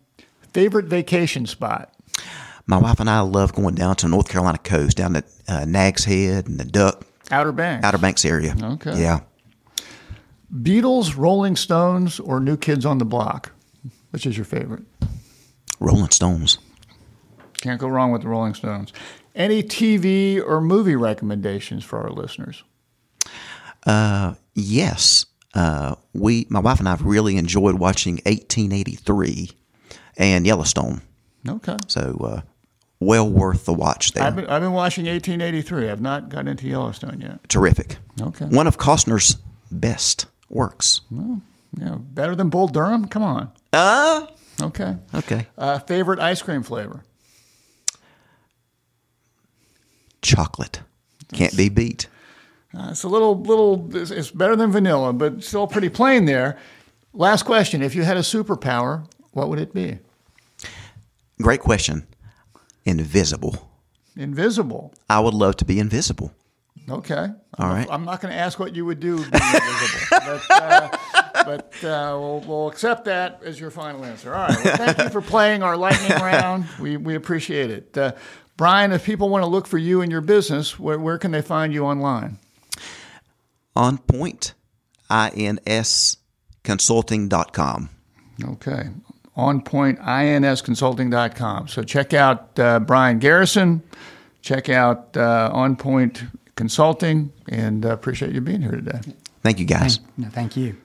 favorite 0.51 0.87
vacation 0.87 1.45
spot? 1.45 1.93
My 2.67 2.77
wife 2.77 2.99
and 2.99 3.09
I 3.09 3.21
love 3.21 3.53
going 3.53 3.75
down 3.75 3.95
to 3.97 4.05
the 4.05 4.09
North 4.09 4.29
Carolina 4.29 4.57
coast, 4.57 4.97
down 4.97 5.13
to 5.13 5.23
uh, 5.47 5.65
Nags 5.65 6.05
Head 6.05 6.47
and 6.47 6.59
the 6.59 6.65
Duck, 6.65 7.05
Outer 7.31 7.51
Banks. 7.51 7.85
Outer 7.85 7.97
Banks 7.97 8.25
area. 8.25 8.55
Okay. 8.61 9.01
Yeah. 9.01 9.21
Beatles, 10.53 11.15
Rolling 11.15 11.55
Stones, 11.55 12.19
or 12.19 12.39
New 12.39 12.57
Kids 12.57 12.85
on 12.85 12.97
the 12.97 13.05
Block? 13.05 13.51
Which 14.11 14.25
is 14.25 14.37
your 14.37 14.45
favorite? 14.45 14.83
Rolling 15.79 16.09
Stones. 16.09 16.57
Can't 17.53 17.79
go 17.79 17.87
wrong 17.87 18.11
with 18.11 18.23
the 18.23 18.27
Rolling 18.27 18.53
Stones. 18.53 18.91
Any 19.33 19.63
TV 19.63 20.43
or 20.45 20.59
movie 20.59 20.95
recommendations 20.95 21.85
for 21.85 22.01
our 22.01 22.09
listeners? 22.09 22.63
Uh, 23.85 24.33
yes. 24.53 25.25
Uh, 25.53 25.95
we, 26.13 26.47
my 26.49 26.59
wife 26.59 26.79
and 26.79 26.87
I, 26.87 26.91
have 26.91 27.03
really 27.03 27.37
enjoyed 27.37 27.75
watching 27.75 28.15
1883 28.25 29.51
and 30.17 30.45
Yellowstone. 30.45 31.01
Okay. 31.47 31.77
So, 31.87 32.17
uh, 32.21 32.41
well 33.01 33.27
worth 33.29 33.65
the 33.65 33.73
watch 33.73 34.13
there. 34.13 34.23
I've 34.23 34.35
been, 34.37 34.45
I've 34.47 34.61
been 34.61 34.71
watching 34.71 35.05
1883. 35.07 35.89
I've 35.89 35.99
not 35.99 36.29
gotten 36.29 36.47
into 36.47 36.67
Yellowstone 36.67 37.19
yet. 37.19 37.49
Terrific. 37.49 37.97
Okay. 38.21 38.45
One 38.45 38.67
of 38.67 38.77
Costner's 38.77 39.35
best 39.71 40.27
works. 40.49 41.01
Well, 41.11 41.41
Yeah, 41.77 41.95
better 41.99 42.35
than 42.35 42.49
Bull 42.49 42.67
Durham? 42.67 43.07
Come 43.07 43.23
on. 43.23 43.51
Uh, 43.73 44.27
Okay. 44.61 44.95
okay. 45.15 45.47
Uh, 45.57 45.79
favorite 45.79 46.19
ice 46.19 46.41
cream 46.41 46.61
flavor? 46.61 47.03
Chocolate. 50.21 50.81
Can't 51.33 51.55
be 51.57 51.69
beat. 51.69 52.07
Uh, 52.77 52.89
it's 52.91 53.03
a 53.03 53.07
little, 53.07 53.39
little. 53.41 53.89
It's, 53.95 54.11
it's 54.11 54.29
better 54.31 54.55
than 54.55 54.71
vanilla, 54.71 55.13
but 55.13 55.43
still 55.43 55.65
pretty 55.67 55.89
plain 55.89 56.25
there. 56.25 56.57
Last 57.13 57.43
question: 57.43 57.81
If 57.81 57.95
you 57.95 58.03
had 58.03 58.17
a 58.17 58.21
superpower, 58.21 59.05
what 59.31 59.49
would 59.49 59.59
it 59.59 59.73
be? 59.73 59.97
Great 61.41 61.59
question. 61.61 62.05
Invisible. 62.85 63.69
Invisible. 64.15 64.93
I 65.09 65.19
would 65.19 65.33
love 65.33 65.57
to 65.57 65.65
be 65.65 65.79
invisible. 65.79 66.33
Okay. 66.89 67.15
All 67.15 67.33
I'm, 67.57 67.73
right. 67.73 67.87
I'm 67.89 68.05
not 68.05 68.21
going 68.21 68.33
to 68.33 68.39
ask 68.39 68.59
what 68.59 68.75
you 68.75 68.85
would 68.85 68.99
do 68.99 69.17
being 69.17 69.29
invisible, 69.33 70.07
but, 70.11 70.41
uh, 70.49 70.89
but 71.45 71.83
uh, 71.83 72.17
we'll, 72.19 72.43
we'll 72.45 72.67
accept 72.69 73.05
that 73.05 73.41
as 73.43 73.59
your 73.59 73.71
final 73.71 74.03
answer. 74.03 74.33
All 74.33 74.47
right. 74.47 74.65
Well, 74.65 74.77
thank 74.77 74.97
you 74.97 75.09
for 75.09 75.21
playing 75.21 75.63
our 75.63 75.77
lightning 75.77 76.11
round. 76.21 76.65
We, 76.79 76.97
we 76.97 77.15
appreciate 77.15 77.69
it. 77.69 77.97
Uh, 77.97 78.13
Brian, 78.57 78.91
if 78.91 79.05
people 79.05 79.29
want 79.29 79.43
to 79.43 79.49
look 79.49 79.67
for 79.67 79.77
you 79.77 80.01
and 80.01 80.11
your 80.11 80.21
business, 80.21 80.79
where, 80.79 80.99
where 80.99 81.17
can 81.17 81.31
they 81.31 81.41
find 81.41 81.73
you 81.73 81.85
online? 81.85 82.37
On 83.75 83.97
point, 83.97 84.53
INS 85.09 86.17
consulting.com. 86.63 87.89
Okay. 88.43 88.89
OnPointINSconsulting.com. 89.37 91.67
So 91.67 91.83
check 91.83 92.13
out 92.13 92.57
uh, 92.59 92.79
Brian 92.79 93.19
Garrison. 93.19 93.81
Check 94.41 94.69
out 94.69 95.15
uh, 95.15 95.49
On 95.53 95.75
Point 95.75 96.23
Consulting, 96.55 97.31
and 97.47 97.85
uh, 97.85 97.89
appreciate 97.89 98.33
you 98.33 98.41
being 98.41 98.61
here 98.61 98.71
today. 98.71 98.99
Thank 99.43 99.59
you, 99.59 99.65
guys. 99.65 99.97
Thank, 99.97 100.17
no, 100.17 100.29
thank 100.29 100.57
you. 100.57 100.75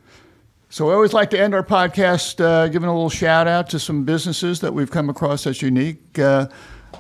So 0.69 0.87
we 0.87 0.95
always 0.95 1.13
like 1.13 1.31
to 1.31 1.41
end 1.41 1.55
our 1.55 1.63
podcast 1.63 2.41
uh, 2.45 2.69
giving 2.69 2.89
a 2.89 2.93
little 2.93 3.09
shout 3.09 3.47
out 3.49 3.71
to 3.71 3.79
some 3.79 4.05
businesses 4.05 4.61
that 4.61 4.75
we've 4.75 4.91
come 4.91 5.09
across 5.09 5.45
that's 5.45 5.63
unique. 5.63 6.19
Uh, 6.19 6.49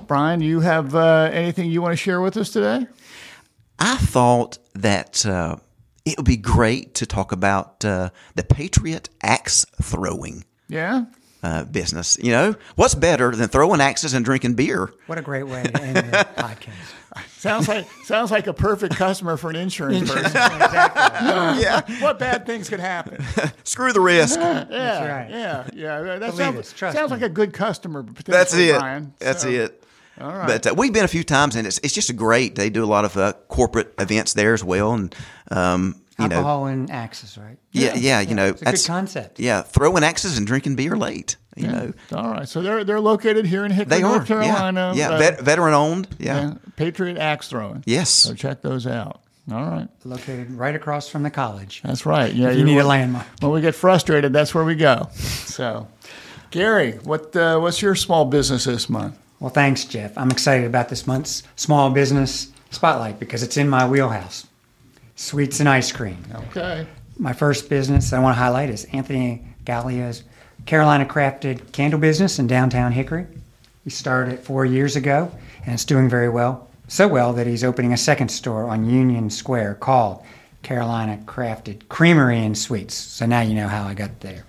Brian, 0.07 0.41
you 0.41 0.61
have 0.61 0.95
uh, 0.95 1.31
anything 1.33 1.71
you 1.71 1.83
want 1.83 1.93
to 1.93 1.97
share 1.97 2.21
with 2.21 2.37
us 2.37 2.51
today? 2.51 2.87
I 3.79 3.97
thought 3.97 4.59
that 4.75 5.27
uh, 5.27 5.57
it 6.05 6.17
would 6.17 6.27
be 6.27 6.37
great 6.37 6.95
to 6.95 7.07
talk 7.07 7.33
about 7.33 7.85
uh, 7.85 8.11
the 8.35 8.45
Patriot 8.45 9.09
axe 9.23 9.67
throwing 9.83 10.45
Yeah. 10.69 11.05
Uh, 11.43 11.65
business. 11.65 12.19
You 12.23 12.33
know, 12.33 12.55
what's 12.77 12.95
better 12.95 13.35
than 13.35 13.49
throwing 13.49 13.81
axes 13.81 14.15
and 14.15 14.25
drinking 14.25 14.55
beer? 14.55 14.93
What 15.07 15.19
a 15.19 15.23
great 15.23 15.45
way 15.45 15.63
to 15.65 15.83
end 15.83 15.97
the 15.97 16.27
podcast. 16.37 16.71
Sounds 17.39 17.67
like 17.67 17.87
sounds 18.05 18.31
like 18.31 18.47
a 18.47 18.53
perfect 18.53 18.95
customer 18.97 19.39
for 19.39 19.49
an 19.49 19.57
insurance 19.57 20.01
person. 20.11 20.27
exactly. 20.27 21.63
yeah, 21.63 21.81
what 22.03 22.19
bad 22.19 22.45
things 22.45 22.69
could 22.69 22.81
happen? 22.81 23.25
screw 23.65 23.91
the 23.95 24.01
risk. 24.01 24.39
Yeah, 24.39 24.67
right. 24.69 25.31
yeah, 25.31 25.67
yeah. 25.73 26.19
That 26.19 26.35
sounds, 26.35 26.73
trust 26.75 26.95
sounds 26.95 27.11
like 27.11 27.23
a 27.23 27.31
good 27.31 27.55
customer. 27.55 28.05
That's 28.27 28.55
it. 28.55 28.79
Brian. 28.79 29.15
That's 29.19 29.43
So, 29.43 29.49
it. 29.49 29.83
All 30.21 30.29
right. 30.29 30.47
But 30.47 30.67
uh, 30.67 30.75
we've 30.77 30.93
been 30.93 31.05
a 31.05 31.09
few 31.09 31.25
times, 31.25 31.57
and 31.57 31.67
it's 31.67 31.79
it's 31.83 31.95
just 31.95 32.11
a 32.11 32.15
great. 32.15 32.55
They 32.55 32.69
do 32.69 32.85
a 32.85 32.87
lot 32.87 33.07
of 33.07 33.17
uh, 33.17 33.33
corporate 33.49 33.95
events 33.99 34.35
there 34.35 34.53
as 34.53 34.63
well, 34.65 34.93
and 34.93 35.15
um, 35.51 35.95
you 36.19 36.29
know, 36.29 36.37
Alcohol 36.37 36.67
and 36.67 36.91
axes, 36.91 37.37
right? 37.37 37.59
yeah, 37.73 37.95
yeah, 37.95 38.21
you 38.21 38.35
know, 38.35 38.49
It's 38.49 38.63
a 38.63 38.65
good 38.65 38.85
concept. 38.87 39.39
Yeah, 39.39 39.63
throwing 39.63 40.03
axes 40.05 40.39
and 40.39 40.47
drinking 40.47 40.77
beer 40.77 40.97
late. 40.97 41.37
You 41.57 41.69
know, 41.69 41.93
All 42.13 42.31
right. 42.31 42.47
So 42.49 42.61
they're 42.61 42.85
they're 42.85 43.01
located 43.01 43.47
here 43.47 43.65
in 43.65 43.71
Hickory, 43.71 43.99
they 43.99 44.03
are. 44.03 44.17
North 44.17 44.27
Carolina. 44.29 44.93
yeah, 44.95 45.09
yeah. 45.09 45.15
Uh, 45.15 45.19
vet, 45.19 45.41
veteran 45.41 45.73
owned. 45.75 46.09
yeah. 46.19 46.41
Yeah. 46.49 46.55
Patriot 46.77 47.17
axe 47.17 47.49
throwing. 47.49 47.83
Yes. 47.87 48.11
So 48.11 48.35
check 48.35 48.61
those 48.61 48.87
out. 48.87 49.23
All 49.51 49.63
right. 49.65 49.89
Located 50.05 50.51
right 50.53 50.75
across 50.75 51.09
from 51.09 51.23
the 51.23 51.31
college. 51.31 51.81
That's 51.83 52.05
right. 52.05 52.35
Yeah. 52.35 52.51
If 52.51 52.59
you 52.59 52.65
need 52.65 52.75
a 52.75 52.77
when- 52.79 52.87
landmark. 52.89 53.27
When 53.41 53.53
we 53.53 53.61
get 53.63 53.75
frustrated, 53.75 54.33
that's 54.35 54.55
where 54.55 54.65
we 54.65 54.75
go. 54.75 55.09
So, 55.15 55.89
Gary, 56.51 56.93
what 57.05 57.35
uh, 57.35 57.59
what's 57.59 57.81
your 57.81 57.95
small 57.95 58.25
business 58.27 58.65
this 58.65 58.89
month? 58.91 59.17
Well, 59.41 59.51
thanks, 59.51 59.85
Jeff. 59.87 60.17
I'm 60.19 60.31
excited 60.31 60.67
about 60.67 60.89
this 60.89 61.07
month's 61.07 61.43
small 61.57 61.91
business 61.91 62.49
spotlight 62.71 63.19
because 63.19 63.43
it's 63.43 63.57
in 63.57 63.69
my 63.69 63.87
wheelhouse. 63.89 64.47
Sweets 65.17 65.61
and 65.61 65.69
ice 65.69 65.91
cream. 65.91 66.19
Okay. 66.35 66.87
My 67.19 67.33
first 67.33 67.71
business 67.71 68.13
I 68.13 68.19
want 68.19 68.37
to 68.37 68.39
highlight 68.39 68.69
is 68.69 68.85
Anthony 68.93 69.47
Gallia's 69.65 70.23
Carolina 70.67 71.07
Crafted 71.07 71.73
Candle 71.73 71.99
business 71.99 72.39
in 72.39 72.47
downtown 72.47 72.93
Hickory. 72.93 73.27
He 73.83 73.91
started 73.91 74.35
it 74.35 74.45
four 74.45 74.67
years 74.67 74.95
ago, 74.95 75.31
and 75.65 75.73
it's 75.73 75.87
doing 75.87 76.09
very 76.09 76.29
well. 76.29 76.69
So 76.89 77.09
well 77.09 77.33
that 77.33 77.47
he's 77.47 77.65
opening 77.65 77.95
a 77.95 77.97
second 77.97 78.29
store 78.29 78.69
on 78.69 78.89
Union 78.89 79.31
Square 79.31 79.77
called 79.77 80.23
Carolina 80.63 81.19
Crafted 81.25 81.89
Creamery 81.89 82.45
and 82.45 82.57
Sweets. 82.57 82.95
So 82.95 83.25
now 83.25 83.41
you 83.41 83.55
know 83.55 83.69
how 83.69 83.85
I 83.85 83.95
got 83.95 84.21
there. 84.21 84.45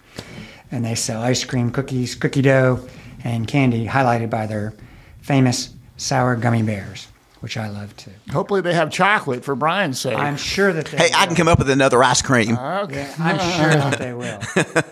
And 0.71 0.83
they 0.83 0.95
sell 0.95 1.21
ice 1.21 1.45
cream, 1.45 1.71
cookies, 1.71 2.13
cookie 2.13 2.41
dough, 2.41 2.85
and 3.23 3.47
candy, 3.47 3.87
highlighted 3.87 4.29
by 4.29 4.47
their 4.47 4.73
famous 5.21 5.69
sour 5.95 6.35
gummy 6.35 6.63
bears, 6.63 7.07
which 7.41 7.57
I 7.57 7.69
love 7.69 7.95
too. 7.97 8.11
Hopefully, 8.31 8.61
they 8.61 8.73
have 8.73 8.91
chocolate 8.91 9.43
for 9.43 9.55
Brian's 9.55 9.99
sake. 9.99 10.17
I'm 10.17 10.37
sure 10.37 10.73
that 10.73 10.85
they 10.87 10.97
Hey, 10.97 11.09
I 11.15 11.25
can 11.27 11.35
come 11.35 11.47
up 11.47 11.59
with 11.59 11.69
another 11.69 12.03
ice 12.03 12.21
cream. 12.21 12.57
okay. 12.57 13.09
I'm 13.19 13.37
sure 13.37 13.69
that 13.69 13.99
they 13.99 14.13
will. 14.21 14.39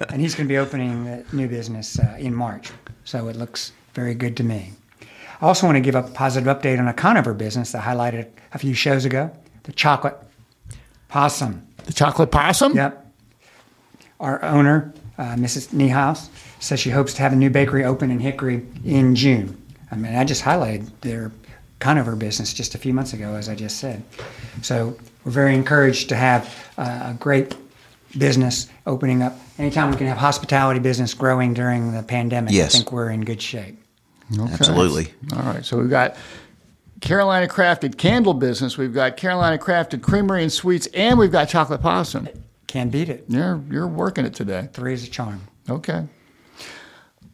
and 0.10 0.22
he's 0.22 0.36
going 0.36 0.48
to 0.48 0.52
be 0.52 0.58
opening 0.58 1.06
the 1.06 1.26
new 1.36 1.48
business 1.48 1.98
uh, 2.00 2.16
in 2.20 2.34
March. 2.36 2.72
So 3.04 3.28
it 3.28 3.36
looks 3.36 3.72
very 3.94 4.14
good 4.14 4.38
to 4.38 4.44
me. 4.44 4.74
I 5.42 5.46
also 5.48 5.66
want 5.68 5.76
to 5.76 5.82
give 5.82 5.96
a 5.96 6.04
positive 6.04 6.48
update 6.56 6.80
on 6.80 6.88
a 6.88 6.94
Conover 6.94 7.34
business 7.34 7.72
that 7.74 7.86
I 7.86 7.94
highlighted 7.94 8.28
a 8.54 8.58
few 8.58 8.74
shows 8.74 9.06
ago 9.06 9.32
the 9.64 9.72
chocolate 9.72 10.16
possum. 11.10 11.66
The 11.86 11.94
chocolate 11.94 12.32
possum. 12.32 12.76
Yep. 12.76 13.02
Our 14.20 14.44
owner, 14.44 14.94
uh, 15.18 15.36
Mrs. 15.36 15.70
Niehaus, 15.74 16.30
says 16.60 16.80
she 16.80 16.90
hopes 16.90 17.14
to 17.16 17.22
have 17.22 17.34
a 17.34 17.36
new 17.36 17.50
bakery 17.50 17.84
open 17.84 18.12
in 18.12 18.20
Hickory 18.20 18.66
in 18.86 19.16
June. 19.16 19.62
I 19.92 19.96
mean, 19.96 20.16
I 20.16 20.24
just 20.24 20.44
highlighted 20.44 20.90
their 21.02 21.32
Conover 21.80 22.16
business 22.16 22.54
just 22.54 22.74
a 22.76 22.78
few 22.78 22.94
months 22.94 23.14
ago, 23.14 23.36
as 23.36 23.50
I 23.50 23.56
just 23.56 23.78
said. 23.80 24.04
So 24.62 24.98
we're 25.24 25.32
very 25.32 25.56
encouraged 25.56 26.10
to 26.10 26.16
have 26.16 26.54
uh, 26.78 27.12
a 27.12 27.18
great 27.20 27.56
business 28.18 28.70
opening 28.86 29.22
up. 29.22 29.38
Anytime 29.58 29.92
we 29.92 29.98
can 29.98 30.08
have 30.08 30.18
hospitality 30.18 30.80
business 30.80 31.14
growing 31.14 31.54
during 31.54 31.92
the 31.92 32.02
pandemic, 32.04 32.54
Yes. 32.54 32.74
I 32.74 32.78
think 32.80 32.92
we're 32.92 33.10
in 33.10 33.26
good 33.26 33.42
shape. 33.42 33.78
Okay. 34.34 34.54
Absolutely. 34.54 35.14
All 35.36 35.44
right. 35.44 35.66
So 35.66 35.78
we've 35.78 35.90
got 35.90 36.16
Carolina 37.02 37.48
Crafted 37.48 37.98
Candle 37.98 38.34
Business. 38.34 38.78
We've 38.78 38.94
got 38.94 39.18
Carolina 39.18 39.58
Crafted 39.58 40.02
Creamery 40.02 40.44
and 40.44 40.52
Sweets, 40.52 40.88
and 40.94 41.20
we've 41.20 41.32
got 41.32 41.50
Chocolate 41.50 41.82
Possum. 41.82 42.28
Can't 42.68 42.92
beat 42.92 43.10
it. 43.10 43.26
You're 43.28 43.62
you're 43.70 43.88
working 43.88 44.26
it 44.26 44.34
today. 44.34 44.70
Three 44.74 44.94
is 44.94 45.06
a 45.06 45.10
charm. 45.10 45.42
Okay. 45.70 46.06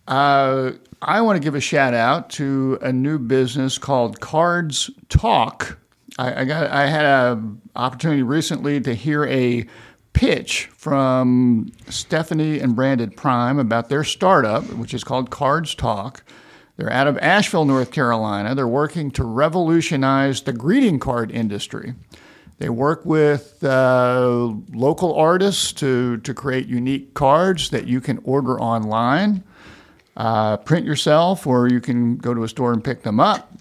Uh, 0.07 0.71
I 1.03 1.21
want 1.21 1.37
to 1.37 1.43
give 1.43 1.55
a 1.55 1.59
shout 1.59 1.95
out 1.95 2.29
to 2.31 2.77
a 2.81 2.93
new 2.93 3.17
business 3.17 3.79
called 3.79 4.19
Cards 4.19 4.91
Talk. 5.09 5.79
I, 6.19 6.41
I 6.41 6.45
got 6.45 6.69
I 6.69 6.85
had 6.85 7.05
an 7.05 7.61
opportunity 7.75 8.21
recently 8.21 8.79
to 8.81 8.93
hear 8.93 9.25
a 9.25 9.65
pitch 10.13 10.69
from 10.75 11.71
Stephanie 11.89 12.59
and 12.59 12.75
Branded 12.75 13.17
Prime 13.17 13.57
about 13.57 13.89
their 13.89 14.03
startup, 14.03 14.63
which 14.73 14.93
is 14.93 15.03
called 15.03 15.31
Cards 15.31 15.73
Talk. 15.73 16.23
They're 16.77 16.91
out 16.91 17.07
of 17.07 17.17
Asheville, 17.17 17.65
North 17.65 17.91
Carolina. 17.91 18.53
They're 18.53 18.67
working 18.67 19.09
to 19.11 19.23
revolutionize 19.23 20.41
the 20.41 20.53
greeting 20.53 20.99
card 20.99 21.31
industry. 21.31 21.95
They 22.59 22.69
work 22.69 23.05
with 23.05 23.63
uh, 23.63 24.53
local 24.71 25.15
artists 25.15 25.73
to, 25.73 26.17
to 26.17 26.33
create 26.35 26.67
unique 26.67 27.15
cards 27.15 27.71
that 27.71 27.87
you 27.87 28.01
can 28.01 28.19
order 28.23 28.59
online, 28.59 29.43
uh, 30.17 30.57
print 30.57 30.85
yourself, 30.85 31.47
or 31.47 31.69
you 31.69 31.79
can 31.79 32.17
go 32.17 32.33
to 32.33 32.43
a 32.43 32.47
store 32.47 32.73
and 32.73 32.83
pick 32.83 33.03
them 33.03 33.19
up. 33.19 33.51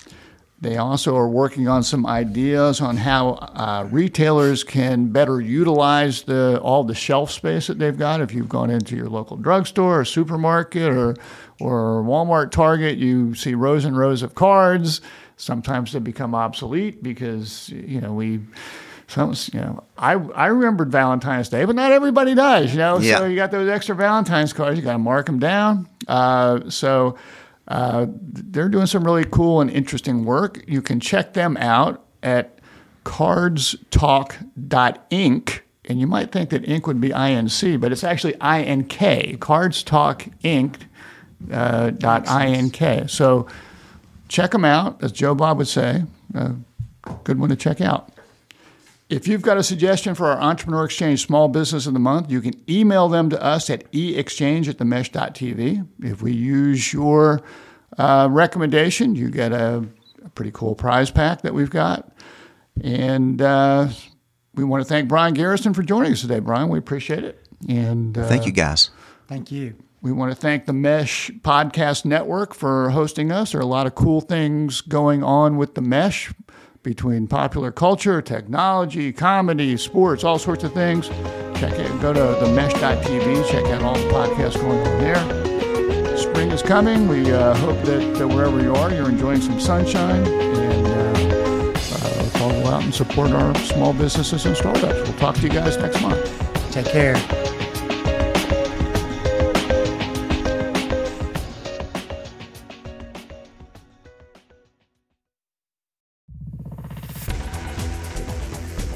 They 0.63 0.77
also 0.77 1.17
are 1.17 1.29
working 1.29 1.69
on 1.69 1.83
some 1.83 2.05
ideas 2.05 2.83
on 2.83 2.99
how 2.99 3.31
uh, 3.31 3.89
retailers 3.91 4.63
can 4.63 5.07
better 5.09 5.41
utilize 5.41 6.25
the 6.25 6.61
all 6.61 6.85
the 6.85 6.95
shelf 6.95 7.31
space 7.31 7.69
that 7.69 7.79
they've 7.79 7.97
got. 7.97 8.21
If 8.21 8.35
you've 8.35 8.49
gone 8.49 8.69
into 8.69 8.95
your 8.95 9.09
local 9.09 9.39
drugstore 9.39 10.01
or 10.01 10.05
supermarket 10.05 10.93
or 10.93 11.17
or 11.61 12.03
Walmart, 12.03 12.51
Target, 12.51 12.99
you 12.99 13.35
see 13.35 13.55
rows 13.55 13.87
and 13.87 13.97
rows 13.97 14.23
of 14.23 14.35
cards. 14.35 15.01
Sometimes 15.39 15.93
they 15.93 15.99
become 15.99 16.35
obsolete 16.35 17.03
because 17.03 17.71
you 17.71 18.01
know 18.01 18.13
we. 18.13 18.41
Some, 19.11 19.35
you 19.53 19.61
know, 19.61 19.83
I 19.99 20.13
I 20.13 20.47
remembered 20.47 20.91
Valentine's 20.93 21.49
Day, 21.49 21.65
but 21.65 21.75
not 21.77 21.91
everybody 21.93 22.35
does. 22.35 22.73
You 22.73 22.79
know, 22.79 22.99
Yeah. 22.99 23.19
so 23.19 23.27
you 23.27 23.35
got 23.37 23.51
those 23.51 23.69
extra 23.69 23.95
Valentine's 23.97 24.53
cards. 24.53 24.79
You 24.79 24.85
got 24.85 24.93
to 24.93 24.99
mark 24.99 25.27
them 25.27 25.39
down. 25.41 25.89
Uh, 26.09 26.71
so 26.71 27.17
uh, 27.69 28.07
they're 28.09 28.69
doing 28.69 28.87
some 28.87 29.03
really 29.05 29.25
cool 29.25 29.61
and 29.61 29.69
interesting 29.71 30.25
work. 30.25 30.63
You 30.69 30.81
can 30.81 31.01
check 31.01 31.33
them 31.35 31.57
out 31.57 32.05
at 32.23 32.59
cardstalk.ink. 33.05 35.65
And 35.87 35.99
you 35.99 36.07
might 36.07 36.31
think 36.31 36.51
that 36.51 36.69
ink 36.69 36.87
would 36.87 37.01
be 37.01 37.09
INC, 37.09 37.81
but 37.81 37.91
it's 37.91 38.05
actually 38.05 38.35
INK, 38.35 39.39
cardstalkinc. 39.39 40.77
Uh, 41.51 41.89
dot 41.91 42.27
INK. 42.27 43.09
So 43.09 43.47
check 44.29 44.51
them 44.51 44.67
out, 44.67 45.03
as 45.03 45.11
Joe 45.11 45.35
Bob 45.35 45.57
would 45.57 45.69
say. 45.69 46.05
Uh, 46.35 46.53
good 47.25 47.39
one 47.41 47.49
to 47.49 47.57
check 47.57 47.81
out. 47.81 48.13
If 49.11 49.27
you've 49.27 49.43
got 49.43 49.57
a 49.57 49.65
suggestion 49.65 50.15
for 50.15 50.27
our 50.27 50.41
Entrepreneur 50.41 50.85
Exchange 50.85 51.27
Small 51.27 51.49
Business 51.49 51.89
of 51.89 51.95
the 51.95 51.99
Month, 51.99 52.31
you 52.31 52.41
can 52.41 52.55
email 52.71 53.09
them 53.09 53.29
to 53.31 53.43
us 53.43 53.69
at 53.69 53.91
eexchange 53.91 54.69
at 54.69 54.77
themesh.tv. 54.77 55.85
If 56.05 56.23
we 56.23 56.33
use 56.33 56.93
your 56.93 57.43
uh, 57.99 58.29
recommendation, 58.31 59.17
you 59.17 59.29
get 59.31 59.51
a, 59.51 59.85
a 60.25 60.29
pretty 60.31 60.53
cool 60.53 60.77
prize 60.77 61.11
pack 61.11 61.43
that 61.43 61.53
we've 61.53 61.71
got. 61.71 62.13
And 62.85 63.43
uh, 63.43 63.89
we 64.55 64.63
want 64.63 64.85
to 64.85 64.89
thank 64.89 65.09
Brian 65.09 65.35
Garrison 65.35 65.75
for 65.75 65.83
joining 65.83 66.13
us 66.13 66.21
today. 66.21 66.39
Brian, 66.39 66.69
we 66.69 66.79
appreciate 66.79 67.25
it. 67.25 67.45
And 67.69 68.17
uh, 68.17 68.29
Thank 68.29 68.47
you, 68.47 68.53
guys. 68.53 68.91
Thank 69.27 69.51
you. 69.51 69.75
We 70.03 70.13
want 70.13 70.31
to 70.31 70.37
thank 70.37 70.67
the 70.67 70.73
Mesh 70.73 71.33
Podcast 71.41 72.05
Network 72.05 72.55
for 72.55 72.91
hosting 72.91 73.33
us. 73.33 73.51
There 73.53 73.61
are 73.61 73.63
a 73.63 73.67
lot 73.67 73.89
of 73.89 73.97
cool 73.97 74.21
things 74.21 74.81
going 74.81 75.25
on 75.25 75.57
with 75.57 75.75
the 75.75 75.83
Mesh 75.83 76.33
between 76.83 77.27
popular 77.27 77.71
culture, 77.71 78.23
technology, 78.23 79.13
comedy, 79.13 79.77
sports, 79.77 80.25
all 80.25 80.39
sorts 80.39 80.65
of 80.65 80.73
things. 80.73 81.09
Check 81.59 81.79
it. 81.79 82.01
Go 82.01 82.13
to 82.13 82.21
themesh.tv. 82.21 83.51
Check 83.51 83.65
out 83.67 83.83
all 83.83 83.95
the 83.95 84.09
podcasts 84.09 84.61
going 84.61 84.81
on 84.87 84.99
there. 85.01 86.17
Spring 86.17 86.51
is 86.51 86.63
coming. 86.63 87.07
We 87.09 87.33
uh, 87.33 87.55
hope 87.55 87.81
that, 87.83 88.27
wherever 88.29 88.61
you 88.63 88.75
are, 88.75 88.93
you're 88.93 89.09
enjoying 89.11 89.41
some 89.41 89.61
sunshine 89.61 90.27
and 90.27 90.87
uh, 90.87 91.73
uh, 91.95 92.39
go 92.39 92.67
out 92.69 92.83
and 92.83 92.95
support 92.95 93.31
our 93.33 93.55
small 93.57 93.93
businesses 93.93 94.47
and 94.47 94.57
startups. 94.57 95.09
We'll 95.09 95.19
talk 95.19 95.35
to 95.37 95.43
you 95.43 95.51
guys 95.51 95.77
next 95.77 96.01
month. 96.01 96.73
Take 96.73 96.87
care. 96.87 97.17